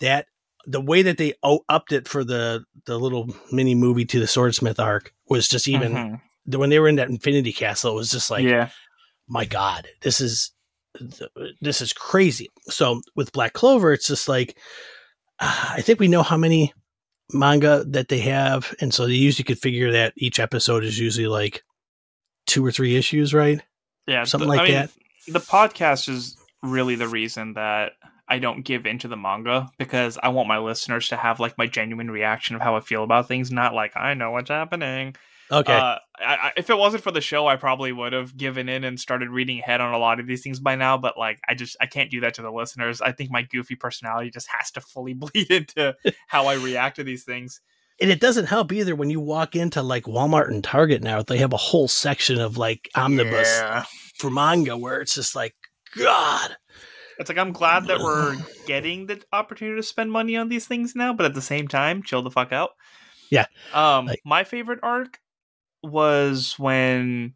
That 0.00 0.26
the 0.66 0.80
way 0.80 1.02
that 1.02 1.18
they 1.18 1.34
upped 1.68 1.92
it 1.92 2.08
for 2.08 2.24
the 2.24 2.64
the 2.86 2.98
little 2.98 3.32
mini 3.50 3.74
movie 3.74 4.04
to 4.06 4.20
the 4.20 4.26
Swordsmith 4.26 4.80
arc 4.80 5.12
was 5.28 5.48
just 5.48 5.68
even 5.68 5.92
mm-hmm. 5.92 6.58
when 6.58 6.70
they 6.70 6.78
were 6.78 6.88
in 6.88 6.96
that 6.96 7.08
Infinity 7.08 7.52
Castle. 7.52 7.92
It 7.92 7.96
was 7.96 8.10
just 8.10 8.30
like, 8.30 8.44
yeah, 8.44 8.70
my 9.28 9.44
God, 9.44 9.86
this 10.02 10.20
is 10.20 10.50
this 11.60 11.80
is 11.80 11.92
crazy. 11.92 12.48
So 12.68 13.00
with 13.14 13.32
Black 13.32 13.52
Clover, 13.52 13.92
it's 13.92 14.08
just 14.08 14.28
like 14.28 14.56
I 15.42 15.80
think 15.82 15.98
we 15.98 16.08
know 16.08 16.22
how 16.22 16.36
many 16.36 16.72
manga 17.32 17.84
that 17.88 18.08
they 18.08 18.20
have, 18.20 18.74
and 18.80 18.94
so 18.94 19.06
they 19.06 19.14
usually 19.14 19.44
could 19.44 19.58
figure 19.58 19.92
that 19.92 20.14
each 20.16 20.38
episode 20.38 20.84
is 20.84 20.98
usually 20.98 21.26
like 21.26 21.62
two 22.46 22.64
or 22.64 22.70
three 22.70 22.96
issues, 22.96 23.34
right? 23.34 23.60
Yeah, 24.06 24.24
something 24.24 24.48
the, 24.48 24.56
like 24.56 24.70
I 24.70 24.72
that. 24.72 24.90
Mean, 25.26 25.32
the 25.34 25.40
podcast 25.40 26.08
is 26.08 26.36
really 26.62 26.94
the 26.94 27.08
reason 27.08 27.54
that 27.54 27.92
I 28.28 28.38
don't 28.38 28.62
give 28.62 28.86
into 28.86 29.08
the 29.08 29.16
manga 29.16 29.70
because 29.78 30.16
I 30.22 30.28
want 30.28 30.48
my 30.48 30.58
listeners 30.58 31.08
to 31.08 31.16
have 31.16 31.40
like 31.40 31.58
my 31.58 31.66
genuine 31.66 32.10
reaction 32.10 32.54
of 32.54 32.62
how 32.62 32.76
I 32.76 32.80
feel 32.80 33.02
about 33.02 33.26
things, 33.26 33.50
not 33.50 33.74
like 33.74 33.96
I 33.96 34.14
know 34.14 34.30
what's 34.30 34.50
happening. 34.50 35.16
Okay. 35.52 35.72
Uh, 35.72 35.98
I, 36.18 36.34
I, 36.34 36.52
if 36.56 36.70
it 36.70 36.78
wasn't 36.78 37.02
for 37.02 37.10
the 37.10 37.20
show, 37.20 37.46
I 37.46 37.56
probably 37.56 37.92
would 37.92 38.14
have 38.14 38.36
given 38.36 38.68
in 38.68 38.84
and 38.84 38.98
started 38.98 39.28
reading 39.28 39.58
ahead 39.58 39.80
on 39.80 39.92
a 39.92 39.98
lot 39.98 40.18
of 40.18 40.26
these 40.26 40.42
things 40.42 40.58
by 40.60 40.76
now. 40.76 40.96
But 40.96 41.18
like, 41.18 41.40
I 41.46 41.54
just 41.54 41.76
I 41.80 41.86
can't 41.86 42.10
do 42.10 42.20
that 42.20 42.34
to 42.34 42.42
the 42.42 42.50
listeners. 42.50 43.02
I 43.02 43.12
think 43.12 43.30
my 43.30 43.42
goofy 43.42 43.76
personality 43.76 44.30
just 44.30 44.48
has 44.48 44.70
to 44.72 44.80
fully 44.80 45.12
bleed 45.14 45.50
into 45.50 45.94
how 46.26 46.46
I 46.46 46.54
react 46.54 46.96
to 46.96 47.04
these 47.04 47.24
things. 47.24 47.60
And 48.00 48.10
it 48.10 48.20
doesn't 48.20 48.46
help 48.46 48.72
either 48.72 48.96
when 48.96 49.10
you 49.10 49.20
walk 49.20 49.54
into 49.54 49.82
like 49.82 50.04
Walmart 50.04 50.48
and 50.48 50.64
Target 50.64 51.02
now. 51.02 51.22
They 51.22 51.38
have 51.38 51.52
a 51.52 51.58
whole 51.58 51.86
section 51.86 52.40
of 52.40 52.56
like 52.56 52.88
omnibus 52.94 53.48
yeah. 53.60 53.84
for 54.16 54.30
manga 54.30 54.76
where 54.76 55.00
it's 55.00 55.14
just 55.14 55.36
like 55.36 55.54
God. 55.96 56.56
It's 57.18 57.28
like 57.28 57.38
I'm 57.38 57.52
glad 57.52 57.86
that 57.86 58.00
we're 58.00 58.36
getting 58.66 59.06
the 59.06 59.22
opportunity 59.32 59.76
to 59.76 59.86
spend 59.86 60.10
money 60.10 60.36
on 60.36 60.48
these 60.48 60.66
things 60.66 60.96
now, 60.96 61.12
but 61.12 61.26
at 61.26 61.34
the 61.34 61.42
same 61.42 61.68
time, 61.68 62.02
chill 62.02 62.22
the 62.22 62.30
fuck 62.30 62.52
out. 62.52 62.70
Yeah. 63.30 63.46
Um, 63.72 64.06
like, 64.06 64.20
my 64.24 64.44
favorite 64.44 64.80
arc 64.82 65.18
was 65.82 66.58
when 66.58 67.34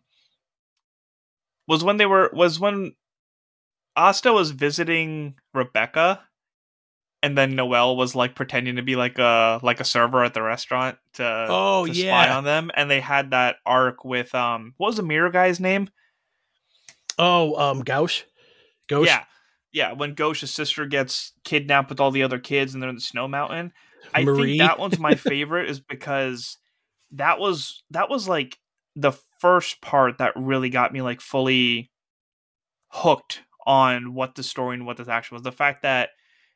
was 1.66 1.82
when 1.82 1.96
they 1.96 2.06
were 2.06 2.30
was 2.32 2.60
when 2.60 2.94
Asta 3.96 4.32
was 4.32 4.50
visiting 4.50 5.34
Rebecca 5.54 6.22
and 7.22 7.36
then 7.36 7.56
Noel 7.56 7.96
was 7.96 8.14
like 8.14 8.34
pretending 8.34 8.76
to 8.76 8.82
be 8.82 8.94
like 8.94 9.18
a 9.18 9.58
like 9.62 9.80
a 9.80 9.84
server 9.84 10.22
at 10.22 10.34
the 10.34 10.42
restaurant 10.42 10.98
to, 11.14 11.46
oh, 11.48 11.86
to 11.86 11.92
yeah. 11.92 12.24
spy 12.24 12.32
on 12.32 12.44
them 12.44 12.70
and 12.74 12.90
they 12.90 13.00
had 13.00 13.30
that 13.30 13.56
arc 13.64 14.04
with 14.04 14.34
um 14.34 14.74
what 14.76 14.88
was 14.88 14.96
the 14.96 15.02
mirror 15.02 15.30
guy's 15.30 15.58
name? 15.58 15.88
Oh, 17.18 17.56
um 17.56 17.82
Gauche. 17.82 18.22
Gauche. 18.88 19.06
Yeah. 19.06 19.24
Yeah, 19.72 19.92
when 19.92 20.14
Gauche's 20.14 20.52
sister 20.52 20.86
gets 20.86 21.32
kidnapped 21.44 21.90
with 21.90 22.00
all 22.00 22.10
the 22.10 22.22
other 22.22 22.38
kids 22.38 22.72
and 22.72 22.82
they're 22.82 22.90
in 22.90 22.96
the 22.96 23.00
snow 23.00 23.28
mountain. 23.28 23.72
I 24.14 24.24
Marie. 24.24 24.56
think 24.56 24.60
that 24.60 24.78
one's 24.78 24.98
my 24.98 25.14
favorite 25.16 25.68
is 25.68 25.80
because 25.80 26.56
that 27.12 27.38
was 27.38 27.82
that 27.90 28.10
was 28.10 28.28
like 28.28 28.58
the 28.94 29.12
first 29.40 29.80
part 29.80 30.18
that 30.18 30.32
really 30.36 30.70
got 30.70 30.92
me 30.92 31.02
like 31.02 31.20
fully 31.20 31.90
hooked 32.88 33.42
on 33.66 34.14
what 34.14 34.34
the 34.34 34.42
story 34.42 34.74
and 34.74 34.86
what 34.86 34.96
this 34.96 35.08
action 35.08 35.34
was. 35.34 35.42
The 35.42 35.52
fact 35.52 35.82
that 35.82 36.10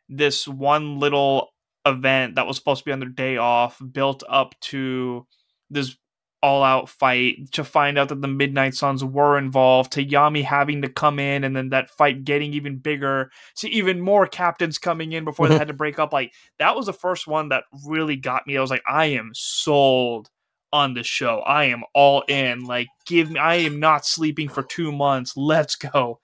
this 0.09 0.49
one 0.49 0.99
little 0.99 1.51
event 1.87 2.37
that 2.37 2.47
was 2.47 2.57
supposed 2.57 2.81
to 2.81 2.85
be 2.85 2.93
on 2.93 3.01
their 3.01 3.09
day 3.09 3.37
off 3.37 3.81
built 3.93 4.23
up 4.29 4.55
to 4.61 5.27
this 5.71 5.97
all 6.43 6.63
out 6.63 6.89
fight 6.89 7.53
to 7.53 7.63
find 7.63 7.99
out 7.99 8.09
that 8.09 8.23
the 8.23 8.29
Midnight 8.29 8.75
Suns 8.75 9.05
were 9.05 9.37
involved, 9.37 9.93
to 9.93 10.05
Yami 10.05 10.43
having 10.43 10.81
to 10.83 10.89
come 10.89 11.19
in 11.19 11.45
and 11.45 11.55
then 11.55 11.69
that 11.69 11.91
fight 11.91 12.25
getting 12.25 12.55
even 12.55 12.79
bigger, 12.79 13.31
to 13.57 13.69
even 13.69 14.01
more 14.01 14.27
captains 14.27 14.79
coming 14.79 15.13
in 15.13 15.25
before 15.25 15.49
they 15.49 15.59
had 15.59 15.69
to 15.69 15.75
break 15.75 15.99
up. 15.99 16.13
Like 16.13 16.33
that 16.59 16.75
was 16.75 16.87
the 16.87 16.95
first 16.95 17.27
one 17.27 17.51
that 17.51 17.65
really 17.87 18.17
got 18.17 18.47
me. 18.47 18.57
I 18.57 18.61
was 18.61 18.71
like, 18.71 18.83
I 18.89 19.07
am 19.07 19.33
sold 19.35 20.31
on 20.73 20.95
the 20.95 21.03
show. 21.03 21.41
I 21.41 21.65
am 21.65 21.83
all 21.95 22.23
in. 22.29 22.65
Like, 22.65 22.89
give 23.07 23.31
me, 23.31 23.41
I 23.41 23.57
am 23.57 23.81
not 23.81 24.07
sleeping 24.07 24.49
for 24.49 24.63
two 24.63 24.93
months. 24.93 25.37
Let's 25.37 25.77
go. 25.77 26.21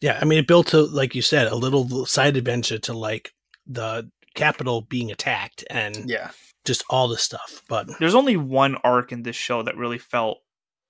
Yeah. 0.00 0.18
I 0.20 0.24
mean, 0.24 0.38
it 0.38 0.46
built 0.46 0.68
to, 0.68 0.82
like 0.82 1.14
you 1.14 1.22
said, 1.22 1.46
a 1.46 1.56
little 1.56 2.06
side 2.06 2.36
adventure 2.36 2.78
to 2.80 2.92
like 2.92 3.32
the 3.66 4.10
capital 4.34 4.82
being 4.82 5.10
attacked 5.10 5.64
and 5.70 6.10
yeah, 6.10 6.30
just 6.64 6.84
all 6.90 7.08
the 7.08 7.16
stuff. 7.16 7.62
But 7.68 7.88
there's 8.00 8.14
only 8.14 8.36
one 8.36 8.76
arc 8.84 9.12
in 9.12 9.22
this 9.22 9.36
show 9.36 9.62
that 9.62 9.76
really 9.76 9.98
felt 9.98 10.38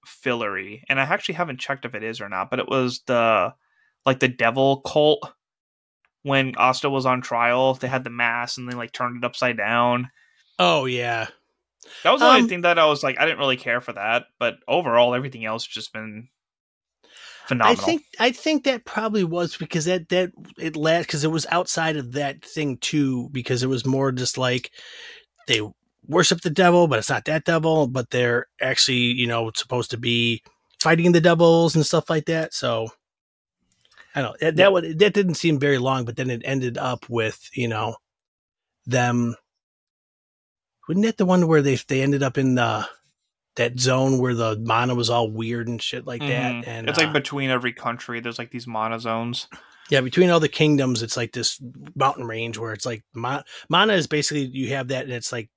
fillery. 0.07 0.83
And 0.89 0.99
I 0.99 1.05
actually 1.05 1.37
haven't 1.37 1.61
checked 1.61 1.85
if 1.85 1.95
it 1.95 2.03
is 2.03 2.21
or 2.21 2.29
not, 2.29 2.51
but 2.51 2.59
it 2.59 2.69
was 2.69 3.03
the, 3.07 3.55
like 4.07 4.21
the 4.21 4.29
devil 4.29 4.81
cult 4.81 5.33
when 6.23 6.57
Asta 6.57 6.91
was 6.91 7.07
on 7.07 7.21
trial. 7.21 7.75
They 7.75 7.89
had 7.89 8.05
the 8.05 8.11
mask 8.11 8.59
and 8.59 8.69
they 8.69 8.75
like 8.75 8.93
turned 8.93 9.19
it 9.19 9.27
upside 9.27 9.57
down. 9.57 10.11
Oh, 10.59 10.87
yeah. 10.87 11.29
That 12.03 12.13
was 12.13 12.21
the 12.21 12.27
um, 12.27 12.37
only 12.37 12.49
thing 12.49 12.63
that 12.63 12.79
I 12.79 12.87
was 12.87 13.03
like, 13.03 13.19
I 13.19 13.25
didn't 13.25 13.39
really 13.39 13.57
care 13.57 13.81
for 13.81 13.93
that, 13.93 14.27
but 14.39 14.57
overall, 14.69 15.15
everything 15.15 15.45
else 15.45 15.67
just 15.67 15.93
been 15.93 16.29
phenomenal. 17.47 17.83
I 17.83 17.85
think 17.85 18.03
I 18.21 18.31
think 18.33 18.65
that 18.65 18.85
probably 18.85 19.25
was 19.25 19.57
because 19.57 19.85
that 19.85 20.09
that 20.09 20.33
it 20.59 20.77
last 20.77 21.07
because 21.07 21.25
it 21.25 21.31
was 21.31 21.47
outside 21.51 21.97
of 21.97 22.13
that 22.13 22.45
thing 22.45 22.79
too 22.79 23.29
because 23.33 23.63
it 23.63 23.69
was 23.69 23.87
more 23.87 24.13
just 24.13 24.39
like 24.39 24.71
they 25.47 25.61
worship 26.07 26.41
the 26.41 26.51
devil, 26.51 26.87
but 26.89 26.99
it's 26.99 27.11
not 27.11 27.25
that 27.27 27.45
devil, 27.45 27.87
but 27.87 28.11
they're 28.11 28.47
actually 28.61 28.97
you 28.97 29.27
know 29.27 29.51
supposed 29.55 29.91
to 29.91 29.99
be 29.99 30.43
fighting 30.81 31.13
the 31.13 31.21
devils 31.21 31.75
and 31.75 31.87
stuff 31.87 32.11
like 32.11 32.27
that. 32.27 32.55
So 32.55 32.89
I 34.15 34.23
don't 34.23 34.33
know 34.33 34.37
that 34.41 34.57
that, 34.57 34.73
would, 34.73 34.99
that 34.99 35.15
didn't 35.15 35.35
seem 35.35 35.59
very 35.59 35.79
long, 35.79 36.05
but 36.05 36.17
then 36.17 36.31
it 36.31 36.43
ended 36.45 36.79
up 36.79 37.09
with 37.09 37.49
you 37.55 37.69
know 37.69 37.97
them 38.87 39.35
wasn't 40.89 41.07
that 41.07 41.17
the 41.17 41.27
one 41.27 41.47
where 41.47 41.63
they 41.63 41.77
they 41.77 42.03
ended 42.03 42.23
up 42.23 42.39
in 42.39 42.55
the 42.55 42.87
that 43.57 43.79
zone 43.79 44.19
where 44.19 44.35
the 44.35 44.57
mana 44.61 44.95
was 44.95 45.11
all 45.11 45.31
weird 45.31 45.69
and 45.69 45.81
shit 45.81 46.07
like 46.07 46.23
mm-hmm. 46.23 46.61
that? 46.61 46.69
And 46.69 46.89
it's 46.89 46.99
like 46.99 47.09
uh, 47.09 47.13
between 47.13 47.51
every 47.51 47.73
country, 47.73 48.21
there's 48.21 48.39
like 48.39 48.51
these 48.51 48.67
mana 48.67 48.99
zones. 48.99 49.49
Yeah, 49.91 50.01
between 50.01 50.31
all 50.31 50.41
the 50.41 50.49
kingdoms, 50.49 51.03
it's 51.03 51.17
like 51.17 51.33
this 51.33 51.61
mountain 51.95 52.27
range 52.27 52.59
where 52.59 52.73
it's 52.73 52.87
like 52.87 53.05
mana, 53.15 53.45
mana 53.69 53.93
is 53.93 54.07
basically 54.07 54.47
you 54.47 54.71
have 54.71 54.89
that, 54.89 55.05
and 55.05 55.13
it's 55.13 55.31
like 55.31 55.51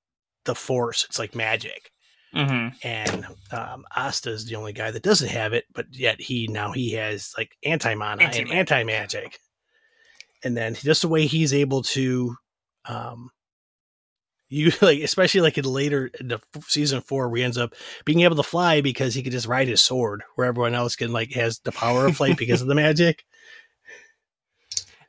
the 0.45 0.55
force. 0.55 1.05
It's 1.05 1.19
like 1.19 1.35
magic. 1.35 1.91
Mm-hmm. 2.35 2.87
And 2.87 3.25
um, 3.51 3.85
Asta 3.95 4.31
is 4.31 4.45
the 4.45 4.55
only 4.55 4.73
guy 4.73 4.91
that 4.91 5.01
doesn't 5.01 5.29
have 5.29 5.53
it, 5.53 5.65
but 5.73 5.87
yet 5.91 6.19
he 6.19 6.47
now 6.47 6.71
he 6.71 6.91
has 6.93 7.33
like 7.37 7.51
anti 7.63 7.95
mana 7.95 8.23
and 8.23 8.51
anti 8.51 8.83
magic. 8.83 9.39
And 10.43 10.55
then 10.55 10.75
just 10.75 11.01
the 11.01 11.07
way 11.07 11.25
he's 11.25 11.53
able 11.53 11.81
to 11.83 12.35
um, 12.85 13.31
you 14.49 14.71
like 14.81 15.01
especially 15.01 15.41
like 15.41 15.57
in 15.57 15.65
later 15.65 16.09
in 16.19 16.29
the 16.29 16.39
season 16.67 17.01
four 17.01 17.29
where 17.29 17.37
he 17.37 17.43
ends 17.43 17.57
up 17.57 17.73
being 18.05 18.21
able 18.21 18.35
to 18.35 18.43
fly 18.43 18.81
because 18.81 19.13
he 19.13 19.23
could 19.23 19.31
just 19.31 19.47
ride 19.47 19.67
his 19.67 19.81
sword 19.81 20.23
where 20.35 20.47
everyone 20.47 20.75
else 20.75 20.95
can 20.95 21.11
like 21.11 21.31
has 21.33 21.59
the 21.59 21.71
power 21.71 22.07
of 22.07 22.17
flight 22.17 22.37
because 22.37 22.61
of 22.61 22.67
the 22.67 22.75
magic. 22.75 23.23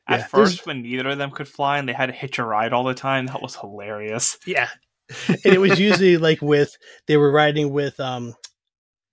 At 0.07 0.21
yeah, 0.21 0.25
first 0.25 0.65
when 0.65 0.81
neither 0.81 1.09
of 1.09 1.19
them 1.19 1.29
could 1.29 1.47
fly 1.47 1.77
and 1.77 1.87
they 1.87 1.93
had 1.93 2.07
to 2.07 2.13
hitch 2.13 2.39
a 2.39 2.43
ride 2.43 2.73
all 2.73 2.83
the 2.83 2.95
time 2.95 3.27
that 3.27 3.43
was 3.43 3.55
hilarious. 3.55 4.39
Yeah. 4.45 4.69
And 5.27 5.53
it 5.53 5.61
was 5.61 5.79
usually 5.79 6.17
like 6.17 6.41
with 6.41 6.75
they 7.07 7.15
were 7.15 7.31
riding 7.31 7.71
with 7.71 7.99
um 7.99 8.33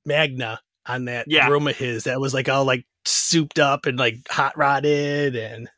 magna 0.06 0.60
on 0.86 1.06
that 1.06 1.26
yeah. 1.28 1.48
room 1.48 1.68
of 1.68 1.76
his 1.76 2.04
that 2.04 2.20
was 2.20 2.32
like 2.32 2.48
all 2.48 2.64
like 2.64 2.86
souped 3.04 3.58
up 3.58 3.86
and 3.86 3.98
like 3.98 4.16
hot 4.28 4.56
rodded 4.56 5.36
and 5.36 5.68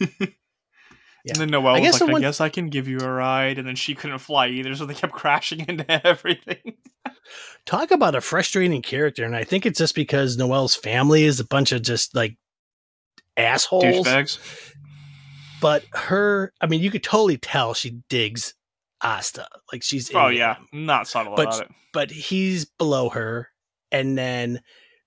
Yeah. 1.24 1.32
And 1.32 1.40
then 1.40 1.50
Noelle 1.50 1.76
I 1.76 1.80
was 1.80 2.00
like, 2.00 2.16
I 2.16 2.20
guess 2.20 2.40
I 2.40 2.48
can 2.48 2.68
give 2.68 2.88
you 2.88 2.98
a 2.98 3.08
ride. 3.08 3.58
And 3.58 3.66
then 3.66 3.76
she 3.76 3.94
couldn't 3.94 4.18
fly 4.18 4.48
either, 4.48 4.74
so 4.74 4.86
they 4.86 4.94
kept 4.94 5.12
crashing 5.12 5.64
into 5.68 6.06
everything. 6.06 6.74
Talk 7.64 7.92
about 7.92 8.16
a 8.16 8.20
frustrating 8.20 8.82
character. 8.82 9.24
And 9.24 9.36
I 9.36 9.44
think 9.44 9.64
it's 9.64 9.78
just 9.78 9.94
because 9.94 10.36
Noelle's 10.36 10.74
family 10.74 11.22
is 11.22 11.38
a 11.38 11.46
bunch 11.46 11.70
of 11.70 11.82
just 11.82 12.14
like 12.14 12.36
assholes. 13.36 13.84
Douchebags. 13.84 14.38
But 15.60 15.84
her, 15.92 16.52
I 16.60 16.66
mean, 16.66 16.80
you 16.80 16.90
could 16.90 17.04
totally 17.04 17.38
tell 17.38 17.72
she 17.72 18.02
digs 18.08 18.54
Asta. 19.00 19.46
Like 19.72 19.84
she's. 19.84 20.10
Oh, 20.12 20.26
yeah. 20.28 20.56
Him. 20.56 20.86
Not 20.86 21.06
subtle 21.06 21.36
but, 21.36 21.46
about 21.46 21.60
it. 21.62 21.68
But 21.92 22.10
he's 22.10 22.64
below 22.64 23.10
her. 23.10 23.48
And 23.92 24.18
then 24.18 24.60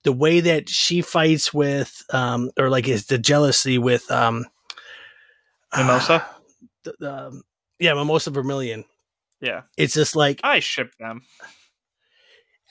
the 0.05 0.13
way 0.13 0.39
that 0.39 0.69
she 0.69 1.01
fights 1.01 1.53
with, 1.53 2.03
um, 2.11 2.51
or 2.57 2.69
like 2.69 2.87
is 2.87 3.07
the 3.07 3.17
jealousy 3.17 3.77
with, 3.77 4.09
um, 4.09 4.45
Mimosa. 5.75 6.25
the, 6.83 6.93
the, 6.99 7.13
um, 7.13 7.43
yeah, 7.79 7.93
Mimosa 7.93 8.31
Vermillion. 8.31 8.85
Yeah, 9.41 9.63
it's 9.77 9.93
just 9.93 10.15
like 10.15 10.39
I 10.43 10.59
ship 10.59 10.91
them. 10.99 11.21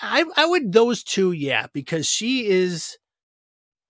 I 0.00 0.24
I 0.36 0.46
would 0.46 0.72
those 0.72 1.02
two, 1.02 1.32
yeah, 1.32 1.66
because 1.72 2.06
she 2.06 2.46
is 2.46 2.96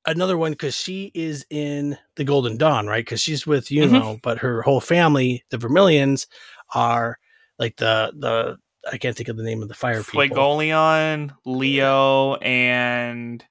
another 0.06 0.36
one 0.36 0.52
because 0.52 0.74
she 0.74 1.10
is 1.14 1.46
in 1.50 1.96
the 2.16 2.24
Golden 2.24 2.56
Dawn, 2.56 2.86
right? 2.86 3.04
Because 3.04 3.20
she's 3.20 3.46
with 3.46 3.70
you 3.70 3.84
mm-hmm. 3.84 3.94
know, 3.94 4.18
but 4.22 4.38
her 4.38 4.62
whole 4.62 4.80
family, 4.80 5.44
the 5.50 5.58
Vermillions, 5.58 6.26
are 6.74 7.18
like 7.58 7.76
the 7.76 8.12
the 8.16 8.56
I 8.90 8.98
can't 8.98 9.16
think 9.16 9.28
of 9.28 9.36
the 9.36 9.42
name 9.42 9.62
of 9.62 9.68
the 9.68 9.74
fire 9.74 10.02
Fuegoleon, 10.02 11.32
Leo, 11.46 12.34
and 12.36 13.44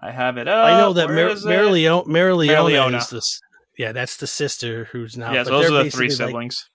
I 0.00 0.10
have 0.10 0.38
it 0.38 0.48
up. 0.48 0.66
I 0.66 0.78
know 0.78 0.92
that 0.94 1.08
Mar- 1.08 1.30
Mereoleona, 1.30 2.06
Mereoleona 2.06 2.98
is 2.98 3.10
this 3.10 3.40
yeah, 3.78 3.92
that's 3.92 4.16
the 4.16 4.26
sister 4.26 4.86
who's 4.86 5.16
now. 5.16 5.32
Yeah, 5.32 5.44
those 5.44 5.70
are 5.70 5.84
the 5.84 5.90
three 5.90 6.10
siblings. 6.10 6.68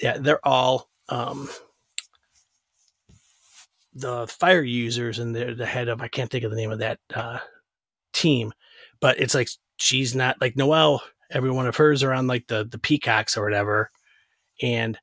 Like, 0.00 0.02
yeah, 0.02 0.18
they're 0.22 0.46
all 0.46 0.88
um, 1.08 1.50
the 3.92 4.28
fire 4.28 4.62
users, 4.62 5.18
and 5.18 5.34
they're 5.34 5.56
the 5.56 5.66
head 5.66 5.88
of. 5.88 6.00
I 6.00 6.08
can't 6.08 6.30
think 6.30 6.44
of 6.44 6.52
the 6.52 6.56
name 6.56 6.70
of 6.70 6.78
that 6.78 7.00
uh, 7.12 7.40
team, 8.12 8.52
but 9.00 9.20
it's 9.20 9.34
like 9.34 9.48
she's 9.76 10.14
not 10.14 10.40
like 10.40 10.56
Noelle. 10.56 11.02
Every 11.32 11.50
one 11.50 11.66
of 11.66 11.76
hers 11.76 12.04
are 12.04 12.12
on 12.12 12.28
like 12.28 12.46
the 12.46 12.64
the 12.64 12.78
peacocks 12.78 13.36
or 13.36 13.42
whatever, 13.42 13.90
and 14.62 14.96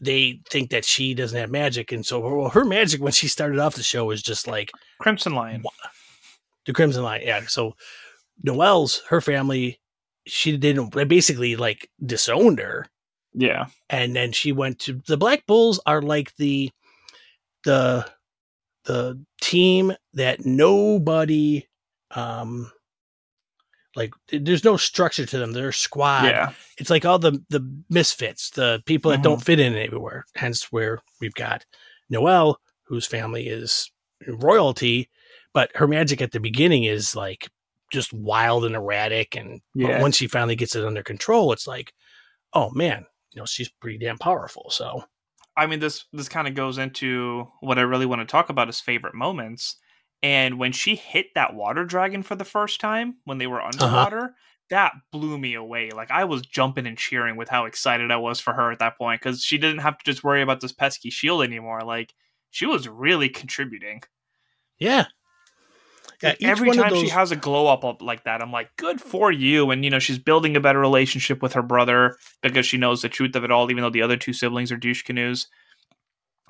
they 0.00 0.40
think 0.50 0.70
that 0.70 0.84
she 0.84 1.14
doesn't 1.14 1.38
have 1.38 1.50
magic, 1.52 1.92
and 1.92 2.04
so 2.04 2.18
well, 2.18 2.50
her 2.50 2.64
magic 2.64 3.00
when 3.00 3.12
she 3.12 3.28
started 3.28 3.60
off 3.60 3.76
the 3.76 3.84
show 3.84 4.06
was 4.06 4.20
just 4.20 4.48
like 4.48 4.72
Crimson 5.00 5.36
Lion, 5.36 5.62
the 6.66 6.72
Crimson 6.72 7.04
Lion. 7.04 7.22
Yeah, 7.24 7.42
so 7.46 7.76
Noelle's 8.42 9.02
her 9.08 9.20
family 9.20 9.78
she 10.26 10.56
didn't 10.56 10.90
basically 11.08 11.56
like 11.56 11.90
disowned 12.04 12.58
her. 12.58 12.86
Yeah. 13.34 13.66
And 13.88 14.14
then 14.14 14.32
she 14.32 14.52
went 14.52 14.78
to 14.80 15.00
the 15.06 15.16
black 15.16 15.46
bulls 15.46 15.80
are 15.86 16.02
like 16.02 16.34
the 16.36 16.70
the 17.64 18.08
the 18.84 19.20
team 19.40 19.92
that 20.14 20.44
nobody 20.44 21.66
um 22.10 22.70
like 23.94 24.12
there's 24.30 24.64
no 24.64 24.76
structure 24.76 25.26
to 25.26 25.38
them. 25.38 25.52
They're 25.52 25.68
a 25.68 25.72
squad. 25.72 26.24
Yeah. 26.24 26.52
It's 26.78 26.90
like 26.90 27.04
all 27.04 27.18
the 27.18 27.42
the 27.48 27.66
misfits 27.90 28.50
the 28.50 28.82
people 28.86 29.10
that 29.10 29.18
mm-hmm. 29.18 29.24
don't 29.24 29.44
fit 29.44 29.60
in 29.60 29.76
everywhere 29.76 30.24
hence 30.34 30.72
where 30.72 31.00
we've 31.20 31.34
got 31.34 31.64
noelle 32.10 32.58
whose 32.84 33.06
family 33.06 33.48
is 33.48 33.90
royalty 34.26 35.08
but 35.54 35.70
her 35.74 35.86
magic 35.86 36.20
at 36.20 36.32
the 36.32 36.40
beginning 36.40 36.84
is 36.84 37.14
like 37.16 37.48
just 37.92 38.12
wild 38.12 38.64
and 38.64 38.74
erratic. 38.74 39.36
And 39.36 39.60
yeah. 39.74 40.00
once 40.00 40.16
she 40.16 40.26
finally 40.26 40.56
gets 40.56 40.74
it 40.74 40.84
under 40.84 41.02
control, 41.02 41.52
it's 41.52 41.66
like, 41.66 41.92
oh 42.52 42.70
man, 42.70 43.06
you 43.32 43.40
know, 43.40 43.46
she's 43.46 43.68
pretty 43.68 43.98
damn 43.98 44.18
powerful. 44.18 44.70
So, 44.70 45.04
I 45.56 45.66
mean, 45.66 45.80
this 45.80 46.06
this 46.12 46.28
kind 46.28 46.48
of 46.48 46.54
goes 46.54 46.78
into 46.78 47.48
what 47.60 47.78
I 47.78 47.82
really 47.82 48.06
want 48.06 48.20
to 48.20 48.26
talk 48.26 48.50
about 48.50 48.68
is 48.68 48.80
favorite 48.80 49.14
moments. 49.14 49.76
And 50.22 50.58
when 50.58 50.72
she 50.72 50.94
hit 50.94 51.26
that 51.34 51.54
water 51.54 51.84
dragon 51.84 52.22
for 52.22 52.36
the 52.36 52.44
first 52.44 52.80
time, 52.80 53.16
when 53.24 53.38
they 53.38 53.46
were 53.46 53.60
uh-huh. 53.60 53.70
underwater, 53.72 54.18
uh-huh. 54.18 54.34
that 54.70 54.92
blew 55.10 55.38
me 55.38 55.54
away. 55.54 55.90
Like 55.90 56.10
I 56.10 56.24
was 56.24 56.42
jumping 56.42 56.86
and 56.86 56.96
cheering 56.96 57.36
with 57.36 57.48
how 57.48 57.64
excited 57.64 58.10
I 58.10 58.16
was 58.16 58.40
for 58.40 58.52
her 58.52 58.70
at 58.70 58.78
that 58.78 58.98
point 58.98 59.20
because 59.20 59.42
she 59.42 59.58
didn't 59.58 59.80
have 59.80 59.98
to 59.98 60.04
just 60.04 60.24
worry 60.24 60.42
about 60.42 60.60
this 60.60 60.72
pesky 60.72 61.10
shield 61.10 61.42
anymore. 61.42 61.80
Like 61.80 62.14
she 62.50 62.66
was 62.66 62.88
really 62.88 63.28
contributing. 63.28 64.02
Yeah, 64.78 65.06
yeah, 66.22 66.34
every 66.42 66.70
time 66.70 66.90
those... 66.90 67.00
she 67.00 67.08
has 67.08 67.32
a 67.32 67.36
glow 67.36 67.66
up 67.66 68.00
like 68.00 68.24
that, 68.24 68.42
I'm 68.42 68.52
like, 68.52 68.70
good 68.76 69.00
for 69.00 69.32
you. 69.32 69.70
And 69.70 69.84
you 69.84 69.90
know, 69.90 69.98
she's 69.98 70.18
building 70.18 70.56
a 70.56 70.60
better 70.60 70.78
relationship 70.78 71.42
with 71.42 71.54
her 71.54 71.62
brother 71.62 72.16
because 72.42 72.66
she 72.66 72.78
knows 72.78 73.02
the 73.02 73.08
truth 73.08 73.34
of 73.34 73.44
it 73.44 73.50
all, 73.50 73.70
even 73.70 73.82
though 73.82 73.90
the 73.90 74.02
other 74.02 74.16
two 74.16 74.32
siblings 74.32 74.70
are 74.70 74.76
douche 74.76 75.02
canoes. 75.02 75.48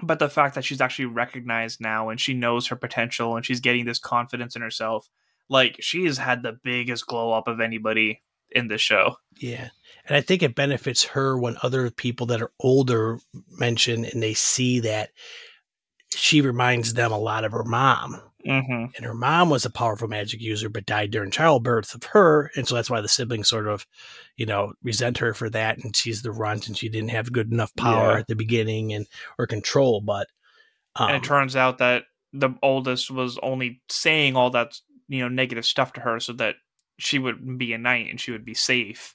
But 0.02 0.18
the 0.18 0.28
fact 0.28 0.54
that 0.56 0.64
she's 0.64 0.80
actually 0.80 1.06
recognized 1.06 1.80
now 1.80 2.08
and 2.08 2.20
she 2.20 2.34
knows 2.34 2.66
her 2.68 2.76
potential 2.76 3.36
and 3.36 3.46
she's 3.46 3.60
getting 3.60 3.84
this 3.84 3.98
confidence 3.98 4.56
in 4.56 4.62
herself, 4.62 5.08
like 5.48 5.76
she 5.80 6.04
has 6.04 6.18
had 6.18 6.42
the 6.42 6.58
biggest 6.64 7.06
glow 7.06 7.32
up 7.32 7.46
of 7.46 7.60
anybody 7.60 8.22
in 8.50 8.68
the 8.68 8.78
show. 8.78 9.16
Yeah. 9.38 9.68
And 10.06 10.16
I 10.16 10.20
think 10.20 10.42
it 10.42 10.54
benefits 10.54 11.04
her 11.04 11.38
when 11.38 11.56
other 11.62 11.90
people 11.90 12.26
that 12.26 12.42
are 12.42 12.52
older 12.60 13.18
mention 13.50 14.04
and 14.04 14.22
they 14.22 14.34
see 14.34 14.80
that 14.80 15.10
she 16.14 16.40
reminds 16.40 16.94
them 16.94 17.12
a 17.12 17.18
lot 17.18 17.44
of 17.44 17.52
her 17.52 17.64
mom 17.64 18.20
Mm-hmm. 18.46 18.86
And 18.96 19.06
her 19.06 19.14
mom 19.14 19.50
was 19.50 19.64
a 19.64 19.70
powerful 19.70 20.08
magic 20.08 20.40
user, 20.40 20.68
but 20.68 20.86
died 20.86 21.10
during 21.10 21.30
childbirth 21.30 21.94
of 21.94 22.04
her. 22.04 22.50
And 22.56 22.66
so 22.66 22.74
that's 22.74 22.90
why 22.90 23.00
the 23.00 23.08
siblings 23.08 23.48
sort 23.48 23.68
of, 23.68 23.86
you 24.36 24.46
know, 24.46 24.72
resent 24.82 25.18
her 25.18 25.32
for 25.34 25.48
that. 25.50 25.78
And 25.78 25.94
she's 25.94 26.22
the 26.22 26.32
runt 26.32 26.66
and 26.66 26.76
she 26.76 26.88
didn't 26.88 27.10
have 27.10 27.32
good 27.32 27.52
enough 27.52 27.74
power 27.76 28.12
yeah. 28.12 28.18
at 28.18 28.26
the 28.26 28.34
beginning 28.34 28.92
and 28.92 29.06
or 29.38 29.46
control. 29.46 30.00
But, 30.00 30.26
um, 30.96 31.08
and 31.08 31.16
it 31.16 31.22
um, 31.22 31.24
turns 31.24 31.56
out 31.56 31.78
that 31.78 32.04
the 32.32 32.50
oldest 32.62 33.10
was 33.10 33.38
only 33.42 33.80
saying 33.88 34.36
all 34.36 34.50
that, 34.50 34.78
you 35.08 35.20
know, 35.20 35.28
negative 35.28 35.64
stuff 35.64 35.92
to 35.92 36.00
her 36.00 36.18
so 36.18 36.32
that 36.34 36.56
she 36.98 37.18
would 37.18 37.58
be 37.58 37.72
a 37.72 37.78
knight 37.78 38.10
and 38.10 38.20
she 38.20 38.32
would 38.32 38.44
be 38.44 38.54
safe. 38.54 39.14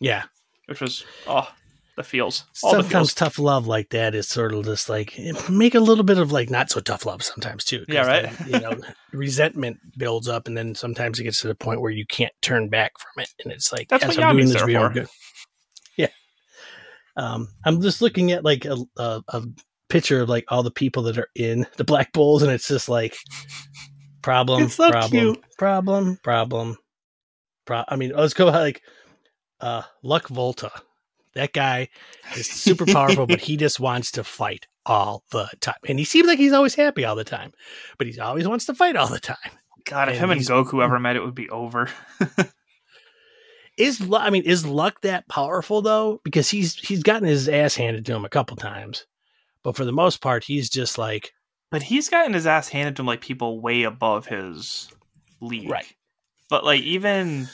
Yeah. 0.00 0.24
Which 0.66 0.80
was, 0.80 1.04
oh, 1.26 1.48
the 1.96 2.04
feels. 2.04 2.44
All 2.62 2.72
sometimes 2.72 2.88
the 2.88 2.90
feels. 2.90 3.14
tough 3.14 3.38
love 3.38 3.66
like 3.66 3.90
that 3.90 4.14
is 4.14 4.28
sort 4.28 4.52
of 4.52 4.64
just 4.64 4.88
like 4.88 5.18
make 5.50 5.74
a 5.74 5.80
little 5.80 6.04
bit 6.04 6.18
of 6.18 6.30
like 6.30 6.50
not 6.50 6.70
so 6.70 6.80
tough 6.80 7.06
love 7.06 7.22
sometimes 7.22 7.64
too. 7.64 7.84
Yeah, 7.88 8.06
right. 8.06 8.32
Then, 8.38 8.48
you 8.48 8.60
know, 8.60 8.80
resentment 9.12 9.78
builds 9.96 10.28
up, 10.28 10.46
and 10.46 10.56
then 10.56 10.74
sometimes 10.74 11.18
it 11.18 11.24
gets 11.24 11.40
to 11.40 11.48
the 11.48 11.54
point 11.54 11.80
where 11.80 11.90
you 11.90 12.06
can't 12.06 12.32
turn 12.42 12.68
back 12.68 12.92
from 12.98 13.22
it, 13.22 13.30
and 13.42 13.52
it's 13.52 13.72
like 13.72 13.88
that's 13.88 14.06
what 14.06 14.18
I'm 14.18 14.36
doing 14.36 14.48
this 14.48 14.60
for. 14.60 14.90
Good. 14.90 15.08
Yeah. 15.96 16.08
Um, 17.16 17.48
I'm 17.64 17.80
just 17.80 18.02
looking 18.02 18.30
at 18.32 18.44
like 18.44 18.66
a, 18.66 18.76
a, 18.98 19.22
a 19.28 19.42
picture 19.88 20.20
of 20.20 20.28
like 20.28 20.44
all 20.48 20.62
the 20.62 20.70
people 20.70 21.04
that 21.04 21.16
are 21.16 21.30
in 21.34 21.66
the 21.78 21.84
Black 21.84 22.12
Bulls, 22.12 22.42
and 22.42 22.52
it's 22.52 22.68
just 22.68 22.90
like 22.90 23.16
problem, 24.20 24.68
so 24.68 24.90
problem, 24.90 25.10
cute. 25.10 25.44
problem, 25.56 26.18
problem, 26.22 26.76
problem. 27.64 27.86
I 27.88 27.96
mean, 27.96 28.12
let's 28.14 28.34
go 28.34 28.46
like 28.46 28.82
uh 29.60 29.82
Luck 30.02 30.28
Volta 30.28 30.70
that 31.36 31.52
guy 31.52 31.88
is 32.36 32.46
super 32.50 32.84
powerful, 32.84 33.26
but 33.26 33.40
he 33.40 33.56
just 33.56 33.78
wants 33.80 34.10
to 34.12 34.24
fight 34.24 34.66
all 34.84 35.22
the 35.30 35.48
time. 35.60 35.76
And 35.88 35.98
he 35.98 36.04
seems 36.04 36.26
like 36.26 36.38
he's 36.38 36.52
always 36.52 36.74
happy 36.74 37.04
all 37.04 37.16
the 37.16 37.24
time, 37.24 37.52
but 37.98 38.06
he 38.06 38.18
always 38.18 38.48
wants 38.48 38.66
to 38.66 38.74
fight 38.74 38.96
all 38.96 39.08
the 39.08 39.20
time. 39.20 39.36
God, 39.84 40.08
if 40.08 40.14
and 40.14 40.24
him 40.24 40.30
and 40.30 40.40
Goku 40.40 40.82
ever 40.82 40.98
met, 40.98 41.16
it 41.16 41.24
would 41.24 41.34
be 41.34 41.48
over. 41.48 41.88
is 43.78 44.06
I 44.12 44.30
mean, 44.30 44.42
is 44.42 44.66
Luck 44.66 45.00
that 45.02 45.28
powerful 45.28 45.82
though? 45.82 46.20
Because 46.24 46.50
he's 46.50 46.74
he's 46.74 47.02
gotten 47.02 47.28
his 47.28 47.48
ass 47.48 47.76
handed 47.76 48.04
to 48.06 48.14
him 48.14 48.24
a 48.24 48.30
couple 48.30 48.56
times, 48.56 49.06
but 49.62 49.76
for 49.76 49.84
the 49.84 49.92
most 49.92 50.20
part, 50.20 50.44
he's 50.44 50.68
just 50.68 50.98
like. 50.98 51.32
But 51.70 51.82
he's 51.82 52.08
gotten 52.08 52.32
his 52.32 52.46
ass 52.46 52.68
handed 52.68 52.96
to 52.96 53.02
him 53.02 53.06
like 53.06 53.20
people 53.20 53.60
way 53.60 53.84
above 53.84 54.26
his 54.26 54.88
league, 55.40 55.70
right? 55.70 55.86
But 56.48 56.64
like 56.64 56.82
even 56.82 57.48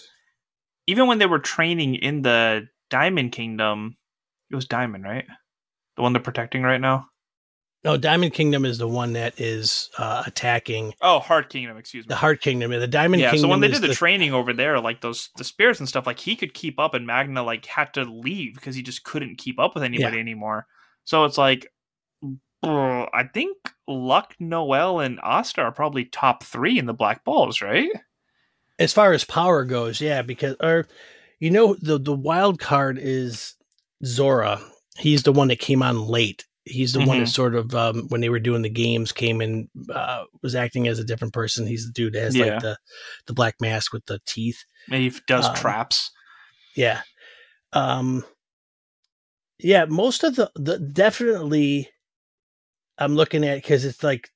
even 0.87 1.07
when 1.07 1.19
they 1.19 1.27
were 1.27 1.39
training 1.39 1.97
in 1.97 2.23
the 2.23 2.69
Diamond 2.93 3.33
Kingdom. 3.33 3.97
It 4.51 4.55
was 4.55 4.67
Diamond, 4.67 5.05
right? 5.05 5.25
The 5.97 6.03
one 6.03 6.13
they're 6.13 6.21
protecting 6.21 6.63
right 6.63 6.81
now. 6.81 7.07
No, 7.85 7.97
Diamond 7.97 8.35
Kingdom 8.35 8.67
is 8.67 8.77
the 8.77 8.87
one 8.87 9.15
that 9.15 9.41
is 9.41 9.91
uh, 9.99 10.23
attacking. 10.27 10.93
Oh, 11.01 11.19
Heart 11.19 11.49
Kingdom, 11.49 11.79
excuse 11.79 12.05
me. 12.05 12.09
The 12.09 12.17
Heart 12.17 12.43
Kingdom. 12.43 12.71
Yeah. 12.71 12.79
The 12.79 12.87
Diamond 12.87 13.23
yeah, 13.23 13.31
Kingdom. 13.31 13.43
so 13.43 13.49
when 13.49 13.61
they 13.61 13.69
did 13.69 13.81
the, 13.81 13.89
the, 13.89 13.95
training 13.95 14.35
over 14.35 14.53
there, 14.53 14.79
like 14.79 15.01
those 15.01 15.31
the 15.37 15.43
spirits 15.43 15.81
and 15.81 15.89
stuff, 15.89 16.07
like 16.07 16.21
he 16.21 16.37
could 16.37 16.53
keep 16.53 16.79
up, 16.79 16.93
and 16.93 17.07
Magna 17.07 17.43
like 17.43 17.65
had 17.65 17.95
to 17.95 18.05
leave 18.05 18.55
because 18.55 18.77
he 18.77 18.83
just 18.83 19.05
couldn't 19.05 19.39
keep 19.39 19.59
up 19.59 19.75
with 19.75 19.83
anybody 19.83 20.17
yeah. 20.17 20.23
anymore. 20.23 20.67
So 21.05 21.25
it's 21.25 21.39
like, 21.39 21.67
I 22.63 23.29
think 23.33 23.57
Luck, 23.89 24.35
Noel, 24.39 25.01
and 25.01 25.19
Asta 25.21 25.63
are 25.63 25.73
probably 25.73 26.05
top 26.05 26.45
three 26.45 26.79
in 26.79 26.85
the 26.87 26.95
Black 26.95 27.25
Bulls, 27.25 27.63
right? 27.63 27.91
As 28.79 28.93
far 28.93 29.13
as 29.13 29.25
power 29.25 29.65
goes, 29.65 30.01
yeah, 30.01 30.23
because 30.23 30.57
or 30.61 30.87
you 31.43 31.51
know 31.51 31.75
the 31.75 31.99
the 31.99 32.15
wild 32.15 32.59
card 32.59 32.99
is 33.01 33.55
Zora. 34.05 34.61
He's 34.99 35.23
the 35.23 35.33
one 35.33 35.49
that 35.49 35.59
came 35.59 35.83
on 35.83 36.07
late 36.07 36.45
he's 36.65 36.93
the 36.93 37.01
mm-hmm. 37.01 37.09
one 37.09 37.21
that 37.21 37.27
sort 37.27 37.55
of 37.55 37.75
um, 37.75 38.07
when 38.09 38.21
they 38.21 38.29
were 38.29 38.39
doing 38.39 38.63
the 38.63 38.71
games 38.71 39.13
came 39.13 39.41
and 39.41 39.69
uh, 39.93 40.25
was 40.43 40.55
acting 40.55 40.87
as 40.87 40.99
a 40.99 41.05
different 41.05 41.35
person. 41.35 41.67
He's 41.67 41.87
the 41.87 41.93
dude 41.93 42.13
that 42.13 42.23
has 42.23 42.37
yeah. 42.37 42.45
like 42.45 42.61
the 42.61 42.79
the 43.27 43.33
black 43.33 43.57
mask 43.61 43.93
with 43.93 44.07
the 44.07 44.21
teeth. 44.27 44.65
And 44.91 45.03
he 45.03 45.13
does 45.27 45.47
um, 45.47 45.55
traps. 45.55 46.11
Yeah. 46.77 47.03
Um 47.73 48.25
yeah, 49.59 49.85
most 49.87 50.25
of 50.25 50.37
the 50.37 50.51
the 50.55 50.79
definitely 50.79 51.89
I'm 52.99 53.15
looking 53.15 53.45
at 53.45 53.57
because 53.57 53.85
it's 53.85 54.03
like 54.03 54.31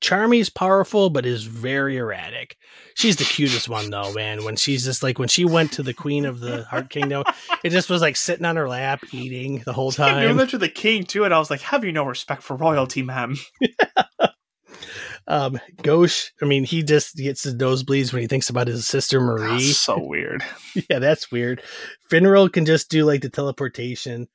Charmy's 0.00 0.48
powerful, 0.48 1.10
but 1.10 1.26
is 1.26 1.44
very 1.44 1.98
erratic. 1.98 2.56
She's 2.94 3.16
the 3.16 3.24
cutest 3.24 3.68
one 3.68 3.90
though, 3.90 4.12
man. 4.12 4.44
When 4.44 4.56
she's 4.56 4.84
just 4.84 5.02
like 5.02 5.18
when 5.18 5.28
she 5.28 5.44
went 5.44 5.72
to 5.72 5.82
the 5.82 5.94
Queen 5.94 6.24
of 6.24 6.40
the 6.40 6.64
Heart 6.64 6.90
Kingdom, 6.90 7.24
it 7.62 7.70
just 7.70 7.90
was 7.90 8.00
like 8.00 8.16
sitting 8.16 8.46
on 8.46 8.56
her 8.56 8.68
lap 8.68 9.02
eating 9.12 9.62
the 9.64 9.72
whole 9.72 9.92
time. 9.92 10.26
You 10.26 10.34
mentioned 10.34 10.62
the 10.62 10.68
king 10.68 11.04
too, 11.04 11.24
and 11.24 11.34
I 11.34 11.38
was 11.38 11.50
like, 11.50 11.60
"Have 11.60 11.84
you 11.84 11.92
no 11.92 12.04
respect 12.04 12.42
for 12.42 12.56
royalty, 12.56 13.02
ma'am?" 13.02 13.36
um, 15.26 15.60
Gauche, 15.82 16.30
I 16.40 16.46
mean, 16.46 16.64
he 16.64 16.82
just 16.82 17.16
gets 17.16 17.44
his 17.44 17.54
nosebleeds 17.54 18.12
when 18.12 18.22
he 18.22 18.28
thinks 18.28 18.50
about 18.50 18.68
his 18.68 18.86
sister 18.86 19.20
Marie. 19.20 19.50
That's 19.50 19.76
so 19.76 19.98
weird. 19.98 20.42
yeah, 20.90 20.98
that's 20.98 21.30
weird. 21.30 21.62
Finral 22.10 22.52
can 22.52 22.64
just 22.64 22.90
do 22.90 23.04
like 23.04 23.22
the 23.22 23.30
teleportation. 23.30 24.28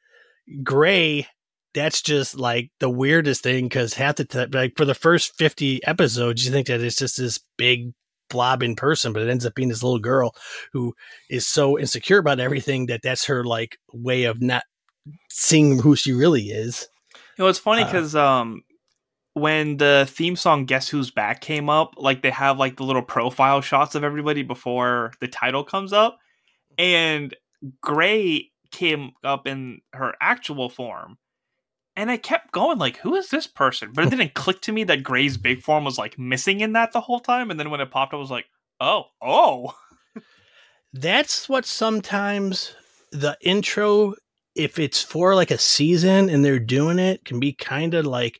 Gray 0.63 1.27
that's 1.75 2.01
just 2.01 2.39
like 2.39 2.71
the 2.79 2.89
weirdest 2.89 3.43
thing 3.43 3.65
because 3.65 3.93
half 3.93 4.15
the 4.15 4.25
time, 4.25 4.49
like 4.51 4.73
for 4.77 4.85
the 4.85 4.95
first 4.95 5.37
50 5.37 5.85
episodes, 5.85 6.45
you 6.45 6.51
think 6.51 6.67
that 6.67 6.81
it's 6.81 6.95
just 6.95 7.17
this 7.17 7.39
big 7.57 7.93
blob 8.29 8.63
in 8.63 8.75
person, 8.75 9.13
but 9.13 9.21
it 9.21 9.29
ends 9.29 9.45
up 9.45 9.53
being 9.53 9.69
this 9.69 9.83
little 9.83 9.99
girl 9.99 10.33
who 10.71 10.95
is 11.29 11.45
so 11.45 11.77
insecure 11.77 12.17
about 12.17 12.39
everything 12.39 12.87
that 12.87 13.01
that's 13.03 13.25
her 13.25 13.43
like 13.43 13.77
way 13.93 14.23
of 14.23 14.41
not 14.41 14.63
seeing 15.29 15.79
who 15.79 15.95
she 15.95 16.13
really 16.13 16.43
is. 16.43 16.87
You 17.37 17.43
know, 17.43 17.49
it's 17.49 17.59
funny 17.59 17.83
because 17.83 18.15
uh, 18.15 18.25
um, 18.25 18.63
when 19.33 19.75
the 19.75 20.07
theme 20.09 20.37
song 20.37 20.63
"Guess 20.65 20.87
Who's 20.87 21.11
Back" 21.11 21.41
came 21.41 21.69
up, 21.69 21.95
like 21.97 22.21
they 22.21 22.31
have 22.31 22.57
like 22.57 22.77
the 22.77 22.85
little 22.85 23.01
profile 23.01 23.59
shots 23.59 23.93
of 23.93 24.05
everybody 24.05 24.41
before 24.41 25.11
the 25.19 25.27
title 25.27 25.65
comes 25.65 25.91
up, 25.91 26.17
and 26.77 27.35
Gray 27.81 28.51
came 28.71 29.11
up 29.23 29.45
in 29.47 29.81
her 29.93 30.13
actual 30.21 30.69
form 30.69 31.17
and 31.95 32.11
I 32.11 32.17
kept 32.17 32.51
going 32.51 32.77
like, 32.77 32.97
who 32.97 33.15
is 33.15 33.29
this 33.29 33.47
person? 33.47 33.91
But 33.93 34.05
it 34.05 34.09
didn't 34.09 34.33
click 34.33 34.61
to 34.61 34.71
me 34.71 34.83
that 34.85 35.03
Gray's 35.03 35.37
big 35.37 35.61
form 35.61 35.85
was 35.85 35.97
like 35.97 36.19
missing 36.19 36.59
in 36.59 36.73
that 36.73 36.91
the 36.91 37.01
whole 37.01 37.19
time. 37.19 37.49
And 37.49 37.59
then 37.59 37.69
when 37.69 37.81
it 37.81 37.91
popped 37.91 38.13
up, 38.13 38.17
I 38.17 38.19
was 38.19 38.31
like, 38.31 38.45
oh, 38.79 39.05
oh. 39.21 39.75
That's 40.93 41.47
what 41.47 41.65
sometimes 41.65 42.75
the 43.11 43.37
intro, 43.41 44.15
if 44.55 44.77
it's 44.79 45.01
for 45.01 45.35
like 45.35 45.51
a 45.51 45.57
season 45.57 46.29
and 46.29 46.43
they're 46.43 46.59
doing 46.59 46.99
it, 46.99 47.23
can 47.25 47.39
be 47.39 47.53
kind 47.53 47.93
of 47.93 48.05
like, 48.05 48.39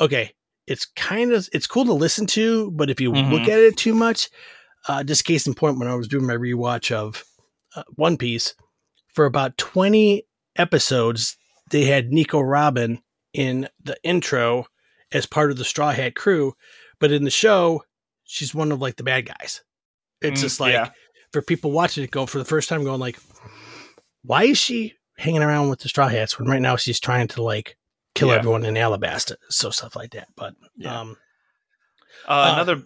okay, 0.00 0.32
it's 0.66 0.86
kind 0.86 1.32
of 1.32 1.48
it's 1.52 1.66
cool 1.66 1.84
to 1.84 1.92
listen 1.92 2.26
to, 2.26 2.70
but 2.72 2.90
if 2.90 3.00
you 3.00 3.12
mm-hmm. 3.12 3.32
look 3.32 3.42
at 3.42 3.58
it 3.58 3.76
too 3.76 3.94
much, 3.94 4.30
uh, 4.88 5.02
just 5.02 5.24
case 5.24 5.46
in 5.46 5.54
point, 5.54 5.78
when 5.78 5.88
I 5.88 5.94
was 5.94 6.08
doing 6.08 6.26
my 6.26 6.34
rewatch 6.34 6.92
of 6.92 7.24
uh, 7.76 7.82
One 7.96 8.16
Piece, 8.16 8.54
for 9.08 9.26
about 9.26 9.58
twenty 9.58 10.24
episodes, 10.56 11.36
they 11.70 11.84
had 11.84 12.12
Nico 12.12 12.40
Robin 12.40 13.00
in 13.32 13.68
the 13.82 13.96
intro 14.02 14.66
as 15.12 15.26
part 15.26 15.50
of 15.50 15.58
the 15.58 15.64
Straw 15.64 15.90
Hat 15.90 16.14
crew, 16.14 16.54
but 16.98 17.12
in 17.12 17.24
the 17.24 17.30
show, 17.30 17.82
she's 18.24 18.54
one 18.54 18.72
of 18.72 18.80
like 18.80 18.96
the 18.96 19.02
bad 19.02 19.26
guys. 19.26 19.62
It's 20.20 20.40
mm, 20.40 20.42
just 20.42 20.60
like 20.60 20.72
yeah. 20.72 20.90
for 21.32 21.42
people 21.42 21.70
watching 21.70 22.04
it 22.04 22.10
go 22.10 22.26
for 22.26 22.38
the 22.38 22.44
first 22.44 22.68
time 22.68 22.84
going 22.84 23.00
like, 23.00 23.18
why 24.22 24.44
is 24.44 24.58
she 24.58 24.94
hanging 25.18 25.42
around 25.42 25.68
with 25.68 25.80
the 25.80 25.88
Straw 25.88 26.08
Hats 26.08 26.38
when 26.38 26.48
right 26.48 26.62
now 26.62 26.76
she's 26.76 27.00
trying 27.00 27.28
to 27.28 27.42
like 27.42 27.76
kill 28.14 28.28
yeah. 28.28 28.36
everyone 28.36 28.64
in 28.64 28.74
Alabasta? 28.74 29.36
So 29.48 29.70
stuff 29.70 29.96
like 29.96 30.12
that. 30.12 30.28
But 30.36 30.54
yeah. 30.76 31.00
um, 31.00 31.16
uh, 32.26 32.52
another 32.54 32.82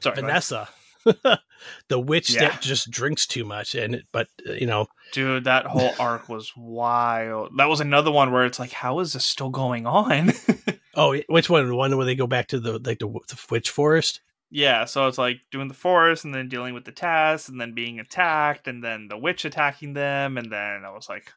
sorry, 0.00 0.16
Vanessa. 0.16 0.68
the 1.88 2.00
witch 2.00 2.34
yeah. 2.34 2.48
that 2.48 2.60
just 2.60 2.90
drinks 2.90 3.26
too 3.26 3.44
much 3.44 3.74
and 3.74 4.02
but 4.12 4.28
uh, 4.48 4.52
you 4.52 4.66
know. 4.66 4.86
Dude 5.12 5.44
that 5.44 5.66
whole 5.66 5.92
arc 5.98 6.28
was 6.28 6.52
wild. 6.56 7.56
That 7.56 7.68
was 7.68 7.80
another 7.80 8.10
one 8.10 8.32
where 8.32 8.44
it's 8.44 8.58
like 8.58 8.72
how 8.72 9.00
is 9.00 9.12
this 9.12 9.24
still 9.24 9.50
going 9.50 9.86
on? 9.86 10.32
Oh 10.96 11.18
which 11.28 11.50
one? 11.50 11.66
The 11.66 11.74
one 11.74 11.96
where 11.96 12.06
they 12.06 12.14
go 12.14 12.28
back 12.28 12.46
to 12.48 12.60
the 12.60 12.74
like 12.78 13.00
the, 13.00 13.08
the 13.08 13.38
witch 13.50 13.70
forest? 13.70 14.20
Yeah 14.50 14.84
so 14.84 15.08
it's 15.08 15.18
like 15.18 15.40
doing 15.50 15.68
the 15.68 15.74
forest 15.74 16.24
and 16.24 16.32
then 16.32 16.48
dealing 16.48 16.74
with 16.74 16.84
the 16.84 16.92
test 16.92 17.48
and 17.48 17.60
then 17.60 17.74
being 17.74 17.98
attacked 17.98 18.68
and 18.68 18.82
then 18.82 19.08
the 19.08 19.18
witch 19.18 19.44
attacking 19.44 19.94
them 19.94 20.38
and 20.38 20.52
then 20.52 20.84
i 20.84 20.90
was 20.90 21.08
like 21.08 21.32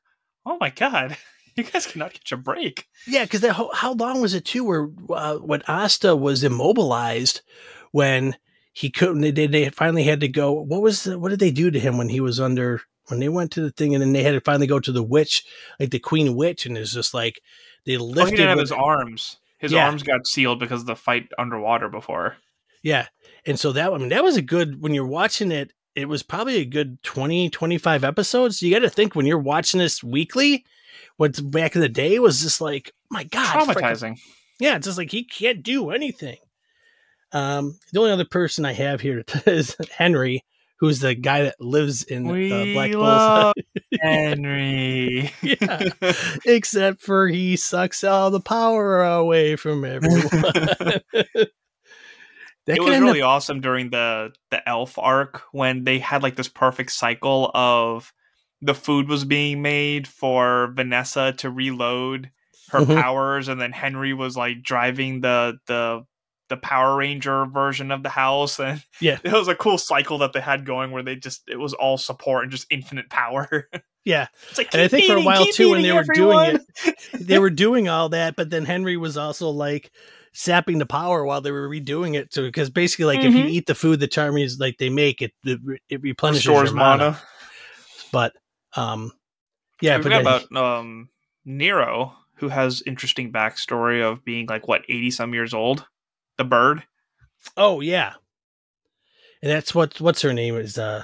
oh 0.46 0.58
my 0.60 0.70
god 0.70 1.18
you 1.56 1.64
guys 1.64 1.88
cannot 1.88 2.14
get 2.14 2.30
your 2.30 2.40
break. 2.40 2.88
Yeah 3.08 3.24
because 3.26 3.44
how 3.74 3.94
long 3.94 4.22
was 4.22 4.36
it 4.36 4.46
too 4.46 4.64
where 4.64 4.90
uh, 5.10 5.38
when 5.38 5.64
asta 5.68 6.16
was 6.16 6.44
immobilized 6.44 7.42
when 7.92 8.36
he 8.78 8.92
couldn't. 8.92 9.22
They, 9.22 9.48
they 9.48 9.70
finally 9.72 10.04
had 10.04 10.20
to 10.20 10.28
go. 10.28 10.52
What 10.52 10.84
was 10.84 11.04
the, 11.04 11.18
what 11.18 11.30
did 11.30 11.40
they 11.40 11.50
do 11.50 11.72
to 11.72 11.80
him 11.80 11.98
when 11.98 12.10
he 12.10 12.20
was 12.20 12.40
under 12.40 12.82
when 13.08 13.20
they 13.20 13.28
went 13.28 13.52
to 13.54 13.62
the 13.62 13.72
thing 13.72 13.96
and 13.96 14.04
then 14.04 14.14
they 14.14 14.22
had 14.22 14.34
to 14.34 14.42
finally 14.42 14.68
go 14.68 14.80
to 14.80 14.92
the 14.92 15.02
witch, 15.02 15.44
like 15.80 15.90
the 15.90 15.98
queen 15.98 16.36
witch, 16.36 16.68
and 16.68 16.78
it's 16.78 16.94
just 16.94 17.12
like 17.12 17.42
they 17.88 17.98
lifted. 17.98 18.22
Oh, 18.22 18.26
he 18.26 18.32
didn't 18.36 18.50
have 18.50 18.60
his 18.60 18.72
arms. 18.72 19.38
His 19.58 19.72
yeah. 19.72 19.88
arms 19.88 20.04
got 20.04 20.28
sealed 20.28 20.60
because 20.60 20.82
of 20.82 20.86
the 20.86 20.96
fight 20.96 21.28
underwater 21.40 21.90
before. 21.90 22.38
Yeah, 22.84 23.08
and 23.48 23.60
so 23.60 23.72
that 23.72 23.92
I 23.92 23.98
mean 23.98 24.10
that 24.10 24.24
was 24.24 24.38
a 24.38 24.44
good 24.44 24.80
when 24.80 24.94
you're 24.94 25.08
watching 25.08 25.52
it. 25.52 25.74
It 25.96 26.08
was 26.08 26.22
probably 26.22 26.58
a 26.58 26.66
good 26.66 27.02
20, 27.02 27.50
25 27.50 28.04
episodes. 28.04 28.62
You 28.62 28.72
got 28.72 28.82
to 28.82 28.92
think 28.92 29.16
when 29.16 29.26
you're 29.26 29.40
watching 29.40 29.80
this 29.80 30.04
weekly, 30.04 30.66
what's 31.16 31.42
back 31.42 31.74
in 31.74 31.82
the 31.82 31.90
day 31.90 32.20
was 32.20 32.44
just 32.44 32.62
like, 32.62 32.92
my 33.10 33.24
God, 33.24 33.66
traumatizing. 33.66 34.20
Yeah, 34.60 34.76
it's 34.76 34.86
just 34.86 35.00
like 35.00 35.10
he 35.10 35.24
can't 35.24 35.64
do 35.64 35.90
anything. 35.90 36.38
Um, 37.32 37.78
the 37.92 38.00
only 38.00 38.12
other 38.12 38.26
person 38.26 38.66
I 38.66 38.74
have 38.74 39.02
here 39.02 39.24
is 39.46 39.76
Henry, 39.96 40.44
who's 40.80 41.00
the 41.00 41.16
guy 41.16 41.44
that 41.44 41.60
lives 41.60 42.04
in 42.04 42.28
uh, 42.28 42.74
Black 42.74 42.92
Bulls. 42.92 43.54
Henry. 44.02 45.32
yeah. 45.42 45.90
Except 46.46 47.02
for 47.02 47.28
he 47.28 47.56
sucks 47.56 48.04
all 48.04 48.32
the 48.32 48.40
power 48.40 49.04
away 49.04 49.56
from 49.56 49.84
everyone. 49.84 50.22
it 52.68 52.82
was 52.82 53.00
really 53.00 53.22
up- 53.22 53.30
awesome 53.30 53.62
during 53.62 53.90
the 53.90 54.32
the 54.52 54.68
elf 54.68 54.98
arc 54.98 55.42
when 55.52 55.84
they 55.84 56.00
had 56.00 56.24
like 56.24 56.36
this 56.36 56.50
perfect 56.50 56.92
cycle 56.92 57.50
of 57.54 58.14
the 58.62 58.76
food 58.76 59.08
was 59.08 59.24
being 59.24 59.62
made 59.62 60.08
for 60.08 60.74
Vanessa 60.76 61.34
to 61.38 61.50
reload 61.50 62.32
her 62.70 62.80
mm-hmm. 62.80 63.00
powers 63.00 63.48
and 63.48 63.62
then 63.62 63.72
Henry 63.72 64.14
was 64.14 64.36
like 64.36 64.62
driving 64.62 65.22
the 65.22 65.58
the 65.68 66.04
the 66.50 66.58
Power 66.58 66.98
Ranger 66.98 67.46
version 67.46 67.92
of 67.92 68.04
the 68.04 68.10
house, 68.10 68.60
and 68.60 68.84
yeah, 69.02 69.20
it 69.24 69.32
was 69.32 69.48
a 69.48 69.56
cool 69.56 69.78
cycle 69.78 70.20
that 70.20 70.34
they 70.34 70.42
had 70.42 70.66
going 70.66 70.92
where 70.92 71.04
they 71.04 71.16
just 71.16 71.44
it 71.48 71.58
was 71.58 71.74
all 71.74 71.98
support 71.98 72.44
and 72.44 72.52
just 72.52 72.68
infinite 72.70 73.10
power. 73.10 73.70
Yeah, 74.08 74.28
it's 74.48 74.58
like, 74.58 74.70
and 74.72 74.82
I 74.82 74.88
think 74.88 75.04
eating, 75.04 75.18
for 75.18 75.22
a 75.22 75.26
while 75.26 75.46
too, 75.48 75.72
when 75.72 75.82
they 75.82 75.92
were 75.92 76.00
everyone. 76.00 76.46
doing 76.46 76.66
it, 76.86 76.96
they 77.28 77.40
were 77.40 77.50
doing 77.50 77.90
all 77.90 78.08
that, 78.10 78.38
but 78.38 78.50
then 78.50 78.64
Henry 78.64 78.96
was 78.96 79.18
also 79.18 79.50
like 79.50 79.92
sapping 80.32 80.78
the 80.78 80.86
power 80.86 81.26
while 81.26 81.42
they 81.42 81.52
were 81.52 81.68
redoing 81.68 82.16
it. 82.16 82.34
So 82.34 82.44
because 82.44 82.70
basically, 82.70 83.04
like 83.04 83.20
mm-hmm. 83.20 83.28
if 83.28 83.34
you 83.34 83.42
mm-hmm. 83.42 83.50
eat 83.50 83.66
the 83.66 83.76
food 83.76 84.00
the 84.00 84.08
Charmies 84.08 84.62
like 84.62 84.78
they 84.78 84.90
make, 84.90 85.22
it 85.22 85.34
it, 85.44 85.60
it 85.90 86.02
replenishes 86.02 86.48
Restores 86.48 86.70
your 86.70 86.78
mana. 86.78 87.04
mana. 87.04 87.22
But 88.14 88.34
um, 88.78 89.12
yeah, 89.82 90.00
forgot 90.00 90.22
about 90.22 90.56
um 90.56 91.10
Nero, 91.44 92.16
who 92.36 92.48
has 92.48 92.82
interesting 92.86 93.34
backstory 93.34 94.02
of 94.02 94.24
being 94.24 94.46
like 94.48 94.70
what 94.70 94.84
eighty 94.88 95.12
some 95.12 95.34
years 95.34 95.54
old 95.54 95.86
the 96.38 96.44
bird. 96.44 96.84
Oh 97.56 97.82
yeah, 97.82 98.14
and 99.42 99.52
that's 99.52 99.74
what 99.74 100.00
what's 100.02 100.22
her 100.22 100.34
name 100.34 100.56
is 100.56 100.78
uh, 100.78 101.04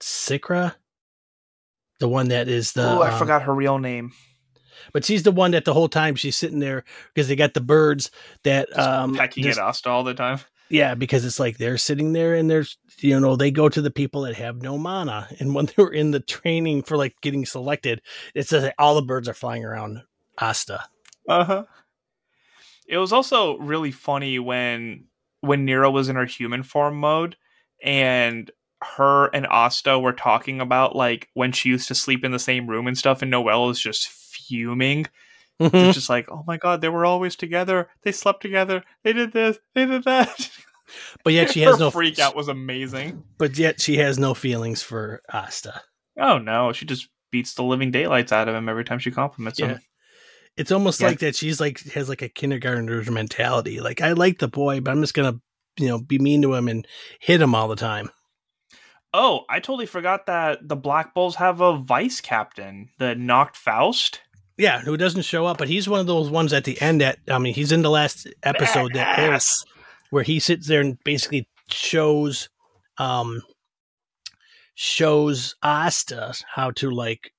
Secre, 0.00 0.74
the 2.00 2.08
one 2.08 2.28
that 2.28 2.48
is 2.48 2.72
the. 2.72 2.88
Oh, 2.88 3.02
I 3.02 3.10
um, 3.10 3.18
forgot 3.18 3.42
her 3.42 3.54
real 3.54 3.78
name. 3.78 4.12
But 4.92 5.04
she's 5.04 5.22
the 5.22 5.32
one 5.32 5.52
that 5.52 5.64
the 5.64 5.74
whole 5.74 5.88
time 5.88 6.14
she's 6.14 6.36
sitting 6.36 6.58
there 6.58 6.84
because 7.12 7.28
they 7.28 7.36
got 7.36 7.54
the 7.54 7.60
birds 7.60 8.10
that 8.42 8.68
just 8.68 8.80
um 8.80 9.14
pecking 9.14 9.44
just, 9.44 9.58
at 9.58 9.64
Asta 9.64 9.88
all 9.88 10.04
the 10.04 10.14
time. 10.14 10.40
Yeah, 10.68 10.94
because 10.94 11.24
it's 11.24 11.38
like 11.38 11.58
they're 11.58 11.78
sitting 11.78 12.12
there 12.12 12.34
and 12.34 12.50
there's 12.50 12.76
you 12.98 13.18
know 13.18 13.36
they 13.36 13.50
go 13.50 13.68
to 13.68 13.80
the 13.80 13.90
people 13.90 14.22
that 14.22 14.36
have 14.36 14.62
no 14.62 14.76
mana, 14.76 15.28
and 15.38 15.54
when 15.54 15.66
they 15.76 15.82
were 15.82 15.92
in 15.92 16.10
the 16.10 16.20
training 16.20 16.82
for 16.82 16.96
like 16.96 17.14
getting 17.20 17.46
selected, 17.46 18.02
it 18.34 18.48
says 18.48 18.70
all 18.78 18.94
the 18.94 19.02
birds 19.02 19.28
are 19.28 19.34
flying 19.34 19.64
around 19.64 20.02
Asta. 20.38 20.84
Uh 21.28 21.44
huh. 21.44 21.64
It 22.86 22.98
was 22.98 23.12
also 23.12 23.58
really 23.58 23.90
funny 23.90 24.38
when 24.38 25.04
when 25.40 25.64
Nero 25.64 25.90
was 25.90 26.08
in 26.08 26.16
her 26.16 26.26
human 26.26 26.62
form 26.62 26.96
mode 26.96 27.36
and 27.82 28.50
her 28.82 29.26
and 29.28 29.46
Asta 29.46 29.98
were 29.98 30.12
talking 30.12 30.60
about 30.60 30.96
like 30.96 31.28
when 31.34 31.52
she 31.52 31.68
used 31.68 31.88
to 31.88 31.94
sleep 31.94 32.24
in 32.24 32.32
the 32.32 32.38
same 32.38 32.66
room 32.66 32.86
and 32.86 32.96
stuff, 32.96 33.22
and 33.22 33.30
Noelle 33.30 33.70
is 33.70 33.80
just 33.80 34.08
fuming. 34.08 35.06
Mm-hmm. 35.60 35.76
It's 35.76 35.94
just 35.94 36.10
like, 36.10 36.30
oh 36.30 36.44
my 36.46 36.56
god, 36.56 36.80
they 36.80 36.88
were 36.88 37.06
always 37.06 37.36
together. 37.36 37.88
They 38.02 38.12
slept 38.12 38.42
together. 38.42 38.82
They 39.02 39.12
did 39.12 39.32
this. 39.32 39.58
They 39.74 39.86
did 39.86 40.04
that. 40.04 40.50
But 41.24 41.32
yet 41.32 41.50
she 41.50 41.62
has 41.62 41.78
no 41.78 41.90
freak 41.90 42.18
out 42.18 42.36
was 42.36 42.48
amazing. 42.48 43.24
But 43.38 43.56
yet 43.56 43.80
she 43.80 43.96
has 43.96 44.18
no 44.18 44.34
feelings 44.34 44.82
for 44.82 45.22
Asta. 45.32 45.82
Oh 46.18 46.38
no, 46.38 46.72
she 46.72 46.84
just 46.84 47.08
beats 47.30 47.54
the 47.54 47.62
living 47.62 47.90
daylights 47.90 48.32
out 48.32 48.48
of 48.48 48.54
him 48.54 48.68
every 48.68 48.84
time 48.84 48.98
she 48.98 49.10
compliments 49.10 49.58
yeah. 49.58 49.66
him. 49.66 49.80
It's 50.56 50.72
almost 50.72 51.00
yeah. 51.00 51.08
like 51.08 51.18
that 51.20 51.34
she's 51.34 51.60
like 51.60 51.80
has 51.90 52.08
like 52.08 52.22
a 52.22 52.28
kindergartner's 52.28 53.10
mentality. 53.10 53.80
Like 53.80 54.00
I 54.00 54.12
like 54.12 54.38
the 54.38 54.48
boy, 54.48 54.80
but 54.80 54.92
I'm 54.92 55.00
just 55.00 55.14
gonna 55.14 55.40
you 55.78 55.88
know 55.88 55.98
be 55.98 56.18
mean 56.18 56.42
to 56.42 56.54
him 56.54 56.68
and 56.68 56.86
hit 57.20 57.40
him 57.40 57.54
all 57.54 57.68
the 57.68 57.76
time. 57.76 58.10
Oh, 59.12 59.44
I 59.48 59.60
totally 59.60 59.86
forgot 59.86 60.26
that 60.26 60.68
the 60.68 60.74
Black 60.74 61.14
Bulls 61.14 61.36
have 61.36 61.60
a 61.60 61.76
vice 61.76 62.20
captain, 62.20 62.88
the 62.98 63.14
Nacht 63.14 63.56
Faust. 63.56 64.20
Yeah, 64.56 64.80
who 64.80 64.96
doesn't 64.96 65.22
show 65.22 65.46
up, 65.46 65.58
but 65.58 65.68
he's 65.68 65.88
one 65.88 66.00
of 66.00 66.06
those 66.06 66.30
ones 66.30 66.52
at 66.52 66.64
the 66.64 66.80
end. 66.80 67.00
That 67.00 67.18
I 67.28 67.38
mean, 67.38 67.54
he's 67.54 67.72
in 67.72 67.82
the 67.82 67.90
last 67.90 68.26
episode 68.42 68.92
Badass. 68.92 68.94
that 68.94 69.18
airs, 69.18 69.64
where 70.10 70.22
he 70.22 70.38
sits 70.40 70.66
there 70.66 70.80
and 70.80 70.98
basically 71.04 71.48
shows, 71.68 72.48
um, 72.98 73.42
shows 74.74 75.56
Asta 75.62 76.34
how 76.52 76.70
to 76.72 76.90
like 76.90 77.32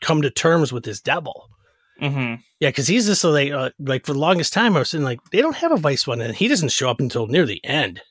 come 0.00 0.22
to 0.22 0.30
terms 0.30 0.72
with 0.72 0.84
his 0.84 1.00
devil. 1.00 1.48
Mm-hmm. 2.02 2.42
Yeah, 2.58 2.70
because 2.70 2.88
he's 2.88 3.06
just 3.06 3.22
like 3.22 3.52
uh, 3.52 3.70
like 3.78 4.04
for 4.04 4.12
the 4.12 4.18
longest 4.18 4.52
time 4.52 4.74
I 4.74 4.80
was 4.80 4.90
saying 4.90 5.04
like 5.04 5.20
they 5.30 5.40
don't 5.40 5.56
have 5.56 5.70
a 5.70 5.76
vice 5.76 6.06
one, 6.06 6.20
and 6.20 6.34
he 6.34 6.48
doesn't 6.48 6.72
show 6.72 6.90
up 6.90 7.00
until 7.00 7.28
near 7.28 7.46
the 7.46 7.64
end. 7.64 8.02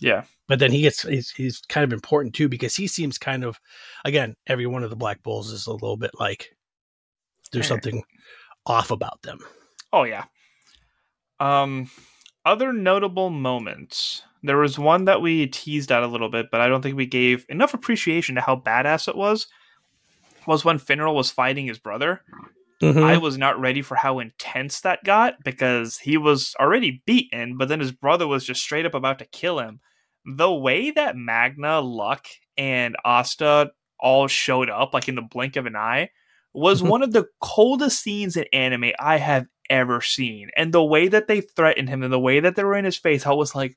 Yeah, 0.00 0.24
but 0.48 0.58
then 0.58 0.70
he 0.70 0.82
gets 0.82 1.02
he's, 1.02 1.30
he's 1.30 1.62
kind 1.68 1.84
of 1.84 1.92
important 1.92 2.34
too 2.34 2.48
because 2.48 2.76
he 2.76 2.86
seems 2.86 3.16
kind 3.16 3.42
of 3.42 3.58
again 4.04 4.36
every 4.46 4.66
one 4.66 4.84
of 4.84 4.90
the 4.90 4.96
Black 4.96 5.22
Bulls 5.22 5.50
is 5.50 5.66
a 5.66 5.72
little 5.72 5.96
bit 5.96 6.10
like 6.20 6.54
there's 7.52 7.66
something 7.66 8.02
off 8.66 8.90
about 8.90 9.22
them. 9.22 9.38
Oh 9.92 10.04
yeah. 10.04 10.24
Um, 11.40 11.90
other 12.44 12.72
notable 12.72 13.30
moments. 13.30 14.22
There 14.42 14.58
was 14.58 14.78
one 14.78 15.06
that 15.06 15.22
we 15.22 15.46
teased 15.46 15.90
out 15.90 16.02
a 16.02 16.08
little 16.08 16.28
bit, 16.28 16.46
but 16.52 16.60
I 16.60 16.68
don't 16.68 16.82
think 16.82 16.96
we 16.96 17.06
gave 17.06 17.46
enough 17.48 17.74
appreciation 17.74 18.34
to 18.34 18.40
how 18.40 18.56
badass 18.56 19.08
it 19.08 19.16
was. 19.16 19.46
Was 20.46 20.64
when 20.64 20.78
Finral 20.78 21.14
was 21.14 21.30
fighting 21.30 21.66
his 21.66 21.78
brother. 21.78 22.22
Mm-hmm. 22.82 23.02
I 23.02 23.16
was 23.16 23.38
not 23.38 23.58
ready 23.58 23.80
for 23.80 23.94
how 23.94 24.18
intense 24.18 24.80
that 24.80 25.02
got 25.04 25.42
because 25.42 25.98
he 25.98 26.18
was 26.18 26.54
already 26.60 27.02
beaten, 27.06 27.56
but 27.56 27.68
then 27.68 27.80
his 27.80 27.92
brother 27.92 28.26
was 28.26 28.44
just 28.44 28.62
straight 28.62 28.84
up 28.84 28.94
about 28.94 29.18
to 29.20 29.24
kill 29.26 29.58
him. 29.60 29.80
The 30.24 30.52
way 30.52 30.90
that 30.90 31.16
Magna, 31.16 31.80
Luck, 31.80 32.26
and 32.58 32.96
Asta 33.04 33.70
all 33.98 34.28
showed 34.28 34.68
up, 34.68 34.92
like 34.92 35.08
in 35.08 35.14
the 35.14 35.22
blink 35.22 35.56
of 35.56 35.66
an 35.66 35.76
eye, 35.76 36.10
was 36.52 36.80
mm-hmm. 36.80 36.90
one 36.90 37.02
of 37.02 37.12
the 37.12 37.26
coldest 37.40 38.02
scenes 38.02 38.36
in 38.36 38.44
anime 38.52 38.92
I 38.98 39.18
have 39.18 39.46
ever 39.70 40.00
seen. 40.00 40.50
And 40.56 40.72
the 40.72 40.84
way 40.84 41.08
that 41.08 41.28
they 41.28 41.40
threatened 41.40 41.88
him 41.88 42.02
and 42.02 42.12
the 42.12 42.20
way 42.20 42.40
that 42.40 42.56
they 42.56 42.64
were 42.64 42.76
in 42.76 42.84
his 42.84 42.96
face, 42.96 43.26
I 43.26 43.32
was 43.32 43.54
like, 43.54 43.76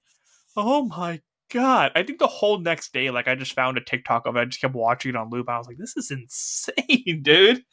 oh 0.57 0.85
my 0.85 1.21
god. 1.51 1.91
I 1.95 2.03
think 2.03 2.19
the 2.19 2.27
whole 2.27 2.59
next 2.59 2.93
day, 2.93 3.09
like 3.11 3.27
I 3.27 3.35
just 3.35 3.53
found 3.53 3.77
a 3.77 3.81
TikTok 3.81 4.25
of 4.25 4.35
it. 4.35 4.39
I 4.39 4.45
just 4.45 4.61
kept 4.61 4.75
watching 4.75 5.09
it 5.09 5.15
on 5.15 5.29
loop. 5.29 5.49
I 5.49 5.57
was 5.57 5.67
like, 5.67 5.77
this 5.77 5.95
is 5.97 6.11
insane, 6.11 7.21
dude. 7.23 7.63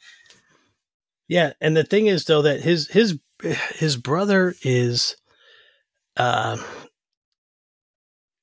Yeah, 1.27 1.53
and 1.59 1.75
the 1.75 1.83
thing 1.83 2.07
is 2.07 2.25
though 2.25 2.41
that 2.43 2.61
his 2.61 2.87
his 2.87 3.19
his 3.75 3.97
brother 3.97 4.55
is 4.63 5.15
uh 6.15 6.57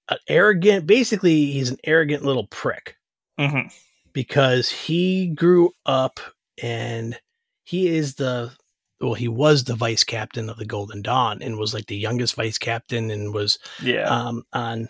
an 0.08 0.18
arrogant 0.28 0.86
basically 0.86 1.46
he's 1.46 1.70
an 1.70 1.78
arrogant 1.84 2.24
little 2.24 2.46
prick. 2.46 2.96
Mm-hmm. 3.38 3.68
Because 4.12 4.68
he 4.68 5.28
grew 5.28 5.72
up 5.86 6.20
and 6.62 7.18
he 7.64 7.88
is 7.88 8.14
the 8.14 8.52
well 9.00 9.14
he 9.14 9.28
was 9.28 9.64
the 9.64 9.74
vice 9.74 10.04
captain 10.04 10.48
of 10.48 10.56
the 10.58 10.64
golden 10.64 11.02
dawn 11.02 11.42
and 11.42 11.58
was 11.58 11.74
like 11.74 11.86
the 11.86 11.96
youngest 11.96 12.36
vice 12.36 12.58
captain 12.58 13.10
and 13.10 13.34
was 13.34 13.58
yeah 13.82 14.04
um 14.04 14.44
on 14.52 14.88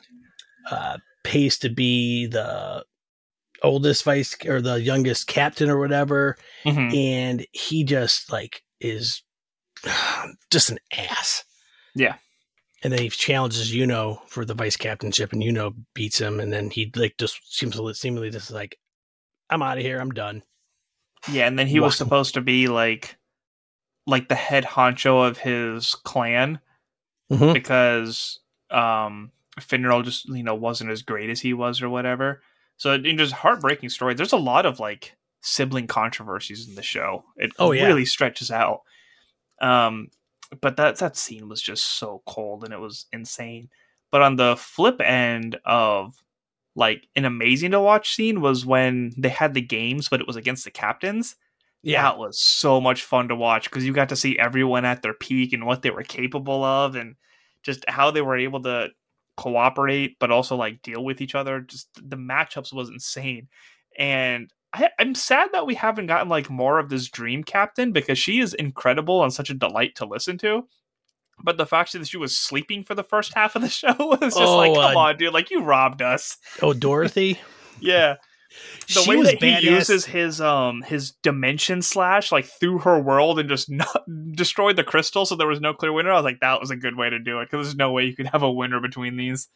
uh 0.71 0.99
pace 1.23 1.59
to 1.59 1.71
be 1.71 2.27
the 2.27 2.85
oldest 3.65 4.05
vice 4.05 4.37
or 4.47 4.61
the 4.61 4.81
youngest 4.81 5.27
captain 5.27 5.69
or 5.69 5.79
whatever 5.79 6.37
mm-hmm. 6.65 6.95
and 6.95 7.47
he 7.53 7.85
just 7.85 8.31
like 8.31 8.63
is 8.81 9.23
just 10.51 10.71
an 10.71 10.79
ass 10.93 11.45
yeah 11.95 12.15
and 12.83 12.93
then 12.93 13.01
he 13.01 13.09
challenges 13.09 13.73
Yuno 13.73 14.19
for 14.29 14.45
the 14.45 14.55
vice 14.55 14.77
captainship 14.77 15.33
and 15.33 15.43
Yuno 15.43 15.75
beats 15.95 16.21
him 16.21 16.41
and 16.41 16.53
then 16.53 16.71
he 16.71 16.93
like 16.95 17.15
just 17.19 17.41
seems 17.45 17.77
to 17.77 17.95
seemingly 17.95 18.31
just 18.31 18.51
like 18.51 18.79
i'm 19.51 19.63
out 19.63 19.79
of 19.79 19.85
here 19.85 19.99
i'm 19.99 20.11
done 20.11 20.43
yeah, 21.31 21.47
and 21.47 21.59
then 21.59 21.67
he 21.67 21.81
was 21.81 21.97
supposed 21.97 22.35
to 22.35 22.41
be 22.41 22.69
like 22.69 23.17
like 24.07 24.29
the 24.29 24.35
head 24.35 24.65
honcho 24.65 25.27
of 25.27 25.39
his 25.39 25.95
clan 25.95 26.61
mm-hmm. 27.33 27.53
because 27.53 28.41
um 28.71 29.31
Finral 29.59 30.05
just 30.05 30.29
you 30.29 30.43
know 30.43 30.55
wasn't 30.55 30.91
as 30.91 31.03
great 31.03 31.31
as 31.31 31.41
he 31.41 31.55
was 31.55 31.81
or 31.81 31.89
whatever. 31.89 32.43
So 32.77 32.93
it, 32.93 33.03
just 33.17 33.33
heartbreaking 33.33 33.89
story. 33.89 34.15
There's 34.15 34.33
a 34.33 34.39
lot 34.39 34.67
of 34.67 34.81
like 34.81 35.17
sibling 35.41 35.87
controversies 35.87 36.69
in 36.69 36.75
the 36.75 36.83
show. 36.83 37.25
It 37.37 37.53
oh, 37.59 37.73
yeah. 37.73 37.87
really 37.87 38.05
stretches 38.05 38.51
out. 38.51 38.83
Um 39.61 40.09
but 40.61 40.77
that 40.77 40.99
that 40.99 41.17
scene 41.17 41.49
was 41.49 41.61
just 41.61 41.99
so 41.99 42.23
cold 42.27 42.65
and 42.65 42.73
it 42.73 42.81
was 42.81 43.07
insane. 43.13 43.71
But 44.11 44.23
on 44.23 44.37
the 44.37 44.57
flip 44.57 45.01
end 45.01 45.59
of 45.65 46.15
like 46.77 47.07
an 47.17 47.25
amazing 47.25 47.71
to 47.71 47.81
watch 47.81 48.15
scene 48.15 48.41
was 48.41 48.67
when 48.67 49.13
they 49.17 49.29
had 49.29 49.55
the 49.55 49.61
games, 49.61 50.09
but 50.09 50.21
it 50.21 50.27
was 50.27 50.37
against 50.37 50.65
the 50.65 50.71
captains. 50.71 51.37
Yeah, 51.83 52.13
it 52.13 52.19
was 52.19 52.41
so 52.41 52.81
much 52.81 53.03
fun 53.03 53.29
to 53.29 53.37
watch 53.37 53.65
because 53.65 53.85
you 53.85 53.93
got 53.93 54.09
to 54.09 54.17
see 54.17 54.39
everyone 54.39 54.85
at 54.85 55.03
their 55.03 55.13
peak 55.13 55.53
and 55.53 55.67
what 55.67 55.83
they 55.83 55.91
were 55.91 56.03
capable 56.03 56.65
of, 56.65 56.97
and 56.97 57.15
just 57.63 57.85
how 57.89 58.11
they 58.11 58.23
were 58.23 58.39
able 58.39 58.63
to 58.63 58.89
cooperate, 59.37 60.17
but 60.19 60.31
also 60.31 60.57
like 60.57 60.83
deal 60.83 61.05
with 61.05 61.21
each 61.21 61.35
other. 61.35 61.61
Just 61.61 61.89
the 61.95 62.17
matchups 62.17 62.73
was 62.73 62.89
insane, 62.89 63.49
and 63.99 64.51
I, 64.73 64.91
I'm 64.99 65.15
sad 65.15 65.51
that 65.53 65.67
we 65.67 65.75
haven't 65.75 66.07
gotten 66.07 66.29
like 66.29 66.51
more 66.51 66.79
of 66.79 66.89
this 66.89 67.09
dream 67.09 67.45
captain 67.45 67.93
because 67.93 68.19
she 68.19 68.41
is 68.41 68.55
incredible 68.55 69.23
and 69.23 69.33
such 69.33 69.51
a 69.51 69.55
delight 69.55 69.95
to 69.97 70.05
listen 70.05 70.37
to. 70.39 70.67
But 71.43 71.59
the 71.59 71.67
fact 71.67 71.93
that 71.93 72.07
she 72.07 72.17
was 72.17 72.37
sleeping 72.37 72.85
for 72.85 72.95
the 72.95 73.03
first 73.05 73.35
half 73.35 73.57
of 73.57 73.63
the 73.63 73.69
show 73.71 73.95
was 73.99 74.19
just 74.21 74.39
oh, 74.39 74.57
like, 74.57 74.75
come 74.75 74.97
uh, 74.97 75.01
on, 75.01 75.17
dude, 75.17 75.33
like 75.33 75.51
you 75.51 75.63
robbed 75.63 76.03
us. 76.03 76.37
Oh, 76.61 76.73
Dorothy. 76.73 77.41
yeah. 77.81 78.17
The 78.87 79.01
she 79.01 79.11
way 79.11 79.23
that 79.23 79.41
badass. 79.41 79.59
he 79.59 79.71
uses 79.71 80.05
his 80.07 80.41
um 80.41 80.83
his 80.83 81.13
dimension 81.23 81.83
slash 81.83 82.31
like 82.31 82.45
through 82.45 82.81
her 82.81 83.01
world 83.01 83.39
and 83.39 83.49
just 83.49 83.71
not 83.71 84.05
destroyed 84.33 84.77
the 84.77 84.85
crystal, 84.85 85.27
so 85.27 85.37
there 85.37 85.47
was 85.47 85.61
no 85.61 85.75
clear 85.75 85.93
winner. 85.93 86.13
I 86.13 86.17
was 86.17 86.25
like, 86.25 86.41
that 86.41 86.61
was 86.61 86.71
a 86.71 86.77
good 86.77 86.97
way 86.97 87.11
to 87.11 87.19
do 87.19 87.41
it 87.41 87.51
because 87.51 87.67
there's 87.67 87.77
no 87.77 87.93
way 87.93 88.05
you 88.05 88.17
could 88.17 88.29
have 88.29 88.43
a 88.43 88.53
winner 88.53 88.81
between 88.81 89.17
these. 89.17 89.49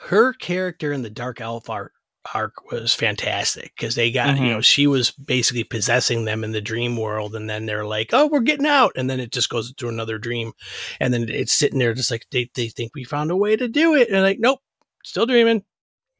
Her 0.00 0.32
character 0.32 0.92
in 0.92 1.02
the 1.02 1.10
Dark 1.10 1.40
Elf 1.40 1.68
art 1.68 1.92
arc 2.34 2.70
was 2.70 2.94
fantastic 2.94 3.72
because 3.76 3.94
they 3.94 4.10
got 4.10 4.34
mm-hmm. 4.34 4.44
you 4.44 4.52
know 4.52 4.60
she 4.60 4.86
was 4.86 5.10
basically 5.10 5.64
possessing 5.64 6.24
them 6.24 6.44
in 6.44 6.52
the 6.52 6.60
dream 6.60 6.96
world 6.96 7.34
and 7.34 7.48
then 7.48 7.64
they're 7.64 7.86
like 7.86 8.10
oh 8.12 8.26
we're 8.26 8.40
getting 8.40 8.66
out 8.66 8.92
and 8.94 9.08
then 9.08 9.18
it 9.18 9.32
just 9.32 9.48
goes 9.48 9.72
to 9.72 9.88
another 9.88 10.18
dream 10.18 10.52
and 11.00 11.14
then 11.14 11.28
it's 11.30 11.52
sitting 11.52 11.78
there 11.78 11.94
just 11.94 12.10
like 12.10 12.26
they, 12.30 12.50
they 12.54 12.68
think 12.68 12.92
we 12.94 13.04
found 13.04 13.30
a 13.30 13.36
way 13.36 13.56
to 13.56 13.68
do 13.68 13.94
it 13.94 14.10
and 14.10 14.22
like 14.22 14.38
nope 14.38 14.60
still 15.02 15.24
dreaming 15.24 15.64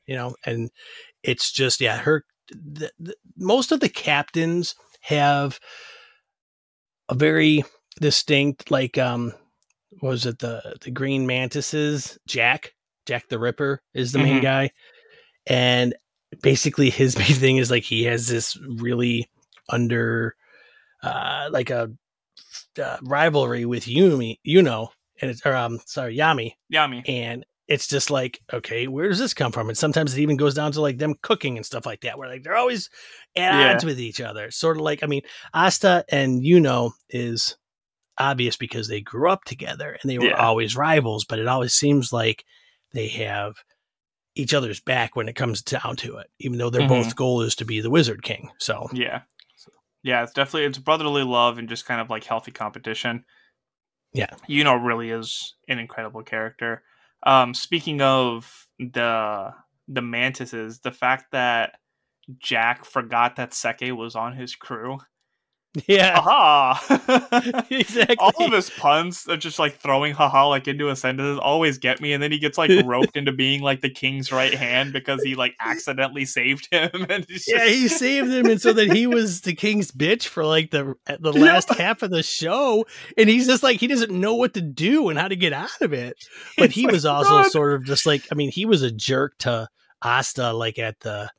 you 0.07 0.17
know 0.17 0.35
and 0.47 0.71
it's 1.23 1.53
just 1.53 1.81
yeah 1.81 1.99
her 1.99 2.25
the, 2.51 2.91
the, 2.99 3.15
most 3.37 3.73
of 3.73 3.81
the 3.81 3.89
captains 3.89 4.75
have 5.01 5.61
a 7.09 7.15
very 7.15 7.65
distinct 8.01 8.71
like 8.71 8.99
um 8.99 9.33
was 10.03 10.27
it 10.27 10.39
the 10.39 10.77
the 10.83 10.91
green 10.91 11.27
mantises 11.27 12.19
jack 12.27 12.75
jack 13.07 13.29
the 13.29 13.39
ripper 13.39 13.81
is 13.95 14.13
the 14.13 14.19
mm-hmm. 14.19 14.29
main 14.29 14.43
guy 14.43 14.71
and 15.47 15.95
basically 16.43 16.91
his 16.91 17.19
main 17.19 17.27
thing 17.27 17.57
is 17.57 17.71
like 17.71 17.85
he 17.85 18.05
has 18.05 18.27
this 18.29 18.57
really 18.79 19.29
under 19.69 20.35
uh 21.03 21.49
like 21.51 21.71
a 21.71 21.91
uh, 22.79 22.97
rivalry 23.03 23.65
with 23.65 23.85
Yumi, 23.85 24.39
you 24.43 24.63
know, 24.63 24.91
and 25.21 25.31
it's 25.31 25.45
or 25.45 25.55
um 25.55 25.81
sorry, 25.87 26.17
Yami. 26.17 26.55
Yami. 26.73 27.03
And 27.09 27.45
it's 27.71 27.87
just 27.87 28.11
like, 28.11 28.41
okay, 28.53 28.89
where 28.89 29.09
does 29.09 29.21
this 29.21 29.33
come 29.33 29.53
from? 29.53 29.69
And 29.69 29.79
sometimes 29.79 30.13
it 30.13 30.21
even 30.21 30.37
goes 30.37 30.55
down 30.55 30.73
to 30.73 30.81
like 30.81 30.99
them 30.99 31.15
cooking 31.23 31.57
and 31.57 31.65
stuff 31.65 31.87
like 31.87 32.01
that, 32.01 32.19
where 32.19 32.29
like 32.29 32.43
they're 32.43 32.57
always 32.57 32.91
at 33.37 33.55
yeah. 33.55 33.73
odds 33.73 33.85
with 33.85 34.01
each 34.01 34.21
other. 34.21 34.51
Sort 34.51 34.77
of 34.77 34.83
like, 34.83 35.05
I 35.05 35.07
mean, 35.07 35.23
Asta 35.55 36.05
and 36.09 36.43
Yuno 36.43 36.91
is 37.09 37.57
obvious 38.19 38.57
because 38.57 38.89
they 38.89 39.01
grew 39.01 39.31
up 39.31 39.45
together 39.45 39.97
and 40.03 40.11
they 40.11 40.19
were 40.19 40.27
yeah. 40.27 40.45
always 40.45 40.75
rivals, 40.75 41.25
but 41.25 41.39
it 41.39 41.47
always 41.47 41.73
seems 41.73 42.13
like 42.13 42.45
they 42.93 43.07
have 43.07 43.55
each 44.35 44.53
other's 44.53 44.81
back 44.81 45.15
when 45.15 45.29
it 45.29 45.37
comes 45.37 45.63
down 45.63 45.95
to 45.99 46.17
it, 46.17 46.27
even 46.41 46.59
though 46.59 46.71
their 46.71 46.83
mm-hmm. 46.83 47.03
both 47.03 47.15
goal 47.15 47.43
is 47.43 47.55
to 47.55 47.65
be 47.65 47.81
the 47.81 47.91
Wizard 47.91 48.25
King. 48.25 48.51
So 48.59 48.89
yeah, 48.93 49.21
yeah, 50.03 50.25
it's 50.25 50.33
definitely 50.33 50.65
it's 50.65 50.79
brotherly 50.79 51.23
love 51.23 51.59
and 51.59 51.69
just 51.69 51.87
kind 51.87 52.01
of 52.01 52.11
like 52.11 52.25
healthy 52.25 52.51
competition. 52.51 53.25
Yeah. 54.13 54.35
Yuno 54.49 54.85
really 54.85 55.11
is 55.11 55.55
an 55.69 55.79
incredible 55.79 56.25
character. 56.25 56.83
Um, 57.25 57.55
speaking 57.55 58.01
of 58.01 58.67
the 58.79 59.51
the 59.89 60.03
mantises, 60.03 60.81
the 60.81 60.93
fact 60.93 61.33
that 61.33 61.75
Jack 62.39 62.85
forgot 62.85 63.37
that 63.37 63.53
Sekke 63.53 63.97
was 63.97 64.17
on 64.17 64.37
his 64.37 64.55
crew. 64.57 64.99
Yeah. 65.87 66.21
Haha. 66.21 67.63
exactly. 67.71 68.17
All 68.19 68.47
of 68.47 68.53
his 68.53 68.71
puns 68.71 69.27
of 69.29 69.39
just 69.39 69.59
like 69.59 69.77
throwing 69.77 70.13
haha 70.13 70.49
like 70.49 70.67
into 70.67 70.89
a 70.89 70.97
sentence 70.97 71.39
always 71.41 71.79
get 71.79 72.01
me, 72.01 72.13
and 72.13 72.23
then 72.23 72.33
he 72.33 72.39
gets 72.39 72.59
like 72.59 72.71
roped 72.85 73.17
into 73.17 73.33
being 73.33 73.63
like 73.63 73.81
the 73.81 73.91
king's 73.91 74.33
right 74.33 74.53
hand 74.55 74.93
because 74.93 75.23
he 75.23 75.35
like 75.35 75.55
accidentally 75.61 76.25
saved 76.25 76.69
him. 76.73 76.91
And 77.09 77.25
it's 77.29 77.47
yeah, 77.49 77.67
he 77.67 77.89
saved 77.89 78.31
him, 78.31 78.47
and 78.47 78.61
so 78.61 78.73
that 78.73 78.93
he 78.93 79.07
was 79.07 79.43
the 79.43 79.55
king's 79.55 79.91
bitch 79.93 80.27
for 80.27 80.45
like 80.45 80.71
the 80.71 80.95
eh, 81.07 81.17
the 81.21 81.33
last 81.33 81.73
half 81.75 82.03
of 82.03 82.11
the 82.11 82.23
show, 82.23 82.85
and 83.17 83.29
he's 83.29 83.47
just 83.47 83.63
like 83.63 83.79
he 83.79 83.87
doesn't 83.87 84.11
know 84.13 84.35
what 84.35 84.55
to 84.55 84.61
do 84.61 85.09
and 85.09 85.19
how 85.19 85.29
to 85.29 85.37
get 85.37 85.53
out 85.53 85.81
of 85.81 85.93
it. 85.93 86.15
But 86.59 86.71
It's 86.71 86.75
he 86.75 86.85
like, 86.87 86.93
was 86.93 87.07
also 87.07 87.43
"Run!" 87.43 87.51
sort 87.51 87.75
of 87.75 87.85
just 87.85 88.07
like 88.07 88.27
I 88.33 88.35
mean, 88.35 88.51
he 88.51 88.67
was 88.67 88.83
a 88.83 88.91
jerk 88.91 89.39
to 89.41 89.69
Asta, 90.03 90.53
like 90.53 90.79
at 90.79 90.99
the 91.01 91.31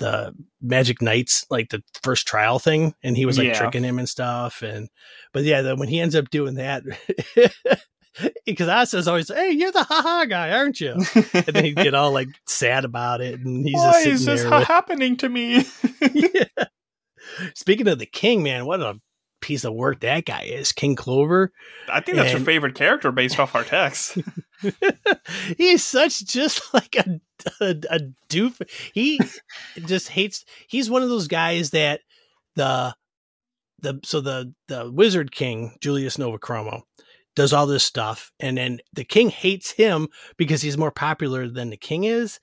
the 0.00 0.34
Magic 0.60 1.00
Knights, 1.00 1.46
like 1.50 1.68
the 1.70 1.82
first 2.02 2.26
trial 2.26 2.58
thing, 2.58 2.94
and 3.04 3.16
he 3.16 3.24
was 3.26 3.38
like 3.38 3.46
Yeah. 3.46 3.54
tricking 3.58 3.84
him 3.84 3.98
and 4.00 4.08
stuff. 4.08 4.62
And 4.62 4.88
but 5.32 5.44
yeah, 5.44 5.62
then 5.62 5.78
when 5.78 5.88
he 5.88 6.00
ends 6.00 6.16
up 6.16 6.28
doing 6.30 6.54
that. 6.54 6.82
Because 8.44 8.68
Asta's 8.68 9.06
always, 9.06 9.28
hey, 9.28 9.52
you're 9.52 9.70
the 9.70 9.84
haha 9.84 10.24
guy, 10.24 10.50
aren't 10.50 10.80
you? 10.80 10.94
And 11.32 11.44
then 11.46 11.64
he'd 11.64 11.76
get 11.76 11.94
all 11.94 12.10
like 12.12 12.28
sad 12.46 12.84
about 12.84 13.20
it, 13.20 13.38
and 13.38 13.64
he's 13.64 13.76
Why 13.76 13.92
just 13.92 14.06
is 14.06 14.24
this 14.26 14.44
ha- 14.44 14.58
with, 14.58 14.68
happening 14.68 15.16
to 15.18 15.28
me? 15.28 15.64
yeah. 16.12 16.44
Speaking 17.54 17.86
of 17.86 18.00
the 18.00 18.06
king, 18.06 18.42
man, 18.42 18.66
what 18.66 18.80
a 18.80 19.00
piece 19.40 19.64
of 19.64 19.74
work 19.74 20.00
that 20.00 20.26
guy 20.26 20.42
is. 20.42 20.72
King 20.72 20.96
Clover. 20.96 21.52
I 21.88 22.00
think 22.00 22.16
that's 22.16 22.32
your 22.32 22.40
favorite 22.40 22.74
character 22.74 23.12
based 23.12 23.38
off 23.38 23.54
our 23.54 23.64
text. 23.64 24.18
he's 25.56 25.84
such 25.84 26.24
just 26.26 26.74
like 26.74 26.96
a, 26.96 27.20
a, 27.60 27.76
a 27.90 28.00
doof. 28.28 28.60
He 28.92 29.20
just 29.86 30.08
hates. 30.08 30.44
He's 30.68 30.90
one 30.90 31.02
of 31.02 31.08
those 31.08 31.28
guys 31.28 31.70
that 31.70 32.00
the 32.56 32.94
the 33.80 34.00
so 34.04 34.20
the 34.20 34.52
the 34.68 34.90
Wizard 34.90 35.32
King 35.32 35.76
Julius 35.80 36.16
Novachrono 36.16 36.82
does 37.36 37.52
all 37.52 37.66
this 37.66 37.84
stuff, 37.84 38.32
and 38.40 38.58
then 38.58 38.80
the 38.92 39.04
king 39.04 39.30
hates 39.30 39.70
him 39.70 40.08
because 40.36 40.62
he's 40.62 40.78
more 40.78 40.90
popular 40.90 41.48
than 41.48 41.70
the 41.70 41.76
king 41.76 42.04
is. 42.04 42.40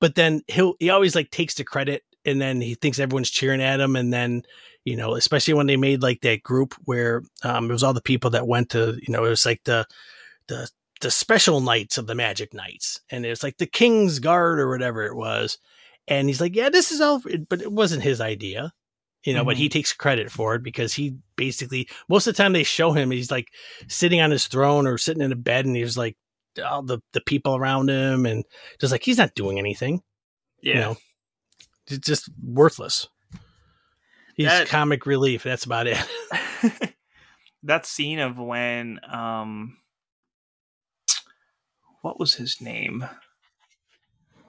But 0.00 0.14
then 0.14 0.42
he'll 0.48 0.74
he 0.78 0.90
always 0.90 1.14
like 1.14 1.30
takes 1.30 1.54
the 1.54 1.64
credit, 1.64 2.02
and 2.24 2.40
then 2.40 2.60
he 2.60 2.74
thinks 2.74 2.98
everyone's 2.98 3.30
cheering 3.30 3.62
at 3.62 3.80
him, 3.80 3.96
and 3.96 4.12
then 4.12 4.42
you 4.84 4.96
know, 4.96 5.14
especially 5.14 5.54
when 5.54 5.66
they 5.66 5.76
made 5.76 6.02
like 6.02 6.22
that 6.22 6.42
group 6.42 6.74
where 6.84 7.22
um, 7.42 7.68
it 7.68 7.72
was 7.72 7.82
all 7.82 7.92
the 7.92 8.00
people 8.00 8.30
that 8.30 8.46
went 8.46 8.70
to, 8.70 8.98
you 9.06 9.12
know, 9.12 9.24
it 9.24 9.28
was 9.28 9.44
like 9.44 9.62
the 9.64 9.86
the 10.46 10.68
the 11.00 11.10
special 11.10 11.60
knights 11.60 11.98
of 11.98 12.06
the 12.06 12.14
magic 12.14 12.52
knights 12.54 13.00
and 13.10 13.24
it's 13.26 13.42
like 13.42 13.56
the 13.58 13.66
king's 13.66 14.18
guard 14.18 14.58
or 14.58 14.68
whatever 14.68 15.04
it 15.06 15.14
was 15.16 15.58
and 16.06 16.28
he's 16.28 16.40
like 16.40 16.54
yeah 16.56 16.68
this 16.68 16.90
is 16.92 17.00
all 17.00 17.20
but 17.48 17.60
it 17.62 17.72
wasn't 17.72 18.02
his 18.02 18.20
idea 18.20 18.72
you 19.24 19.34
know 19.34 19.44
but 19.44 19.56
he 19.56 19.68
takes 19.68 19.92
credit 19.92 20.30
for 20.30 20.54
it 20.54 20.62
because 20.62 20.92
he 20.94 21.16
basically 21.36 21.88
most 22.08 22.26
of 22.26 22.34
the 22.34 22.42
time 22.42 22.52
they 22.52 22.62
show 22.62 22.92
him 22.92 23.10
he's 23.10 23.30
like 23.30 23.48
sitting 23.88 24.20
on 24.20 24.30
his 24.30 24.46
throne 24.46 24.86
or 24.86 24.96
sitting 24.98 25.22
in 25.22 25.32
a 25.32 25.36
bed 25.36 25.66
and 25.66 25.76
he's 25.76 25.96
like 25.98 26.16
all 26.64 26.82
the 26.82 26.98
the 27.12 27.20
people 27.20 27.54
around 27.56 27.88
him 27.90 28.26
and 28.26 28.44
just 28.80 28.90
like 28.92 29.02
he's 29.04 29.18
not 29.18 29.34
doing 29.34 29.58
anything 29.58 30.00
Yeah. 30.62 30.74
you 30.74 30.80
know? 30.80 30.96
It's 31.90 32.06
just 32.06 32.28
worthless. 32.44 33.08
He's 34.34 34.46
That- 34.46 34.68
comic 34.68 35.06
relief 35.06 35.42
that's 35.42 35.64
about 35.64 35.86
it. 35.86 35.98
That 37.64 37.86
scene 37.86 38.20
of 38.20 38.38
when 38.38 39.00
um 39.10 39.77
what 42.02 42.18
was 42.18 42.34
his 42.34 42.60
name? 42.60 43.04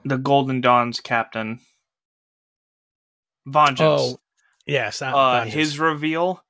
The 0.04 0.16
Golden 0.18 0.60
Dawn's 0.60 1.00
captain. 1.00 1.60
Vangeance. 3.46 3.80
oh 3.80 4.20
yes 4.66 5.00
uh 5.02 5.10
Vangeance. 5.12 5.54
his 5.54 5.78
reveal 5.78 6.44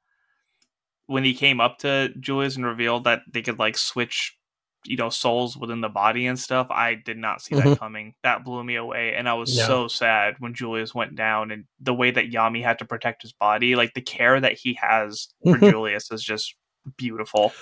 when 1.07 1.25
he 1.25 1.35
came 1.35 1.61
up 1.61 1.79
to 1.79 2.11
Julius 2.19 2.57
and 2.57 2.67
revealed 2.67 3.05
that 3.05 3.23
they 3.33 3.43
could 3.43 3.59
like 3.59 3.79
switch 3.79 4.37
you 4.85 4.97
know 4.97 5.09
souls 5.09 5.57
within 5.57 5.81
the 5.83 5.89
body 5.89 6.27
and 6.27 6.39
stuff 6.39 6.67
i 6.71 6.95
did 6.95 7.17
not 7.19 7.41
see 7.43 7.55
Mhm. 7.55 7.65
that 7.65 7.79
coming 7.79 8.15
that 8.23 8.45
blew 8.45 8.65
me 8.65 8.75
away 8.77 9.15
and 9.15 9.29
i 9.29 9.35
was 9.35 9.57
No. 9.57 9.67
so 9.67 9.89
sad 9.89 10.37
when 10.41 10.55
julius 10.55 10.95
went 10.95 11.15
down 11.17 11.51
and 11.51 11.65
the 11.79 11.95
way 11.95 12.11
that 12.11 12.31
yami 12.31 12.63
had 12.63 12.79
to 12.81 12.85
protect 12.87 13.23
his 13.23 13.33
body 13.33 13.77
like 13.77 13.93
the 13.95 14.01
care 14.01 14.41
that 14.41 14.55
he 14.55 14.75
has 14.81 15.29
for 15.45 15.57
Mhm. 15.59 15.71
julius 15.71 16.11
is 16.11 16.25
just 16.25 16.55
beautiful 16.97 17.53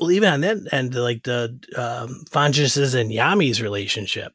well, 0.00 0.10
even 0.10 0.32
on 0.32 0.40
that 0.40 0.56
end, 0.72 0.94
like 0.94 1.22
the 1.24 1.58
um, 1.76 2.24
Vangelis's 2.30 2.94
and 2.94 3.10
Yami's 3.10 3.60
relationship, 3.62 4.32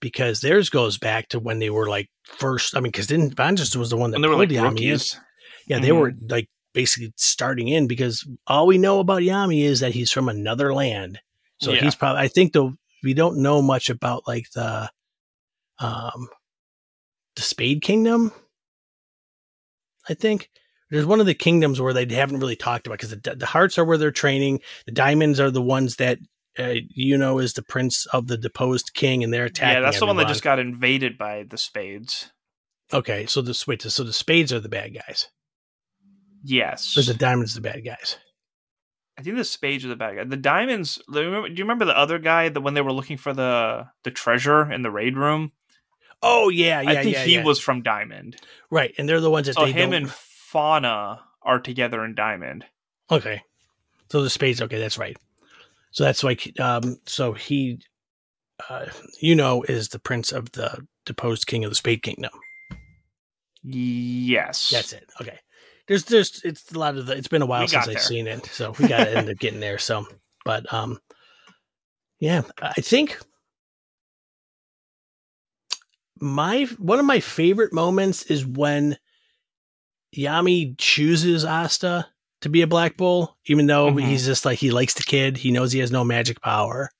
because 0.00 0.40
theirs 0.40 0.70
goes 0.70 0.98
back 0.98 1.28
to 1.30 1.38
when 1.38 1.58
they 1.58 1.70
were 1.70 1.88
like 1.88 2.08
first. 2.24 2.76
I 2.76 2.80
mean, 2.80 2.92
because 2.92 3.06
didn't 3.06 3.36
Vangelis 3.36 3.76
was 3.76 3.90
the 3.90 3.96
one 3.96 4.10
that 4.10 4.16
and 4.16 4.24
they 4.24 4.28
were 4.28 4.36
like 4.36 4.48
Yami 4.48 4.80
in. 4.82 5.20
Yeah, 5.66 5.78
they 5.78 5.88
Mhm. 5.88 5.98
were 5.98 6.12
like 6.28 6.48
basically 6.74 7.12
starting 7.16 7.68
in 7.68 7.86
because 7.86 8.26
all 8.46 8.66
we 8.66 8.78
know 8.78 8.98
about 9.00 9.22
Yami 9.22 9.62
is 9.64 9.80
that 9.80 9.92
he's 9.92 10.10
from 10.10 10.28
another 10.28 10.72
land. 10.74 11.20
So 11.60 11.72
Yeah. 11.72 11.82
he's 11.82 11.94
probably. 11.94 12.22
I 12.22 12.28
think 12.28 12.52
though 12.52 12.74
we 13.02 13.14
don't 13.14 13.38
know 13.42 13.60
much 13.62 13.90
about 13.90 14.26
like 14.26 14.50
the, 14.52 14.90
um, 15.78 16.28
the 17.36 17.42
Spade 17.42 17.82
Kingdom. 17.82 18.32
I 20.08 20.14
think 20.14 20.50
there's 20.92 21.06
one 21.06 21.20
of 21.20 21.26
the 21.26 21.34
kingdoms 21.34 21.80
where 21.80 21.92
they 21.92 22.06
haven't 22.14 22.38
really 22.38 22.54
talked 22.56 22.86
about 22.86 22.98
because 23.00 23.10
the, 23.10 23.34
the 23.34 23.46
hearts 23.46 23.78
are 23.78 23.84
where 23.84 23.98
they're 23.98 24.10
training. 24.12 24.60
The 24.86 24.92
diamonds 24.92 25.40
are 25.40 25.50
the 25.50 25.62
ones 25.62 25.96
that 25.96 26.18
uh, 26.58 26.74
you 26.90 27.16
know 27.18 27.38
is 27.38 27.54
the 27.54 27.62
prince 27.62 28.06
of 28.12 28.26
the 28.26 28.36
deposed 28.36 28.92
king, 28.94 29.24
and 29.24 29.32
they're 29.32 29.46
attacking. 29.46 29.74
yeah 29.76 29.80
that's 29.80 29.98
the 29.98 30.06
one 30.06 30.18
that 30.18 30.28
just 30.28 30.42
got 30.44 30.58
invaded 30.58 31.16
by 31.18 31.44
the 31.48 31.56
spades 31.58 32.30
okay. 32.92 33.26
So 33.26 33.40
the 33.42 33.64
wait, 33.66 33.82
so 33.82 34.04
the 34.04 34.12
spades 34.12 34.52
are 34.52 34.60
the 34.60 34.68
bad 34.68 34.94
guys. 34.94 35.28
yes 36.44 36.96
Or 36.96 37.02
the 37.02 37.14
diamonds 37.14 37.52
are 37.56 37.60
the 37.60 37.68
bad 37.68 37.84
guys. 37.84 38.18
I 39.18 39.22
think 39.22 39.36
the 39.36 39.44
spades 39.44 39.84
are 39.84 39.88
the 39.88 39.96
bad 39.96 40.16
guy. 40.16 40.24
The 40.24 40.36
diamonds. 40.36 41.00
Do 41.12 41.20
you 41.22 41.64
remember 41.64 41.84
the 41.84 41.96
other 41.96 42.18
guy 42.18 42.48
that 42.48 42.60
when 42.60 42.74
they 42.74 42.80
were 42.80 42.92
looking 42.92 43.16
for 43.16 43.32
the 43.32 43.86
the 44.04 44.10
treasure 44.10 44.70
in 44.70 44.82
the 44.82 44.90
raid 44.90 45.16
room? 45.16 45.52
Oh 46.22 46.48
yeah, 46.50 46.80
yeah, 46.80 46.90
I 46.90 47.02
think 47.02 47.14
yeah, 47.16 47.24
he 47.24 47.34
yeah. 47.36 47.44
was 47.44 47.58
from 47.58 47.82
Diamond. 47.82 48.36
right, 48.70 48.94
and 48.98 49.08
they're 49.08 49.20
the 49.20 49.30
ones 49.30 49.46
that 49.48 49.54
So 49.54 49.64
they 49.64 49.72
him 49.72 49.90
don't. 49.90 50.02
and 50.04 50.12
Fana 50.52 51.20
are 51.42 51.60
together 51.60 52.04
in 52.04 52.14
Diamond. 52.14 52.64
okay, 53.10 53.42
so 54.10 54.22
the 54.22 54.30
spades. 54.30 54.60
Okay, 54.60 54.78
that's 54.78 54.98
right. 54.98 55.16
So 55.90 56.04
that's 56.04 56.24
like, 56.24 56.58
um, 56.58 56.98
so 57.04 57.32
he, 57.34 57.78
uh, 58.70 58.86
you 59.20 59.34
know, 59.34 59.62
is 59.62 59.88
the 59.88 59.98
prince 59.98 60.32
of 60.32 60.50
the 60.52 60.86
deposed 61.04 61.46
king 61.46 61.64
of 61.64 61.70
the 61.70 61.74
Spade 61.74 62.02
Kingdom. 62.02 62.30
Yes, 63.62 64.70
That's 64.70 64.92
it. 64.92 65.08
Okay. 65.20 65.38
There's 65.86 66.04
there's 66.04 66.40
it's 66.44 66.72
a 66.72 66.78
lot 66.78 66.96
of 66.96 67.06
the 67.06 67.16
it's 67.16 67.28
been 67.28 67.42
a 67.42 67.46
while 67.46 67.66
since 67.68 67.86
I've 67.86 67.94
there. 67.94 68.02
seen 68.02 68.26
it. 68.26 68.46
So 68.46 68.74
we 68.78 68.88
gotta 68.88 69.16
end 69.16 69.28
up 69.28 69.38
getting 69.38 69.60
there. 69.60 69.78
So 69.78 70.06
but 70.44 70.72
um 70.72 70.98
yeah, 72.18 72.42
I 72.60 72.80
think 72.80 73.18
my 76.20 76.64
one 76.78 76.98
of 76.98 77.04
my 77.04 77.20
favorite 77.20 77.72
moments 77.72 78.22
is 78.24 78.46
when 78.46 78.96
Yami 80.16 80.76
chooses 80.78 81.44
Asta 81.44 82.06
to 82.42 82.48
be 82.48 82.62
a 82.62 82.66
Black 82.66 82.96
Bull, 82.96 83.36
even 83.46 83.66
though 83.66 83.92
Mhm. 83.92 84.04
he's 84.08 84.26
just 84.26 84.44
like 84.44 84.58
he 84.58 84.70
likes 84.70 84.94
the 84.94 85.02
kid, 85.02 85.36
he 85.38 85.50
knows 85.50 85.72
he 85.72 85.78
has 85.80 85.90
no 85.92 86.04
magic 86.04 86.40
power. 86.42 86.90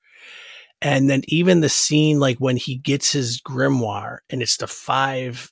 And 0.81 1.09
then 1.09 1.23
even 1.29 1.61
the 1.61 1.69
scene 1.69 2.19
like 2.19 2.39
when 2.39 2.57
he 2.57 2.77
gets 2.77 3.13
his 3.13 3.41
grimoire 3.41 4.19
and 4.31 4.43
it's 4.43 4.57
the 4.57 4.67
five 4.67 5.51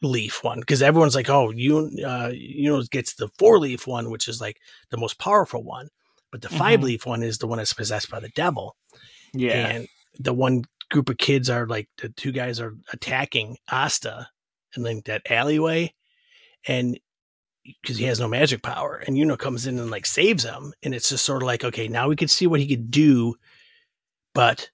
leaf 0.00 0.42
one 0.44 0.60
because 0.60 0.80
everyone's 0.82 1.14
like, 1.14 1.28
oh, 1.28 1.50
you 1.50 1.90
uh, 2.06 2.30
you 2.32 2.70
know 2.70 2.82
gets 2.90 3.14
the 3.14 3.28
four 3.38 3.58
leaf 3.58 3.86
one, 3.86 4.10
which 4.10 4.28
is 4.28 4.40
like 4.40 4.56
the 4.90 4.96
most 4.96 5.18
powerful 5.18 5.62
one, 5.62 5.88
but 6.30 6.40
the 6.40 6.48
five 6.48 6.80
Mhm. 6.80 6.84
leaf 6.84 7.06
one 7.06 7.22
is 7.22 7.38
the 7.38 7.46
one 7.46 7.58
that's 7.58 7.72
possessed 7.74 8.10
by 8.10 8.20
the 8.20 8.30
devil. 8.30 8.76
yeah, 9.34 9.68
And 9.68 9.88
the 10.18 10.32
one 10.34 10.62
group 10.90 11.08
of 11.08 11.16
kids 11.18 11.48
are 11.50 11.66
like 11.66 11.88
the 11.98 12.10
two 12.10 12.32
guys 12.32 12.60
are 12.60 12.74
attacking 12.92 13.56
Asta 13.70 14.28
and 14.74 14.84
like 14.84 15.04
that 15.04 15.22
alleyway, 15.30 15.92
and 16.66 16.98
because 17.82 17.96
he 17.96 18.04
has 18.04 18.18
no 18.18 18.28
magic 18.28 18.62
power, 18.62 18.96
and 19.06 19.16
Yuno 19.16 19.38
comes 19.38 19.66
in 19.66 19.78
and 19.78 19.90
like 19.90 20.06
saves 20.06 20.44
him, 20.44 20.72
and 20.82 20.94
it's 20.94 21.08
just 21.08 21.24
sort 21.24 21.42
of 21.42 21.46
like, 21.46 21.64
okay, 21.64 21.88
now 21.88 22.08
we 22.08 22.16
can 22.16 22.28
see 22.28 22.46
what 22.46 22.60
he 22.60 22.66
could 22.66 22.90
do, 22.90 23.34
but 24.34 24.68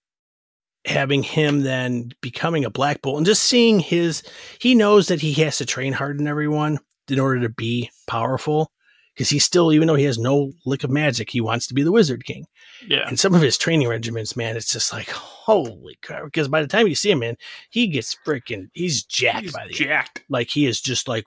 having 0.84 1.22
him 1.22 1.62
then 1.62 2.10
becoming 2.22 2.64
a 2.64 2.70
black 2.70 3.02
bull 3.02 3.16
and 3.16 3.26
just 3.26 3.44
seeing 3.44 3.78
his 3.78 4.22
he 4.58 4.74
knows 4.74 5.08
that 5.08 5.20
he 5.20 5.34
has 5.34 5.58
to 5.58 5.66
train 5.66 5.92
hard 5.92 6.18
in 6.18 6.26
everyone 6.26 6.78
in 7.08 7.18
order 7.20 7.40
to 7.40 7.48
be 7.48 7.90
powerful 8.06 8.70
because 9.12 9.28
he's 9.28 9.44
still 9.44 9.70
even 9.72 9.86
though 9.86 9.96
he 9.96 10.04
has 10.04 10.18
no 10.18 10.50
lick 10.64 10.84
of 10.84 10.90
magic 10.90 11.28
he 11.28 11.42
wants 11.42 11.66
to 11.66 11.74
be 11.74 11.82
the 11.82 11.92
wizard 11.92 12.24
king 12.24 12.46
yeah. 12.86 13.06
and 13.08 13.18
some 13.18 13.34
of 13.34 13.40
his 13.40 13.58
training 13.58 13.88
regiments, 13.88 14.36
man, 14.36 14.56
it's 14.56 14.72
just 14.72 14.92
like 14.92 15.10
holy 15.10 15.98
crap. 16.02 16.24
Because 16.24 16.48
by 16.48 16.60
the 16.60 16.68
time 16.68 16.86
you 16.86 16.94
see 16.94 17.10
him, 17.10 17.20
man, 17.20 17.36
he 17.70 17.86
gets 17.88 18.16
freaking 18.26 18.68
he's 18.72 19.02
jacked 19.04 19.42
He's 19.42 19.52
by 19.52 19.64
the 19.64 19.70
end. 19.70 19.74
jacked. 19.74 20.24
Like 20.28 20.48
he 20.50 20.66
is 20.66 20.80
just 20.80 21.08
like 21.08 21.24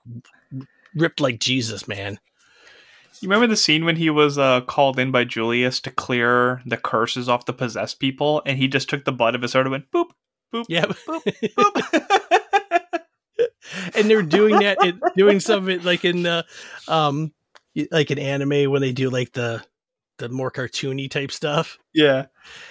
ripped 0.94 1.20
like 1.20 1.40
Jesus, 1.40 1.86
man. 1.88 2.18
You 3.20 3.28
remember 3.28 3.46
the 3.46 3.56
scene 3.56 3.84
when 3.84 3.94
he 3.96 4.10
was 4.10 4.36
uh, 4.36 4.62
called 4.62 4.98
in 4.98 5.12
by 5.12 5.22
Julius 5.24 5.78
to 5.82 5.90
clear 5.92 6.60
the 6.66 6.76
curses 6.76 7.28
off 7.28 7.44
the 7.46 7.52
possessed 7.52 8.00
people, 8.00 8.42
and 8.44 8.58
he 8.58 8.66
just 8.66 8.88
took 8.90 9.04
the 9.04 9.12
butt 9.12 9.36
of 9.36 9.42
his 9.42 9.52
sword 9.52 9.66
and 9.66 9.70
went 9.72 9.90
boop, 9.92 10.10
boop, 10.52 10.64
Yeah. 10.68 10.86
boop, 10.86 11.22
boop. 11.56 13.00
and 13.94 14.10
they're 14.10 14.22
doing 14.22 14.58
that, 14.58 14.76
it, 14.82 14.96
doing 15.16 15.38
some 15.40 15.62
of 15.62 15.68
it 15.68 15.84
like 15.84 16.04
in 16.04 16.24
the, 16.24 16.44
um, 16.88 17.32
like 17.92 18.10
in 18.10 18.18
anime 18.18 18.70
when 18.70 18.82
they 18.82 18.92
do 18.92 19.08
like 19.08 19.32
the, 19.32 19.62
the 20.18 20.28
more 20.28 20.50
cartoony 20.50 21.08
type 21.08 21.30
stuff, 21.30 21.78
yeah. 21.94 22.26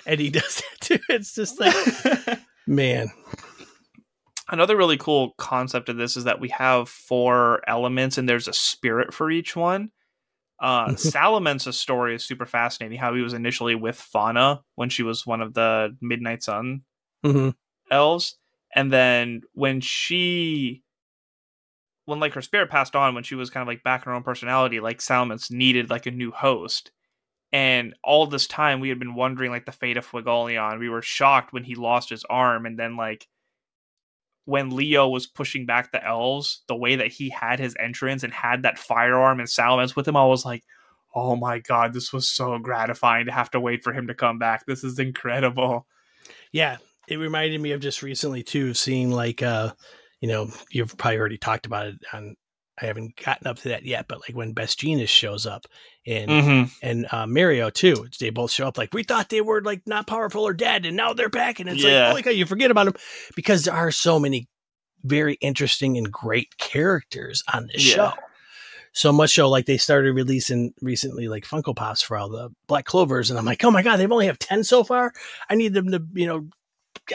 and 0.05 0.19
he 0.19 0.29
does 0.29 0.57
that 0.57 0.81
too. 0.81 0.99
It's 1.07 1.33
just 1.33 1.59
like, 1.61 2.39
man, 2.67 3.09
Another 4.51 4.75
really 4.75 4.97
cool 4.97 5.33
concept 5.37 5.89
of 5.89 5.97
this 5.97 6.17
is 6.17 6.25
that 6.25 6.41
we 6.41 6.49
have 6.49 6.89
four 6.89 7.61
elements, 7.67 8.17
and 8.17 8.27
there's 8.27 8.49
a 8.49 8.53
spirit 8.53 9.13
for 9.13 9.31
each 9.31 9.55
one. 9.55 9.91
Uh, 10.59 10.95
Salamen's 10.95 11.75
story 11.75 12.15
is 12.15 12.23
super 12.23 12.45
fascinating. 12.45 12.99
How 12.99 13.15
he 13.15 13.21
was 13.21 13.33
initially 13.33 13.75
with 13.75 13.97
Fana 14.13 14.59
when 14.75 14.89
she 14.89 15.03
was 15.03 15.25
one 15.25 15.41
of 15.41 15.53
the 15.53 15.95
Midnight 16.01 16.43
Sun 16.43 16.81
hmm 17.23 17.49
elves 17.91 18.37
and 18.73 18.91
then 18.91 19.41
when 19.53 19.81
she 19.81 20.81
when 22.05 22.19
like 22.19 22.33
her 22.33 22.41
spirit 22.41 22.69
passed 22.69 22.95
on 22.95 23.13
when 23.13 23.23
she 23.23 23.35
was 23.35 23.49
kind 23.49 23.61
of 23.61 23.67
like 23.67 23.83
back 23.83 24.01
in 24.01 24.09
her 24.09 24.15
own 24.15 24.23
personality 24.23 24.79
like 24.79 25.01
Salmons 25.01 25.51
needed 25.51 25.89
like 25.89 26.05
a 26.05 26.11
new 26.11 26.31
host 26.31 26.91
and 27.51 27.93
all 28.03 28.25
this 28.25 28.47
time 28.47 28.79
we 28.79 28.89
had 28.89 28.97
been 28.97 29.13
wondering 29.13 29.51
like 29.51 29.65
the 29.65 29.71
fate 29.71 29.97
of 29.97 30.07
Fuegoleon 30.07 30.79
we 30.79 30.89
were 30.89 31.01
shocked 31.01 31.53
when 31.53 31.63
he 31.63 31.75
lost 31.75 32.09
his 32.09 32.23
arm 32.29 32.65
and 32.65 32.79
then 32.79 32.95
like 32.95 33.27
when 34.45 34.75
Leo 34.75 35.07
was 35.07 35.27
pushing 35.27 35.65
back 35.65 35.91
the 35.91 36.05
elves 36.05 36.63
the 36.67 36.75
way 36.75 36.95
that 36.95 37.11
he 37.11 37.29
had 37.29 37.59
his 37.59 37.75
entrance 37.79 38.23
and 38.23 38.33
had 38.33 38.63
that 38.63 38.79
firearm 38.79 39.39
and 39.39 39.49
Salmons 39.49 39.95
with 39.95 40.07
him 40.07 40.17
I 40.17 40.25
was 40.25 40.45
like 40.45 40.63
oh 41.13 41.35
my 41.35 41.59
god 41.59 41.93
this 41.93 42.13
was 42.13 42.29
so 42.29 42.57
gratifying 42.57 43.25
to 43.25 43.31
have 43.31 43.51
to 43.51 43.59
wait 43.59 43.83
for 43.83 43.93
him 43.93 44.07
to 44.07 44.13
come 44.13 44.39
back 44.39 44.65
this 44.65 44.83
is 44.83 44.97
incredible 44.97 45.85
yeah, 46.51 46.77
it 47.07 47.17
reminded 47.17 47.61
me 47.61 47.71
of 47.71 47.81
just 47.81 48.01
recently 48.01 48.43
too 48.43 48.73
seeing 48.73 49.11
like, 49.11 49.41
uh, 49.41 49.73
you 50.19 50.27
know, 50.27 50.49
you've 50.69 50.97
probably 50.97 51.19
already 51.19 51.37
talked 51.37 51.65
about 51.65 51.87
it 51.87 51.95
on. 52.13 52.35
I 52.81 52.85
haven't 52.85 53.15
gotten 53.15 53.47
up 53.47 53.57
to 53.59 53.69
that 53.69 53.85
yet, 53.85 54.07
but 54.07 54.21
like 54.21 54.35
when 54.35 54.53
Best 54.53 54.79
Genius 54.79 55.09
shows 55.09 55.45
up 55.45 55.65
and 56.05 56.29
mm-hmm. 56.29 56.63
and 56.81 57.07
uh, 57.11 57.27
Mario 57.27 57.69
too. 57.69 58.07
They 58.19 58.29
both 58.29 58.51
show 58.51 58.67
up 58.67 58.77
like 58.77 58.93
we 58.93 59.03
thought 59.03 59.29
they 59.29 59.41
were 59.41 59.61
like 59.61 59.81
not 59.85 60.07
powerful 60.07 60.47
or 60.47 60.53
dead, 60.53 60.85
and 60.85 60.97
now 60.97 61.13
they're 61.13 61.29
back, 61.29 61.59
and 61.59 61.69
it's 61.69 61.83
Yeah. 61.83 62.05
like 62.05 62.09
holy 62.09 62.23
cow, 62.23 62.29
you 62.31 62.45
forget 62.45 62.71
about 62.71 62.85
them 62.85 62.95
because 63.35 63.65
there 63.65 63.73
are 63.73 63.91
so 63.91 64.19
many 64.19 64.47
very 65.03 65.35
interesting 65.35 65.97
and 65.97 66.11
great 66.11 66.57
characters 66.57 67.43
on 67.53 67.67
this 67.67 67.87
Yeah. 67.87 67.95
show. 67.95 68.13
So 68.93 69.13
much 69.13 69.35
so, 69.35 69.49
like 69.49 69.67
they 69.67 69.77
started 69.77 70.11
releasing 70.13 70.73
recently, 70.81 71.29
like 71.29 71.45
Funko 71.45 71.73
Pops 71.75 72.01
for 72.01 72.17
all 72.17 72.29
the 72.29 72.49
Black 72.67 72.85
Clovers, 72.85 73.29
and 73.29 73.39
I'm 73.39 73.45
like, 73.45 73.63
oh 73.63 73.71
my 73.71 73.83
god, 73.83 73.97
they've 73.97 74.11
only 74.11 74.25
have 74.25 74.39
ten 74.39 74.63
so 74.63 74.83
far. 74.83 75.13
I 75.49 75.55
need 75.55 75.73
them 75.73 75.91
to, 75.91 76.03
you 76.13 76.27
know, 76.27 76.47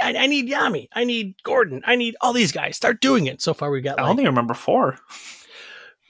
I, 0.03 0.15
I 0.17 0.27
need 0.27 0.49
Yami, 0.49 0.89
I 0.95 1.05
need 1.05 1.35
Gordon, 1.43 1.83
I 1.85 1.97
need 1.97 2.17
all 2.23 2.33
these 2.33 2.51
guys. 2.53 2.77
Start 2.77 3.01
doing 3.03 3.27
it. 3.27 3.43
So 3.43 3.53
far, 3.53 3.71
we 3.71 3.83
got 3.83 4.01
I 4.01 4.09
only 4.09 4.25
remember 4.25 4.55
four. 4.55 4.99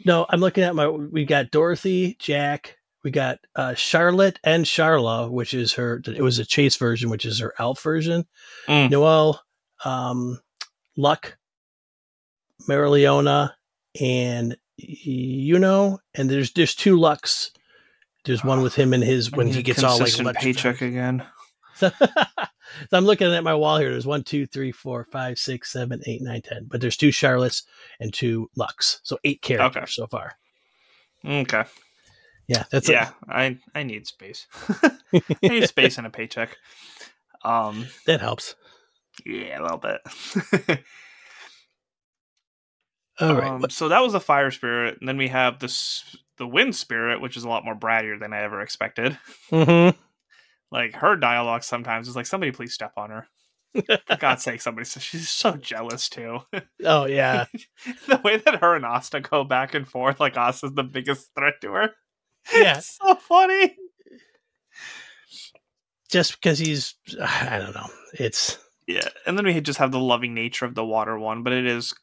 No, 0.04 0.26
I'm 0.28 0.40
looking 0.40 0.64
at 0.64 0.74
my. 0.74 0.88
We 0.88 1.24
got 1.24 1.50
Dorothy, 1.50 2.16
Jack. 2.18 2.76
We 3.02 3.10
got 3.10 3.38
uh, 3.54 3.74
Charlotte 3.74 4.38
and 4.42 4.64
Charla, 4.64 5.30
which 5.30 5.54
is 5.54 5.74
her. 5.74 6.02
It 6.06 6.22
was 6.22 6.38
a 6.38 6.44
Chase 6.44 6.76
version, 6.76 7.08
which 7.08 7.24
is 7.24 7.38
her 7.38 7.54
elf 7.58 7.80
version. 7.80 8.26
Mm. 8.66 8.90
Noel, 8.90 9.40
um, 9.84 10.40
Luck, 10.96 11.38
Mereoleona, 12.68 13.52
and 14.00 14.56
you 14.76 15.58
know, 15.58 16.00
and 16.14 16.28
there's 16.28 16.52
there's 16.52 16.74
two 16.74 16.98
Lucks. 16.98 17.52
There's 18.24 18.42
one 18.42 18.60
with 18.60 18.74
him 18.74 18.92
and 18.92 19.04
his 19.04 19.30
when 19.30 19.46
he 19.46 19.62
gets 19.62 19.84
all 19.84 19.98
like 19.98 20.36
paycheck 20.36 20.82
again. 20.82 21.24
So, 21.76 21.90
so 22.00 22.46
I'm 22.92 23.04
looking 23.04 23.32
at 23.32 23.44
my 23.44 23.54
wall 23.54 23.78
here. 23.78 23.90
There's 23.90 24.06
one, 24.06 24.24
two, 24.24 24.46
three, 24.46 24.72
four, 24.72 25.06
five, 25.12 25.38
six, 25.38 25.72
seven, 25.72 26.00
eight, 26.06 26.22
nine, 26.22 26.42
ten. 26.42 26.66
But 26.68 26.80
there's 26.80 26.96
two 26.96 27.10
Charlottes 27.10 27.62
and 28.00 28.12
two 28.12 28.50
Lucks, 28.56 29.00
so 29.04 29.18
eight 29.24 29.42
characters 29.42 29.82
Okay. 29.82 29.90
so 29.90 30.06
far. 30.06 30.32
Okay. 31.24 31.64
Yeah, 32.48 32.64
that's 32.70 32.88
yeah, 32.88 33.10
I 33.28 33.58
I 33.74 33.82
need 33.82 34.06
space. 34.06 34.46
I 34.82 34.92
need 35.42 35.68
space 35.68 35.98
and 35.98 36.06
a 36.06 36.10
paycheck. 36.10 36.56
Um, 37.44 37.86
that 38.06 38.20
helps. 38.20 38.54
yeah, 39.24 39.60
a 39.60 39.62
little 39.62 39.78
bit. 39.78 40.00
All 43.20 43.34
right. 43.34 43.50
Um, 43.50 43.66
so 43.70 43.88
that 43.88 44.00
was 44.02 44.12
the 44.12 44.20
fire 44.20 44.50
spirit, 44.50 44.98
and 45.00 45.08
then 45.08 45.16
we 45.16 45.28
have 45.28 45.58
this 45.58 46.16
the 46.38 46.46
wind 46.46 46.76
spirit, 46.76 47.20
which 47.20 47.36
is 47.36 47.44
a 47.44 47.48
lot 47.48 47.64
more 47.64 47.74
brattier 47.74 48.18
than 48.20 48.32
I 48.32 48.42
ever 48.42 48.60
expected. 48.60 49.18
mm-hmm. 49.50 49.98
Like 50.70 50.94
her 50.94 51.16
dialogue 51.16 51.62
sometimes 51.62 52.08
is 52.08 52.16
like, 52.16 52.26
"Somebody 52.26 52.52
please 52.52 52.74
step 52.74 52.92
on 52.96 53.10
her." 53.10 53.26
For 54.06 54.16
God's 54.18 54.42
sake, 54.42 54.60
somebody 54.60 54.84
says 54.86 55.02
she's 55.02 55.28
so 55.28 55.52
jealous 55.56 56.08
too. 56.08 56.40
Oh 56.84 57.06
yeah, 57.06 57.46
the 58.06 58.20
way 58.22 58.36
that 58.36 58.56
her 58.56 58.74
and 58.74 58.84
Asta 58.84 59.20
go 59.20 59.44
back 59.44 59.74
and 59.74 59.88
forth, 59.88 60.20
like 60.20 60.36
Asta's 60.36 60.72
the 60.72 60.84
biggest 60.84 61.30
threat 61.34 61.54
to 61.62 61.72
her. 61.72 61.90
yeah. 62.52 62.78
It's 62.78 62.98
so 63.02 63.14
funny. 63.16 63.76
Just 66.10 66.40
because 66.40 66.58
he's, 66.58 66.94
I 67.20 67.58
don't 67.58 67.74
know. 67.74 67.88
It's 68.14 68.58
Yeah, 68.86 69.08
and 69.26 69.36
then 69.36 69.44
we 69.44 69.60
just 69.60 69.78
have 69.78 69.90
the 69.90 69.98
loving 69.98 70.34
nature 70.34 70.64
of 70.64 70.74
the 70.74 70.84
water 70.84 71.18
one, 71.18 71.42
but 71.42 71.52
it 71.52 71.66
is 71.66 71.94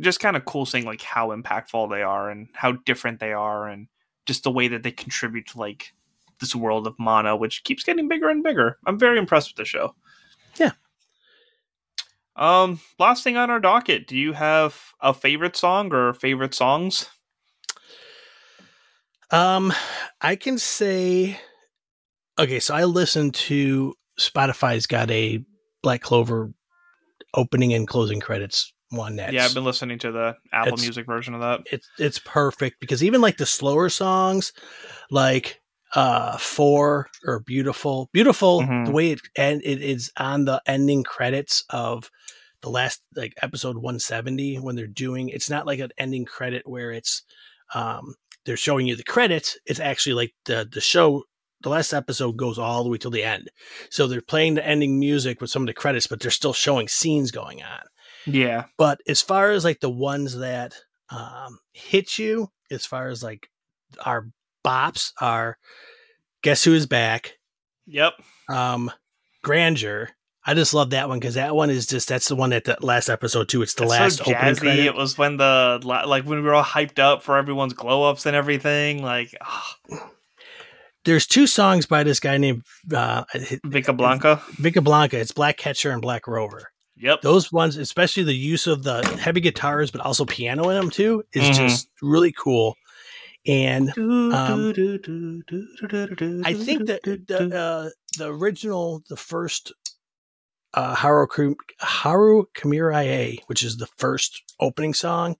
just 0.00 0.20
kind 0.20 0.36
of 0.36 0.44
cool 0.44 0.64
seeing 0.64 0.84
like 0.84 1.02
how 1.02 1.28
impactful 1.28 1.90
they 1.90 2.02
are 2.02 2.30
and 2.30 2.48
how 2.52 2.72
different 2.72 3.18
they 3.18 3.32
are, 3.32 3.66
and 3.66 3.88
just 4.26 4.44
the 4.44 4.50
way 4.52 4.68
that 4.68 4.82
they 4.82 4.92
contribute 4.92 5.48
to 5.48 5.58
like 5.58 5.92
this 6.40 6.54
world 6.54 6.86
of 6.86 6.94
mana, 6.98 7.36
which 7.36 7.64
keeps 7.64 7.84
getting 7.84 8.08
bigger 8.08 8.28
and 8.28 8.42
bigger. 8.42 8.78
I'm 8.86 8.98
very 8.98 9.18
impressed 9.18 9.50
with 9.50 9.56
the 9.56 9.64
show. 9.64 9.94
Yeah. 10.58 10.72
Um, 12.36 12.80
last 12.98 13.24
thing 13.24 13.36
on 13.36 13.50
our 13.50 13.60
docket, 13.60 14.06
do 14.06 14.16
you 14.16 14.32
have 14.32 14.80
a 15.00 15.12
favorite 15.12 15.56
song 15.56 15.92
or 15.92 16.14
favorite 16.14 16.54
songs? 16.54 17.08
um, 19.30 19.72
I 20.20 20.36
can 20.36 20.58
say, 20.58 21.38
okay. 22.38 22.60
So 22.60 22.74
I 22.74 22.84
listened 22.84 23.34
to 23.34 23.94
Spotify's 24.18 24.86
got 24.86 25.10
a 25.10 25.44
Black 25.82 26.00
Clover 26.00 26.52
opening 27.34 27.74
and 27.74 27.86
closing 27.86 28.20
credits 28.20 28.72
one. 28.90 29.16
That's 29.16 29.32
yeah, 29.32 29.44
I've 29.44 29.54
been 29.54 29.64
listening 29.64 29.98
to 30.00 30.12
the 30.12 30.36
Apple 30.52 30.78
Music 30.78 31.06
version 31.06 31.34
of 31.34 31.40
that. 31.40 31.60
it's 31.70 31.88
it's 31.98 32.20
perfect 32.24 32.80
because 32.80 33.04
even 33.04 33.20
like 33.20 33.36
the 33.36 33.46
slower 33.46 33.88
songs 33.88 34.52
like 35.10 35.57
uh 35.94 36.36
four 36.36 37.08
or 37.24 37.40
beautiful 37.40 38.10
beautiful 38.12 38.60
Mhm. 38.62 38.86
the 38.86 38.92
way 38.92 39.10
it 39.12 39.20
and 39.36 39.62
it 39.64 39.80
is 39.82 40.10
on 40.18 40.44
the 40.44 40.60
ending 40.66 41.02
credits 41.02 41.64
of 41.70 42.10
the 42.60 42.68
last 42.70 43.00
like 43.16 43.32
episode 43.40 43.76
170 43.76 44.56
when 44.56 44.76
they're 44.76 44.86
doing 44.86 45.28
it's 45.30 45.48
not 45.48 45.66
like 45.66 45.78
an 45.80 45.90
ending 45.96 46.24
credit 46.26 46.66
where 46.66 46.90
it's 46.90 47.22
um 47.74 48.14
they're 48.44 48.56
showing 48.56 48.86
you 48.86 48.96
the 48.96 49.02
credits 49.04 49.56
it's 49.64 49.80
actually 49.80 50.14
like 50.14 50.34
the 50.44 50.68
the 50.70 50.80
show 50.80 51.24
the 51.62 51.68
last 51.70 51.92
episode 51.92 52.36
goes 52.36 52.56
all 52.58 52.84
the 52.84 52.88
way 52.88 52.98
till 52.98 53.10
the 53.10 53.24
end. 53.24 53.50
So 53.90 54.06
they're 54.06 54.20
playing 54.20 54.54
the 54.54 54.64
ending 54.64 54.96
music 55.00 55.40
with 55.40 55.50
some 55.50 55.62
of 55.62 55.66
the 55.66 55.72
credits 55.74 56.06
but 56.06 56.20
they're 56.20 56.30
still 56.30 56.52
showing 56.52 56.86
scenes 56.86 57.30
going 57.32 57.62
on. 57.64 57.80
Yeah, 58.26 58.66
but 58.76 59.00
as 59.08 59.20
far 59.22 59.50
as 59.50 59.64
like 59.64 59.80
the 59.80 59.90
ones 59.90 60.36
that 60.36 60.74
um, 61.10 61.58
hit 61.72 62.16
you, 62.18 62.50
as 62.70 62.86
far 62.86 63.08
as 63.08 63.24
like 63.24 63.48
our 64.06 64.28
bops 64.64 65.12
are, 65.20 65.58
guess 66.42 66.64
who 66.64 66.74
is 66.74 66.86
back? 66.86 67.38
yep. 67.86 68.12
Um, 68.50 68.90
Grandeur. 69.42 70.10
I 70.46 70.54
just 70.54 70.72
love 70.72 70.90
that 70.90 71.08
one 71.10 71.18
because 71.20 71.34
that 71.34 71.54
one 71.54 71.68
is 71.68 71.86
just 71.86 72.08
that's 72.08 72.28
the 72.28 72.34
one 72.36 72.54
at 72.54 72.64
the 72.64 72.76
last 72.80 73.10
episode 73.10 73.48
too. 73.50 73.60
It's 73.60 73.74
the 73.74 73.82
It's 73.82 73.90
last 73.90 74.16
so 74.18 74.24
opening 74.24 74.54
jazzy. 74.54 74.84
It 74.86 74.94
was 74.94 75.18
when 75.18 75.36
the 75.36 75.78
like 75.84 76.24
when 76.24 76.38
we 76.38 76.44
were 76.44 76.54
all 76.54 76.64
hyped 76.64 76.98
up 76.98 77.22
for 77.22 77.36
everyone's 77.36 77.74
glow 77.74 78.04
ups 78.08 78.24
and 78.24 78.34
everything. 78.34 79.02
Like 79.02 79.34
ah, 79.42 79.76
There's 81.04 81.26
two 81.26 81.46
songs 81.46 81.84
by 81.86 82.02
this 82.02 82.20
guy 82.20 82.38
named 82.38 82.62
uh, 82.94 83.24
Vickeblanka. 83.34 84.38
Vika 84.56 84.82
Blanca. 84.82 85.18
It's 85.18 85.32
Black 85.32 85.56
Catcher 85.58 85.90
and 85.90 86.00
Black 86.02 86.26
Rover. 86.26 86.70
Yep. 86.96 87.20
Those 87.22 87.52
ones, 87.52 87.76
especially 87.76 88.24
the 88.24 88.34
use 88.34 88.66
of 88.66 88.82
the 88.82 89.02
heavy 89.20 89.40
guitars, 89.40 89.90
but 89.90 90.00
also 90.00 90.24
piano 90.24 90.68
in 90.70 90.76
them 90.76 90.90
too, 90.90 91.22
is 91.32 91.44
Mhm. 91.44 91.54
just 91.68 91.88
really 92.02 92.32
cool. 92.32 92.74
And 93.46 93.90
Um, 93.96 94.32
I 96.44 96.54
think 96.54 96.86
that 96.86 97.00
the 97.02 97.56
uh, 97.56 97.90
the 98.18 98.26
original, 98.32 99.02
the 99.08 99.16
first 99.16 99.72
uh, 100.74 100.94
Haru 100.94 101.26
Haruka 101.80 102.64
Mirai, 102.64 103.38
which 103.46 103.62
is 103.62 103.76
the 103.78 103.86
first 103.96 104.42
opening 104.60 104.92
song, 104.92 105.36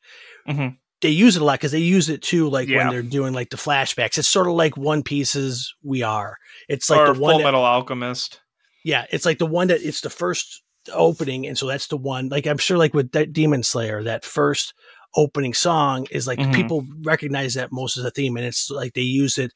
Mhm. 0.49 0.79
they 1.03 1.11
use 1.11 1.37
it 1.37 1.43
a 1.43 1.45
lot 1.45 1.59
because 1.59 1.73
they 1.73 1.79
use 1.81 2.09
it 2.09 2.23
too, 2.23 2.49
like 2.49 2.69
Yeah. 2.69 2.79
when 2.79 2.89
they're 2.91 3.03
doing 3.03 3.35
like 3.35 3.51
the 3.51 3.57
flashbacks. 3.59 4.17
It's 4.19 4.29
sort 4.29 4.47
of 4.47 4.55
like 4.55 4.77
One 4.77 5.03
Piece's 5.03 5.75
"We 5.83 6.03
Are." 6.03 6.39
It's 6.69 6.89
like 6.89 7.01
or 7.01 7.13
the 7.13 7.21
one, 7.21 7.33
Full 7.33 7.39
that, 7.41 7.45
Metal 7.45 7.65
Alchemist. 7.65 8.41
yeah, 8.85 9.05
it's 9.11 9.27
like 9.27 9.39
the 9.39 9.47
one 9.47 9.69
that 9.69 9.83
it's 9.83 10.01
the 10.01 10.11
first 10.11 10.63
opening, 10.93 11.47
and 11.47 11.59
so 11.59 11.67
that's 11.67 11.89
the 11.89 11.99
one. 11.99 12.29
Like 12.31 12.47
I'm 12.47 12.59
sure, 12.59 12.79
like 12.79 12.95
with 12.95 13.13
that 13.13 13.33
Demon 13.35 13.63
Slayer, 13.63 14.03
that 14.05 14.25
first 14.25 14.73
opening 15.17 15.55
song 15.55 16.07
is 16.11 16.27
like 16.27 16.39
mm-hmm. 16.39 16.53
people 16.53 16.85
recognize 17.03 17.55
that 17.55 17.73
most 17.73 17.97
as 17.97 18.05
a 18.05 18.11
theme 18.11 18.37
and 18.37 18.47
it's 18.47 18.71
like 18.71 18.93
they 18.93 19.01
use 19.01 19.39
it 19.39 19.53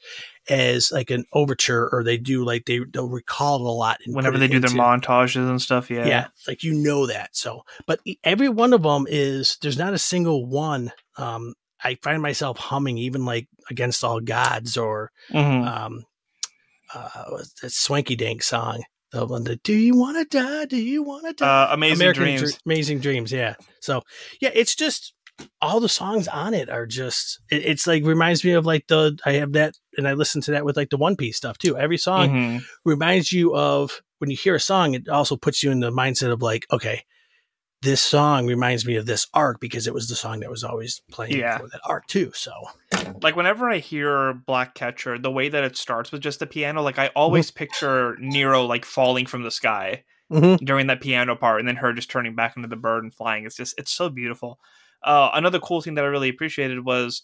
as 0.48 0.90
like 0.90 1.10
an 1.10 1.24
overture 1.32 1.88
or 1.92 2.02
they 2.02 2.16
do 2.16 2.44
like 2.44 2.64
they 2.64 2.80
they'll 2.92 3.08
recall 3.08 3.56
it 3.56 3.68
a 3.68 3.70
lot 3.70 3.98
whenever 4.06 4.38
they 4.38 4.48
do 4.48 4.58
their 4.58 4.70
montages 4.70 5.48
and 5.48 5.60
stuff 5.60 5.90
yeah. 5.90 6.06
Yeah 6.06 6.26
like 6.48 6.62
you 6.62 6.74
know 6.74 7.06
that 7.06 7.30
so 7.36 7.62
but 7.86 8.00
every 8.24 8.48
one 8.48 8.72
of 8.72 8.82
them 8.82 9.06
is 9.08 9.58
there's 9.60 9.78
not 9.78 9.94
a 9.94 9.98
single 9.98 10.46
one 10.46 10.90
um 11.16 11.54
i 11.84 11.96
find 12.02 12.22
myself 12.22 12.56
humming 12.56 12.96
even 12.96 13.24
like 13.24 13.46
against 13.70 14.02
all 14.02 14.20
gods 14.20 14.76
or 14.76 15.10
mm-hmm. 15.30 15.68
um 15.68 16.04
uh 16.94 17.38
that 17.62 17.72
swanky 17.72 18.16
dank 18.16 18.42
song? 18.42 18.82
The 19.12 19.26
one 19.26 19.44
that 19.44 19.62
do 19.62 19.74
you 19.74 19.96
want 19.96 20.16
to 20.16 20.38
die? 20.38 20.64
Do 20.64 20.78
you 20.78 21.02
want 21.02 21.26
to 21.26 21.34
die? 21.34 21.64
Uh, 21.64 21.74
amazing 21.74 21.96
American 21.96 22.22
dreams. 22.22 22.40
Dr- 22.40 22.60
amazing 22.64 22.98
dreams 23.00 23.32
yeah. 23.32 23.54
So 23.80 24.02
yeah 24.40 24.50
it's 24.54 24.74
just 24.74 25.14
all 25.60 25.80
the 25.80 25.88
songs 25.88 26.28
on 26.28 26.54
it 26.54 26.68
are 26.68 26.86
just 26.86 27.40
it, 27.50 27.64
it's 27.64 27.86
like 27.86 28.04
reminds 28.04 28.44
me 28.44 28.52
of 28.52 28.66
like 28.66 28.86
the 28.88 29.18
I 29.24 29.32
have 29.34 29.52
that 29.52 29.74
and 29.96 30.06
I 30.06 30.14
listen 30.14 30.40
to 30.42 30.50
that 30.52 30.64
with 30.64 30.76
like 30.76 30.90
the 30.90 30.96
One 30.96 31.16
Piece 31.16 31.36
stuff 31.36 31.58
too. 31.58 31.76
Every 31.76 31.98
song 31.98 32.28
mm-hmm. 32.30 32.64
reminds 32.84 33.32
you 33.32 33.54
of 33.54 34.02
when 34.18 34.30
you 34.30 34.36
hear 34.36 34.54
a 34.54 34.60
song, 34.60 34.94
it 34.94 35.08
also 35.08 35.36
puts 35.36 35.62
you 35.62 35.70
in 35.70 35.80
the 35.80 35.90
mindset 35.90 36.32
of 36.32 36.42
like, 36.42 36.66
okay, 36.70 37.02
this 37.82 38.00
song 38.00 38.46
reminds 38.46 38.86
me 38.86 38.94
of 38.94 39.06
this 39.06 39.26
arc 39.34 39.60
because 39.60 39.88
it 39.88 39.94
was 39.94 40.06
the 40.08 40.14
song 40.14 40.40
that 40.40 40.50
was 40.50 40.62
always 40.62 41.02
playing 41.10 41.38
yeah. 41.38 41.58
for 41.58 41.66
that 41.68 41.80
arc 41.84 42.06
too. 42.06 42.30
So, 42.32 42.52
like 43.20 43.34
whenever 43.34 43.68
I 43.68 43.78
hear 43.78 44.34
Black 44.34 44.74
Catcher, 44.74 45.18
the 45.18 45.32
way 45.32 45.48
that 45.48 45.64
it 45.64 45.76
starts 45.76 46.12
with 46.12 46.22
just 46.22 46.38
the 46.38 46.46
piano, 46.46 46.82
like 46.82 46.98
I 46.98 47.08
always 47.08 47.50
mm-hmm. 47.50 47.58
picture 47.58 48.16
Nero 48.20 48.64
like 48.64 48.84
falling 48.84 49.26
from 49.26 49.42
the 49.42 49.50
sky 49.50 50.04
mm-hmm. 50.32 50.64
during 50.64 50.86
that 50.86 51.00
piano 51.00 51.34
part, 51.34 51.58
and 51.58 51.68
then 51.68 51.76
her 51.76 51.92
just 51.92 52.10
turning 52.10 52.36
back 52.36 52.56
into 52.56 52.68
the 52.68 52.76
bird 52.76 53.02
and 53.02 53.12
flying. 53.12 53.44
It's 53.44 53.56
just 53.56 53.74
it's 53.76 53.92
so 53.92 54.08
beautiful. 54.08 54.60
Uh, 55.04 55.30
another 55.34 55.58
cool 55.58 55.80
thing 55.80 55.94
that 55.94 56.04
I 56.04 56.08
really 56.08 56.28
appreciated 56.28 56.84
was 56.84 57.22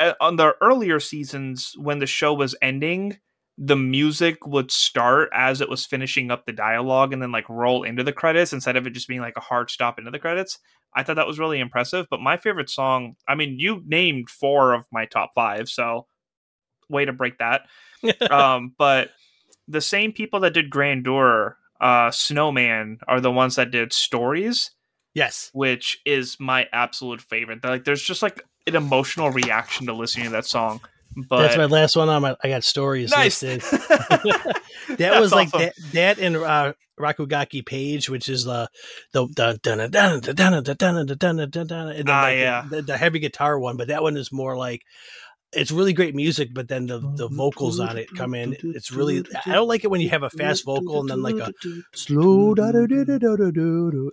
uh, 0.00 0.12
on 0.20 0.36
the 0.36 0.54
earlier 0.60 1.00
seasons 1.00 1.74
when 1.76 1.98
the 1.98 2.06
show 2.06 2.34
was 2.34 2.54
ending, 2.62 3.18
the 3.56 3.76
music 3.76 4.46
would 4.46 4.70
start 4.70 5.28
as 5.32 5.60
it 5.60 5.68
was 5.68 5.86
finishing 5.86 6.30
up 6.30 6.44
the 6.44 6.52
dialogue 6.52 7.12
and 7.12 7.22
then 7.22 7.30
like 7.30 7.48
roll 7.48 7.84
into 7.84 8.02
the 8.02 8.12
credits 8.12 8.52
instead 8.52 8.76
of 8.76 8.86
it 8.86 8.90
just 8.90 9.08
being 9.08 9.20
like 9.20 9.36
a 9.36 9.40
hard 9.40 9.70
stop 9.70 9.98
into 9.98 10.10
the 10.10 10.18
credits. 10.18 10.58
I 10.94 11.02
thought 11.02 11.16
that 11.16 11.26
was 11.26 11.38
really 11.38 11.60
impressive. 11.60 12.06
But 12.10 12.20
my 12.20 12.36
favorite 12.36 12.70
song, 12.70 13.16
I 13.28 13.34
mean, 13.34 13.58
you 13.58 13.82
named 13.86 14.30
four 14.30 14.74
of 14.74 14.86
my 14.92 15.06
top 15.06 15.30
five, 15.34 15.68
so 15.68 16.06
way 16.88 17.04
to 17.04 17.12
break 17.12 17.38
that. 17.38 17.62
um, 18.30 18.74
but 18.78 19.10
the 19.68 19.80
same 19.80 20.12
people 20.12 20.40
that 20.40 20.54
did 20.54 20.70
Grandeur, 20.70 21.56
uh, 21.80 22.10
Snowman, 22.10 22.98
are 23.08 23.20
the 23.20 23.32
ones 23.32 23.56
that 23.56 23.70
did 23.70 23.92
Stories. 23.92 24.70
Yes. 25.14 25.50
Which 25.52 26.00
is 26.04 26.38
my 26.40 26.66
absolute 26.72 27.20
favorite. 27.20 27.62
Like 27.64 27.84
there's 27.84 28.02
just 28.02 28.22
like 28.22 28.44
an 28.66 28.76
emotional 28.76 29.30
reaction 29.30 29.86
to 29.86 29.92
listening 29.92 30.26
to 30.26 30.32
that 30.32 30.46
song. 30.46 30.80
But 31.16 31.42
that's 31.42 31.56
my 31.56 31.66
last 31.66 31.96
one 31.96 32.08
on 32.08 32.22
my 32.22 32.36
I 32.42 32.48
got 32.48 32.64
stories 32.64 33.12
nice. 33.12 33.42
listed. 33.42 33.60
that 34.98 35.20
was 35.20 35.32
like 35.32 35.48
awesome. 35.48 35.60
that, 35.60 35.74
that 35.92 36.18
and 36.18 36.36
uh 36.36 36.72
Rakugaki 36.98 37.64
Page, 37.64 38.08
which 38.08 38.28
is 38.28 38.44
the 38.44 38.68
the 39.12 39.26
the 39.26 39.58
dun 39.62 39.90
dun 39.90 40.20
dun 40.20 40.20
dun 40.20 40.62
dun 40.62 41.06
dun 41.06 41.16
dun 41.18 41.50
dun 41.50 41.66
dun 41.66 41.88
and 41.88 42.08
then 42.08 42.22
like 42.22 42.38
yeah. 42.38 42.66
the, 42.68 42.82
the 42.82 42.96
heavy 42.96 43.18
guitar 43.18 43.58
one, 43.58 43.76
but 43.76 43.88
that 43.88 44.02
one 44.02 44.16
is 44.16 44.32
more 44.32 44.56
like 44.56 44.82
it's 45.56 45.70
really 45.70 45.92
great 45.92 46.14
music, 46.14 46.50
but 46.52 46.68
then 46.68 46.86
the, 46.86 46.98
the 46.98 47.26
mm-hmm. 47.26 47.36
vocals 47.36 47.80
on 47.80 47.96
it 47.96 48.08
come 48.16 48.34
in. 48.34 48.56
It's 48.62 48.90
really 48.90 49.24
I 49.46 49.52
don't 49.52 49.68
like 49.68 49.84
it 49.84 49.90
when 49.90 50.00
you 50.00 50.10
have 50.10 50.22
a 50.22 50.30
fast 50.30 50.64
vocal 50.64 51.00
and 51.00 51.08
then 51.08 51.22
like 51.22 51.36
a 51.36 51.52
slow. 51.94 52.54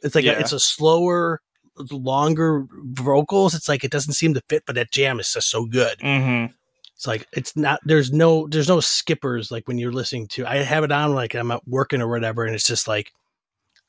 It's 0.03 0.15
like 0.15 0.25
yeah. 0.25 0.33
a, 0.33 0.39
it's 0.39 0.53
a 0.53 0.59
slower, 0.59 1.41
longer 1.91 2.65
vocals. 2.83 3.53
It's 3.53 3.69
like 3.69 3.83
it 3.83 3.91
doesn't 3.91 4.13
seem 4.13 4.33
to 4.33 4.41
fit, 4.49 4.63
but 4.65 4.75
that 4.75 4.91
jam 4.91 5.19
is 5.19 5.31
just 5.31 5.49
so 5.49 5.65
good. 5.65 5.97
Mm-hmm. 5.99 6.53
It's 6.95 7.07
like 7.07 7.27
it's 7.33 7.55
not. 7.55 7.79
There's 7.83 8.11
no 8.11 8.47
there's 8.47 8.69
no 8.69 8.79
skippers 8.79 9.51
like 9.51 9.67
when 9.67 9.77
you're 9.77 9.91
listening 9.91 10.27
to. 10.29 10.45
I 10.45 10.57
have 10.57 10.83
it 10.83 10.91
on 10.91 11.15
like 11.15 11.33
I'm 11.33 11.51
working 11.65 12.01
or 12.01 12.07
whatever, 12.07 12.45
and 12.45 12.53
it's 12.53 12.67
just 12.67 12.87
like 12.87 13.11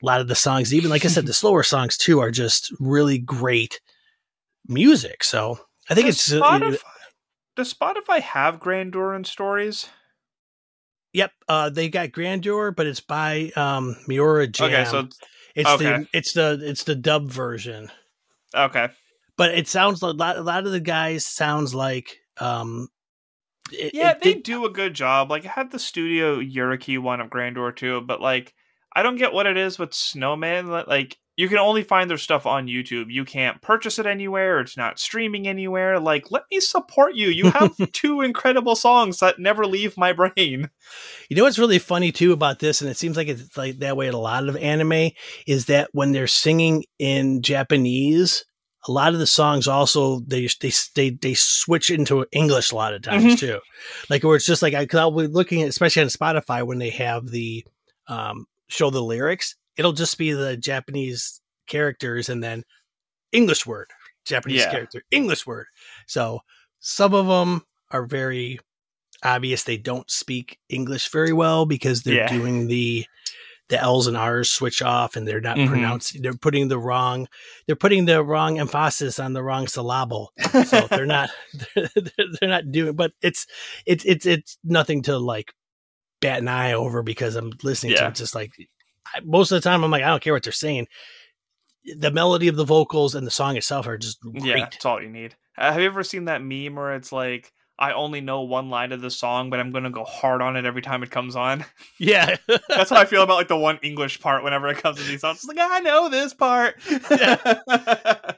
a 0.01 0.05
lot 0.05 0.21
of 0.21 0.27
the 0.27 0.35
songs. 0.35 0.73
Even 0.73 0.89
like 0.89 1.05
I 1.05 1.09
said, 1.09 1.27
the 1.27 1.33
slower 1.33 1.63
songs 1.63 1.95
too 1.95 2.19
are 2.19 2.31
just 2.31 2.73
really 2.79 3.19
great 3.19 3.79
music. 4.67 5.23
So 5.23 5.59
I 5.89 5.95
think 5.95 6.07
Does 6.07 6.15
it's 6.15 6.33
uh, 6.33 6.41
Spotify, 6.41 6.79
does 7.55 7.73
Spotify 7.73 8.19
have 8.19 8.59
Grandeur 8.59 9.13
and 9.13 9.25
stories? 9.25 9.89
Yep, 11.13 11.31
uh, 11.47 11.69
they 11.69 11.89
got 11.89 12.11
Grandeur, 12.11 12.71
but 12.71 12.87
it's 12.87 12.99
by 12.99 13.51
um, 13.55 13.95
Miura 14.07 14.47
Jam. 14.47 14.71
Okay, 14.71 14.85
so 14.85 15.07
it's 15.55 15.69
okay. 15.69 15.83
the 15.83 16.07
it's 16.13 16.33
the 16.33 16.59
it's 16.63 16.83
the 16.83 16.95
dub 16.95 17.29
version. 17.29 17.91
Okay, 18.55 18.89
but 19.37 19.51
it 19.53 19.67
sounds 19.67 20.01
like 20.01 20.13
a 20.13 20.17
lot, 20.17 20.37
a 20.37 20.41
lot 20.41 20.65
of 20.65 20.71
the 20.71 20.79
guys 20.79 21.25
sounds 21.25 21.75
like 21.75 22.19
um, 22.39 22.87
it, 23.71 23.93
yeah, 23.93 24.11
it, 24.11 24.21
they 24.21 24.33
do 24.33 24.65
a 24.65 24.71
good 24.71 24.93
job. 24.93 25.29
Like 25.29 25.45
I 25.45 25.49
have 25.49 25.71
the 25.71 25.79
Studio 25.79 26.39
Yuriki 26.39 26.99
one 26.99 27.21
of 27.21 27.29
Grandeur 27.29 27.71
too, 27.71 28.01
but 28.01 28.19
like 28.19 28.53
I 28.95 29.03
don't 29.03 29.17
get 29.17 29.33
what 29.33 29.45
it 29.45 29.57
is 29.57 29.77
with 29.77 29.93
Snowman. 29.93 30.67
Like 30.67 31.17
you 31.35 31.49
can 31.49 31.57
only 31.57 31.83
find 31.83 32.09
their 32.09 32.17
stuff 32.17 32.45
on 32.45 32.67
YouTube. 32.67 33.05
You 33.09 33.25
can't 33.25 33.61
purchase 33.61 33.97
it 33.97 34.05
anywhere. 34.05 34.59
It's 34.59 34.77
not 34.77 34.99
streaming 34.99 35.47
anywhere. 35.47 35.99
Like, 35.99 36.29
let 36.29 36.43
me 36.51 36.59
support 36.59 37.15
you. 37.15 37.29
You 37.29 37.49
have 37.49 37.75
two 37.91 38.21
incredible 38.21 38.75
songs 38.75 39.19
that 39.19 39.39
never 39.39 39.65
leave 39.65 39.97
my 39.97 40.13
brain. 40.13 40.69
You 41.29 41.35
know 41.35 41.43
what's 41.43 41.57
really 41.57 41.79
funny 41.79 42.11
too 42.11 42.33
about 42.33 42.59
this, 42.59 42.81
and 42.81 42.89
it 42.89 42.97
seems 42.97 43.17
like 43.17 43.29
it's 43.29 43.57
like 43.57 43.79
that 43.79 43.97
way 43.97 44.07
in 44.07 44.13
a 44.13 44.19
lot 44.19 44.47
of 44.47 44.57
anime, 44.57 45.11
is 45.47 45.65
that 45.65 45.89
when 45.91 46.11
they're 46.11 46.27
singing 46.27 46.85
in 46.99 47.41
Japanese, 47.41 48.45
a 48.87 48.91
lot 48.91 49.13
of 49.13 49.19
the 49.19 49.25
songs 49.25 49.67
also 49.67 50.19
they 50.19 50.47
they 50.61 50.71
they, 50.93 51.09
they 51.09 51.33
switch 51.33 51.89
into 51.89 52.27
English 52.31 52.71
a 52.71 52.75
lot 52.75 52.93
of 52.93 53.01
times 53.01 53.23
mm-hmm. 53.23 53.35
too, 53.35 53.59
like 54.09 54.23
where 54.23 54.35
it's 54.35 54.45
just 54.45 54.61
like 54.61 54.75
I, 54.75 54.85
I'll 54.99 55.09
be 55.09 55.25
looking 55.25 55.63
at 55.63 55.69
especially 55.69 56.03
on 56.03 56.09
Spotify 56.09 56.63
when 56.63 56.77
they 56.77 56.91
have 56.91 57.27
the 57.27 57.65
um, 58.07 58.45
show 58.67 58.91
the 58.91 59.01
lyrics 59.01 59.55
it'll 59.77 59.93
just 59.93 60.17
be 60.17 60.31
the 60.33 60.57
Japanese 60.57 61.41
characters 61.67 62.29
and 62.29 62.43
then 62.43 62.63
English 63.31 63.65
word, 63.65 63.89
Japanese 64.25 64.61
yeah. 64.61 64.71
character, 64.71 65.03
English 65.11 65.45
word. 65.45 65.67
So 66.07 66.41
some 66.79 67.13
of 67.13 67.27
them 67.27 67.63
are 67.91 68.05
very 68.05 68.59
obvious 69.23 69.63
they 69.63 69.77
don't 69.77 70.09
speak 70.09 70.59
English 70.69 71.09
very 71.09 71.33
well 71.33 71.65
because 71.65 72.03
they're 72.03 72.15
yeah. 72.15 72.27
doing 72.27 72.67
the 72.67 73.05
the 73.69 73.79
L's 73.79 74.07
and 74.07 74.17
R's 74.17 74.51
switch 74.51 74.81
off 74.81 75.15
and 75.15 75.27
they're 75.27 75.39
not 75.39 75.57
mm-hmm. 75.57 75.69
pronouncing 75.69 76.21
they're 76.21 76.33
putting 76.33 76.67
the 76.67 76.77
wrong 76.77 77.27
they're 77.65 77.75
putting 77.75 78.05
the 78.05 78.21
wrong 78.21 78.59
emphasis 78.59 79.19
on 79.19 79.33
the 79.33 79.41
wrong 79.41 79.67
syllable. 79.67 80.31
So 80.65 80.87
they're 80.87 81.05
not 81.05 81.29
they're, 81.75 81.89
they're 82.39 82.49
not 82.49 82.71
doing 82.71 82.93
but 82.95 83.13
it's 83.21 83.47
it's 83.85 84.03
it's 84.05 84.25
it's 84.25 84.57
nothing 84.63 85.03
to 85.03 85.17
like 85.17 85.53
bat 86.21 86.39
an 86.39 86.47
eye 86.47 86.73
over 86.73 87.03
because 87.03 87.35
I'm 87.35 87.51
listening 87.63 87.93
yeah. 87.93 88.01
to 88.01 88.07
it 88.09 88.15
just 88.15 88.35
like 88.35 88.51
most 89.23 89.51
of 89.51 89.61
the 89.61 89.67
time 89.67 89.83
I'm 89.83 89.91
like, 89.91 90.03
I 90.03 90.07
don't 90.07 90.23
care 90.23 90.33
what 90.33 90.43
they're 90.43 90.53
saying. 90.53 90.87
The 91.97 92.11
melody 92.11 92.47
of 92.47 92.55
the 92.55 92.65
vocals 92.65 93.13
and 93.15 93.27
the 93.27 93.31
song 93.31 93.57
itself 93.57 93.87
are 93.87 93.97
just 93.97 94.21
great. 94.21 94.43
Yeah, 94.43 94.59
that's 94.59 94.85
all 94.85 95.01
you 95.01 95.09
need. 95.09 95.35
Uh, 95.57 95.71
have 95.71 95.81
you 95.81 95.87
ever 95.87 96.03
seen 96.03 96.25
that 96.25 96.41
meme 96.41 96.75
where 96.75 96.95
it's 96.95 97.11
like, 97.11 97.51
I 97.77 97.93
only 97.93 98.21
know 98.21 98.41
one 98.41 98.69
line 98.69 98.91
of 98.91 99.01
the 99.01 99.09
song, 99.09 99.49
but 99.49 99.59
I'm 99.59 99.71
gonna 99.71 99.89
go 99.89 100.03
hard 100.03 100.41
on 100.41 100.55
it 100.55 100.65
every 100.65 100.81
time 100.81 101.03
it 101.03 101.11
comes 101.11 101.35
on. 101.35 101.65
Yeah, 101.99 102.35
that's 102.67 102.89
how 102.89 102.97
I 102.97 103.05
feel 103.05 103.23
about 103.23 103.35
like 103.35 103.47
the 103.47 103.57
one 103.57 103.79
English 103.81 104.19
part 104.19 104.43
whenever 104.43 104.67
it 104.67 104.77
comes 104.77 104.97
to 104.97 105.03
these 105.03 105.21
songs. 105.21 105.37
It's 105.37 105.45
like 105.45 105.57
I 105.59 105.79
know 105.79 106.09
this 106.09 106.33
part. 106.33 106.75
Yeah. 107.09 107.37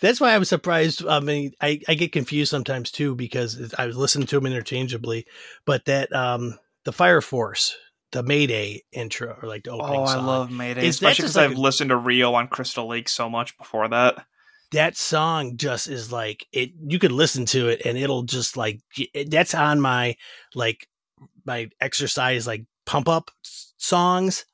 that's 0.00 0.20
why 0.20 0.32
I 0.32 0.38
was 0.38 0.48
surprised. 0.48 1.06
I 1.06 1.20
mean, 1.20 1.52
I, 1.60 1.80
I 1.86 1.94
get 1.94 2.12
confused 2.12 2.50
sometimes 2.50 2.90
too 2.90 3.14
because 3.14 3.74
I 3.76 3.86
was 3.86 3.96
listening 3.96 4.26
to 4.28 4.36
them 4.36 4.46
interchangeably, 4.46 5.26
but 5.66 5.84
that 5.84 6.14
um 6.14 6.58
the 6.84 6.92
Fire 6.92 7.20
Force 7.20 7.76
the 8.12 8.22
Mayday 8.22 8.82
intro 8.92 9.38
or 9.40 9.48
like 9.48 9.64
the 9.64 9.70
opening. 9.70 10.00
Oh, 10.00 10.06
song. 10.06 10.18
I 10.18 10.26
love 10.26 10.50
Mayday, 10.50 10.86
is 10.86 10.96
especially 10.96 11.22
because 11.22 11.36
like 11.36 11.50
I've 11.50 11.56
a, 11.56 11.60
listened 11.60 11.90
to 11.90 11.96
Ryo 11.96 12.34
on 12.34 12.48
Crystal 12.48 12.86
Lake 12.86 13.08
so 13.08 13.28
much 13.28 13.56
before 13.56 13.88
that. 13.88 14.24
That 14.72 14.96
song 14.96 15.56
just 15.56 15.88
is 15.88 16.12
like 16.12 16.46
it. 16.52 16.70
You 16.86 16.98
could 16.98 17.12
listen 17.12 17.44
to 17.46 17.68
it 17.68 17.82
and 17.84 17.98
it'll 17.98 18.22
just 18.22 18.56
like 18.56 18.80
that's 19.26 19.54
on 19.54 19.80
my 19.80 20.16
like 20.54 20.86
my 21.44 21.68
exercise 21.80 22.46
like 22.46 22.64
pump 22.86 23.08
up 23.08 23.30
songs. 23.42 24.44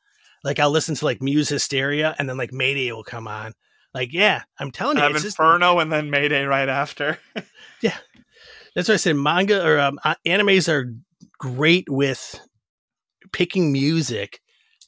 Like 0.45 0.59
I'll 0.59 0.71
listen 0.71 0.95
to 0.95 1.05
like 1.05 1.23
Muse 1.23 1.49
Hysteria 1.49 2.15
and 2.19 2.29
then 2.29 2.37
like 2.37 2.53
Mayday 2.53 2.93
will 2.93 3.05
come 3.05 3.29
on. 3.29 3.53
Like 3.95 4.13
yeah, 4.13 4.43
I'm 4.59 4.71
telling 4.71 4.99
you, 4.99 5.03
I 5.03 5.07
have 5.07 5.17
Inferno 5.17 5.75
just, 5.75 5.83
and 5.83 5.93
then 5.93 6.11
Mayday 6.11 6.45
right 6.45 6.69
after. 6.69 7.19
yeah, 7.83 7.97
that's 8.75 8.89
what 8.89 8.95
I 8.95 8.99
said. 8.99 9.17
Manga 9.17 9.67
or 9.67 9.81
um, 9.81 9.99
animes 10.27 10.71
are 10.71 10.95
great 11.39 11.87
with 11.89 12.39
picking 13.37 13.71
music 13.71 14.41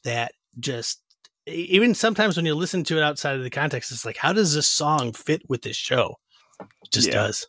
that 0.03 0.31
just 0.59 1.03
even 1.45 1.93
sometimes 1.93 2.35
when 2.35 2.47
you 2.47 2.55
listen 2.55 2.83
to 2.85 2.97
it 2.97 3.03
outside 3.03 3.35
of 3.35 3.43
the 3.43 3.51
context, 3.51 3.91
it's 3.91 4.05
like, 4.05 4.17
how 4.17 4.33
does 4.33 4.55
this 4.55 4.67
song 4.67 5.13
fit 5.13 5.43
with 5.47 5.61
this 5.61 5.75
show? 5.75 6.15
It 6.59 6.91
just 6.91 7.07
yeah. 7.07 7.13
does. 7.13 7.47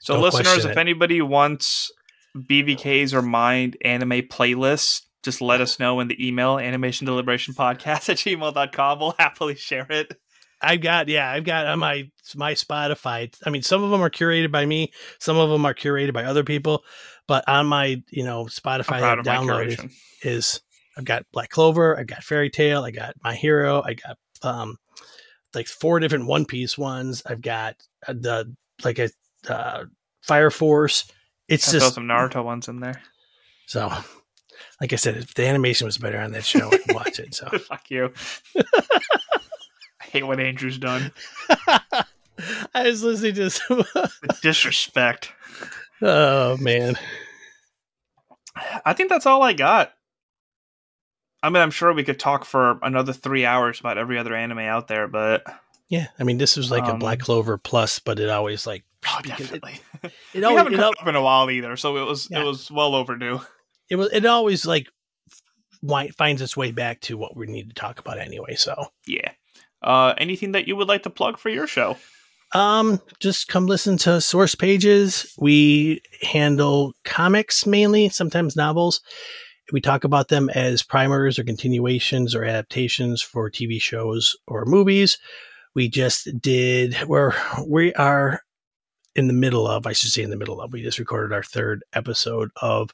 So, 0.00 0.14
Don't 0.14 0.22
listeners, 0.24 0.66
if 0.66 0.72
it. 0.72 0.76
anybody 0.76 1.22
wants 1.22 1.90
BVK's 2.36 3.14
or 3.14 3.22
Mind 3.22 3.78
anime 3.82 4.22
playlists, 4.22 5.02
just 5.22 5.40
let 5.40 5.62
us 5.62 5.80
know 5.80 6.00
in 6.00 6.08
the 6.08 6.26
email 6.26 6.58
animation 6.58 7.06
deliberation 7.06 7.54
podcast 7.54 8.10
at 8.10 8.18
gmail.com. 8.18 8.98
We'll 8.98 9.14
happily 9.18 9.54
share 9.54 9.86
it. 9.88 10.12
I've 10.60 10.82
got 10.82 11.08
yeah, 11.08 11.30
I've 11.30 11.44
got 11.44 11.66
on 11.66 11.78
my 11.78 12.10
my 12.34 12.52
Spotify. 12.52 13.32
I 13.46 13.50
mean, 13.50 13.62
some 13.62 13.82
of 13.82 13.90
them 13.90 14.02
are 14.02 14.10
curated 14.10 14.50
by 14.50 14.66
me, 14.66 14.92
some 15.18 15.36
of 15.36 15.50
them 15.50 15.64
are 15.64 15.74
curated 15.74 16.12
by 16.12 16.24
other 16.24 16.44
people, 16.44 16.84
but 17.28 17.48
on 17.48 17.66
my 17.66 18.02
you 18.10 18.24
know 18.24 18.46
Spotify 18.46 19.00
that 19.00 19.18
is 20.22 20.60
I've 20.96 21.04
got 21.04 21.24
Black 21.30 21.50
Clover, 21.50 21.96
I've 21.96 22.08
got 22.08 22.24
Fairy 22.24 22.50
Tail, 22.50 22.82
I 22.82 22.90
got 22.90 23.14
My 23.22 23.36
Hero, 23.36 23.80
I 23.84 23.94
got 23.94 24.18
um 24.42 24.76
like 25.54 25.66
four 25.66 26.00
different 26.00 26.26
One 26.26 26.44
Piece 26.44 26.76
ones. 26.76 27.22
I've 27.24 27.40
got 27.40 27.76
uh, 28.06 28.14
the 28.14 28.54
like 28.84 28.98
a 28.98 29.10
uh, 29.48 29.84
Fire 30.22 30.50
Force. 30.50 31.10
It's 31.48 31.68
I 31.68 31.72
just 31.78 31.94
some 31.94 32.06
Naruto 32.06 32.44
ones 32.44 32.68
in 32.68 32.80
there. 32.80 33.00
So, 33.66 33.90
like 34.80 34.92
I 34.92 34.96
said, 34.96 35.16
if 35.16 35.34
the 35.34 35.46
animation 35.46 35.86
was 35.86 35.98
better 35.98 36.18
on 36.18 36.32
that 36.32 36.44
show, 36.44 36.70
I'd 36.72 36.94
watch 36.94 37.18
it. 37.18 37.34
So 37.34 37.46
fuck 37.68 37.90
you. 37.90 38.12
I 38.56 40.04
hate 40.04 40.26
what 40.26 40.40
Andrew's 40.40 40.78
done. 40.78 41.12
I 42.74 42.84
was 42.84 43.02
listening 43.02 43.34
to 43.34 43.50
some 43.50 43.84
disrespect. 44.42 45.32
Oh 46.02 46.56
man. 46.58 46.98
I 48.84 48.92
think 48.92 49.08
that's 49.08 49.26
all 49.26 49.42
I 49.42 49.52
got. 49.52 49.92
I 51.42 51.50
mean, 51.50 51.62
I'm 51.62 51.70
sure 51.70 51.92
we 51.92 52.04
could 52.04 52.18
talk 52.18 52.44
for 52.44 52.78
another 52.82 53.12
three 53.12 53.44
hours 53.46 53.78
about 53.78 53.98
every 53.98 54.18
other 54.18 54.34
anime 54.34 54.58
out 54.58 54.88
there, 54.88 55.06
but 55.06 55.44
yeah, 55.88 56.08
I 56.18 56.24
mean, 56.24 56.38
this 56.38 56.56
was 56.56 56.70
like 56.70 56.84
um, 56.84 56.96
a 56.96 56.98
Black 56.98 57.20
Clover 57.20 57.56
plus, 57.56 57.98
but 57.98 58.18
it 58.18 58.28
always 58.28 58.66
like 58.66 58.84
oh, 59.06 59.20
definitely. 59.22 59.80
It, 60.00 60.12
it 60.32 60.44
always 60.44 60.58
haven't 60.58 60.76
come 60.76 60.94
up 61.00 61.08
in 61.08 61.16
a 61.16 61.22
while 61.22 61.50
either, 61.50 61.76
so 61.76 61.96
it 61.96 62.06
was 62.06 62.28
yeah. 62.30 62.40
it 62.40 62.44
was 62.44 62.70
well 62.70 62.94
overdue. 62.94 63.40
It 63.90 63.96
was 63.96 64.12
it 64.12 64.24
always 64.26 64.64
like 64.64 64.86
finds 66.16 66.40
its 66.40 66.56
way 66.56 66.70
back 66.70 67.00
to 67.00 67.16
what 67.16 67.36
we 67.36 67.46
need 67.46 67.70
to 67.70 67.74
talk 67.74 67.98
about 67.98 68.18
anyway. 68.18 68.54
So 68.54 68.86
yeah. 69.06 69.32
Uh, 69.82 70.14
anything 70.18 70.52
that 70.52 70.68
you 70.68 70.76
would 70.76 70.88
like 70.88 71.04
to 71.04 71.10
plug 71.10 71.38
for 71.38 71.48
your 71.48 71.66
show? 71.66 71.96
Um, 72.52 73.00
just 73.20 73.48
come 73.48 73.66
listen 73.66 73.98
to 73.98 74.20
source 74.20 74.54
pages. 74.54 75.34
We 75.38 76.00
handle 76.22 76.94
comics 77.04 77.66
mainly, 77.66 78.08
sometimes 78.08 78.56
novels 78.56 79.00
we 79.72 79.80
talk 79.80 80.04
about 80.04 80.28
them 80.28 80.48
as 80.50 80.82
primers 80.82 81.38
or 81.38 81.44
continuations 81.44 82.34
or 82.34 82.44
adaptations 82.44 83.22
for 83.22 83.50
TV 83.50 83.80
shows 83.80 84.36
or 84.46 84.64
movies. 84.64 85.18
We 85.74 85.88
just 85.88 86.28
did 86.40 86.94
where 87.06 87.34
we 87.66 87.92
are 87.94 88.40
in 89.14 89.26
the 89.26 89.34
middle 89.34 89.66
of, 89.66 89.86
I 89.86 89.92
should 89.92 90.10
say, 90.10 90.22
in 90.22 90.30
the 90.30 90.36
middle 90.36 90.60
of. 90.60 90.72
We 90.72 90.82
just 90.82 90.98
recorded 90.98 91.34
our 91.34 91.42
third 91.42 91.82
episode 91.92 92.50
of 92.62 92.90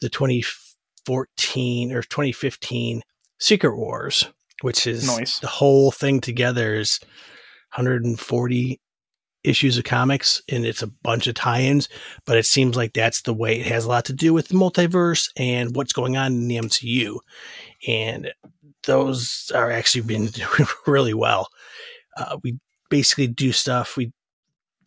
the 0.00 0.08
2014 0.08 1.92
or 1.92 2.02
2015 2.02 3.02
Secret 3.40 3.76
Wars, 3.76 4.28
which 4.62 4.86
is 4.86 5.06
nice. 5.06 5.38
the 5.38 5.46
whole 5.46 5.90
thing 5.90 6.20
together 6.20 6.74
is 6.74 6.98
140 7.74 8.80
issues 9.48 9.78
of 9.78 9.84
comics 9.84 10.42
and 10.48 10.66
it's 10.66 10.82
a 10.82 10.86
bunch 10.86 11.26
of 11.26 11.34
tie-ins, 11.34 11.88
but 12.26 12.36
it 12.36 12.46
seems 12.46 12.76
like 12.76 12.92
that's 12.92 13.22
the 13.22 13.34
way 13.34 13.60
it 13.60 13.66
has 13.66 13.84
a 13.84 13.88
lot 13.88 14.04
to 14.06 14.12
do 14.12 14.34
with 14.34 14.48
the 14.48 14.54
multiverse 14.54 15.30
and 15.36 15.74
what's 15.74 15.92
going 15.92 16.16
on 16.16 16.32
in 16.32 16.48
the 16.48 16.56
MCU. 16.56 17.18
And 17.86 18.32
those 18.84 19.50
are 19.54 19.70
actually 19.70 20.02
been 20.02 20.26
doing 20.26 20.68
really 20.86 21.14
well. 21.14 21.48
Uh, 22.16 22.36
we 22.42 22.58
basically 22.90 23.26
do 23.26 23.52
stuff. 23.52 23.96
We 23.96 24.12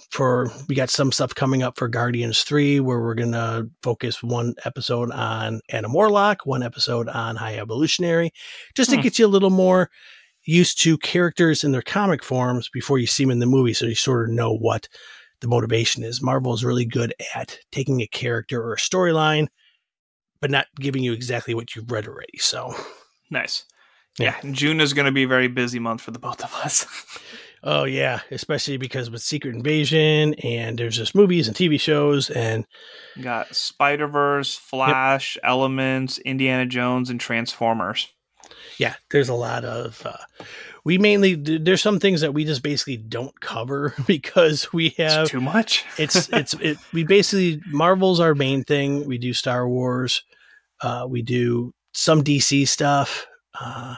for 0.09 0.51
we 0.67 0.75
got 0.75 0.89
some 0.89 1.11
stuff 1.11 1.33
coming 1.33 1.63
up 1.63 1.77
for 1.77 1.87
Guardians 1.87 2.41
3 2.43 2.79
where 2.81 2.99
we're 2.99 3.15
going 3.15 3.31
to 3.31 3.69
focus 3.81 4.21
one 4.21 4.55
episode 4.65 5.11
on 5.11 5.61
Adam 5.69 5.93
Warlock, 5.93 6.45
one 6.45 6.63
episode 6.63 7.07
on 7.07 7.35
High 7.35 7.57
Evolutionary, 7.57 8.31
just 8.75 8.89
to 8.89 8.97
hmm. 8.97 9.03
get 9.03 9.19
you 9.19 9.25
a 9.25 9.29
little 9.29 9.49
more 9.49 9.89
used 10.45 10.81
to 10.81 10.97
characters 10.97 11.63
in 11.63 11.71
their 11.71 11.81
comic 11.81 12.23
forms 12.23 12.69
before 12.69 12.97
you 12.97 13.07
see 13.07 13.23
them 13.23 13.31
in 13.31 13.39
the 13.39 13.45
movie, 13.45 13.73
so 13.73 13.85
you 13.85 13.95
sort 13.95 14.29
of 14.29 14.35
know 14.35 14.53
what 14.53 14.87
the 15.41 15.47
motivation 15.47 16.03
is. 16.03 16.21
Marvel 16.21 16.53
is 16.53 16.63
really 16.63 16.85
good 16.85 17.13
at 17.35 17.57
taking 17.71 18.01
a 18.01 18.07
character 18.07 18.61
or 18.61 18.73
a 18.73 18.77
storyline, 18.77 19.47
but 20.39 20.51
not 20.51 20.67
giving 20.79 21.03
you 21.03 21.13
exactly 21.13 21.53
what 21.53 21.75
you've 21.75 21.91
read 21.91 22.07
already. 22.07 22.37
So 22.37 22.73
nice. 23.29 23.65
Yeah, 24.19 24.35
June 24.51 24.81
is 24.81 24.93
going 24.93 25.05
to 25.05 25.11
be 25.11 25.23
a 25.23 25.27
very 25.27 25.47
busy 25.47 25.79
month 25.79 26.01
for 26.01 26.11
the 26.11 26.19
both 26.19 26.43
of 26.43 26.53
us. 26.55 26.85
oh 27.63 27.85
yeah, 27.85 28.19
especially 28.29 28.77
because 28.77 29.09
with 29.09 29.21
Secret 29.21 29.55
Invasion 29.55 30.33
and 30.43 30.77
there's 30.77 30.97
just 30.97 31.15
movies 31.15 31.47
and 31.47 31.55
TV 31.55 31.79
shows 31.79 32.29
and 32.29 32.65
got 33.21 33.55
Spider 33.55 34.07
Verse, 34.07 34.55
Flash, 34.55 35.37
yep. 35.37 35.49
Elements, 35.49 36.17
Indiana 36.19 36.65
Jones, 36.65 37.09
and 37.09 37.19
Transformers 37.19 38.09
yeah, 38.81 38.95
there's 39.11 39.29
a 39.29 39.35
lot 39.35 39.63
of. 39.63 40.03
Uh, 40.03 40.45
we 40.83 40.97
mainly 40.97 41.35
there's 41.35 41.83
some 41.83 41.99
things 41.99 42.21
that 42.21 42.33
we 42.33 42.45
just 42.45 42.63
basically 42.63 42.97
don't 42.97 43.39
cover 43.39 43.93
because 44.07 44.73
we 44.73 44.89
have 44.97 45.21
it's 45.21 45.31
too 45.31 45.39
much. 45.39 45.85
it's 45.99 46.27
it's 46.29 46.55
it. 46.55 46.79
We 46.91 47.03
basically 47.03 47.61
Marvel's 47.67 48.19
our 48.19 48.33
main 48.33 48.63
thing. 48.63 49.05
We 49.05 49.19
do 49.19 49.33
Star 49.33 49.69
Wars. 49.69 50.23
Uh, 50.81 51.05
we 51.07 51.21
do 51.21 51.75
some 51.93 52.23
DC 52.23 52.67
stuff. 52.67 53.27
Uh, 53.59 53.97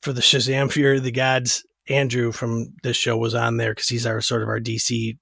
for 0.00 0.12
the 0.12 0.20
Shazam 0.20 0.72
Fury 0.72 0.96
of 0.96 1.04
the 1.04 1.12
Gods, 1.12 1.64
Andrew 1.88 2.32
from 2.32 2.74
this 2.82 2.96
show 2.96 3.16
was 3.16 3.36
on 3.36 3.56
there 3.56 3.70
because 3.70 3.88
he's 3.88 4.04
our 4.04 4.20
sort 4.20 4.42
of 4.42 4.48
our 4.48 4.58
DC 4.58 5.16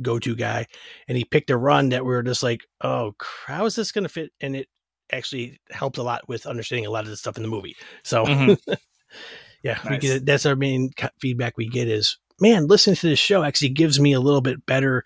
go-to 0.00 0.34
guy, 0.34 0.64
and 1.06 1.18
he 1.18 1.24
picked 1.26 1.50
a 1.50 1.56
run 1.56 1.90
that 1.90 2.06
we 2.06 2.12
were 2.12 2.22
just 2.22 2.42
like, 2.42 2.62
oh, 2.80 3.12
how 3.46 3.66
is 3.66 3.76
this 3.76 3.92
going 3.92 4.04
to 4.04 4.08
fit? 4.08 4.30
And 4.40 4.56
it 4.56 4.68
actually 5.12 5.60
helped 5.70 5.98
a 5.98 6.02
lot 6.02 6.28
with 6.28 6.46
understanding 6.46 6.86
a 6.86 6.90
lot 6.90 7.04
of 7.04 7.10
the 7.10 7.16
stuff 7.16 7.36
in 7.36 7.42
the 7.42 7.48
movie. 7.48 7.76
So, 8.02 8.24
mm-hmm. 8.24 8.72
yeah, 9.62 9.78
nice. 9.84 9.90
we 9.90 9.98
get 9.98 10.26
that's 10.26 10.46
our 10.46 10.56
main 10.56 10.90
feedback 11.20 11.56
we 11.56 11.68
get 11.68 11.88
is, 11.88 12.18
man, 12.40 12.66
listening 12.66 12.96
to 12.96 13.08
this 13.08 13.18
show 13.18 13.42
actually 13.42 13.70
gives 13.70 14.00
me 14.00 14.12
a 14.12 14.20
little 14.20 14.40
bit 14.40 14.64
better, 14.66 15.04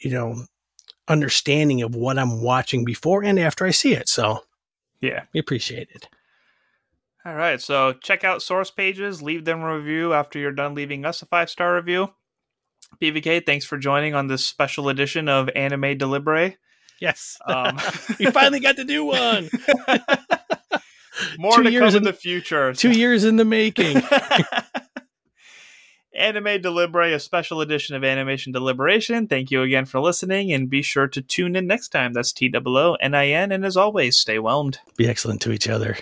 you 0.00 0.10
know, 0.10 0.44
understanding 1.08 1.82
of 1.82 1.94
what 1.94 2.18
I'm 2.18 2.42
watching 2.42 2.84
before 2.84 3.24
and 3.24 3.38
after 3.38 3.66
I 3.66 3.70
see 3.70 3.94
it. 3.94 4.08
So, 4.08 4.40
yeah, 5.00 5.24
we 5.32 5.40
appreciate 5.40 5.88
it. 5.94 6.08
All 7.24 7.34
right, 7.34 7.60
so 7.60 7.92
check 7.92 8.24
out 8.24 8.42
source 8.42 8.72
pages, 8.72 9.22
leave 9.22 9.44
them 9.44 9.62
a 9.62 9.76
review 9.76 10.12
after 10.12 10.40
you're 10.40 10.50
done 10.50 10.74
leaving 10.74 11.04
us 11.04 11.22
a 11.22 11.26
five 11.26 11.48
star 11.48 11.76
review. 11.76 12.08
BVK, 13.00 13.46
thanks 13.46 13.64
for 13.64 13.78
joining 13.78 14.14
on 14.14 14.26
this 14.26 14.46
special 14.46 14.88
edition 14.88 15.28
of 15.28 15.48
Anime 15.54 15.96
Deliberate. 15.96 16.56
Yes. 17.00 17.38
Um, 17.46 17.78
we 18.18 18.26
finally 18.26 18.60
got 18.60 18.76
to 18.76 18.84
do 18.84 19.04
one. 19.04 19.50
More 21.38 21.56
two 21.56 21.64
to 21.64 21.78
come 21.78 21.94
in, 21.94 22.02
the 22.04 22.12
future. 22.12 22.72
Two 22.72 22.92
years 22.92 23.24
in 23.24 23.36
the 23.36 23.44
making. 23.44 24.02
Anime 26.14 26.60
Deliberate, 26.60 27.12
a 27.12 27.20
special 27.20 27.60
edition 27.60 27.96
of 27.96 28.04
Animation 28.04 28.52
Deliberation. 28.52 29.26
Thank 29.26 29.50
you 29.50 29.62
again 29.62 29.86
for 29.86 30.00
listening, 30.00 30.52
and 30.52 30.68
be 30.68 30.82
sure 30.82 31.08
to 31.08 31.22
tune 31.22 31.56
in 31.56 31.66
next 31.66 31.88
time. 31.88 32.12
That's 32.12 32.32
T 32.32 32.52
O 32.54 32.60
O 32.64 32.94
N 32.94 33.14
I 33.14 33.28
N, 33.28 33.50
and 33.50 33.64
as 33.64 33.76
always, 33.76 34.16
stay 34.16 34.38
whelmed. 34.38 34.78
Be 34.96 35.08
excellent 35.08 35.40
to 35.42 35.52
each 35.52 35.68
other. 35.68 35.96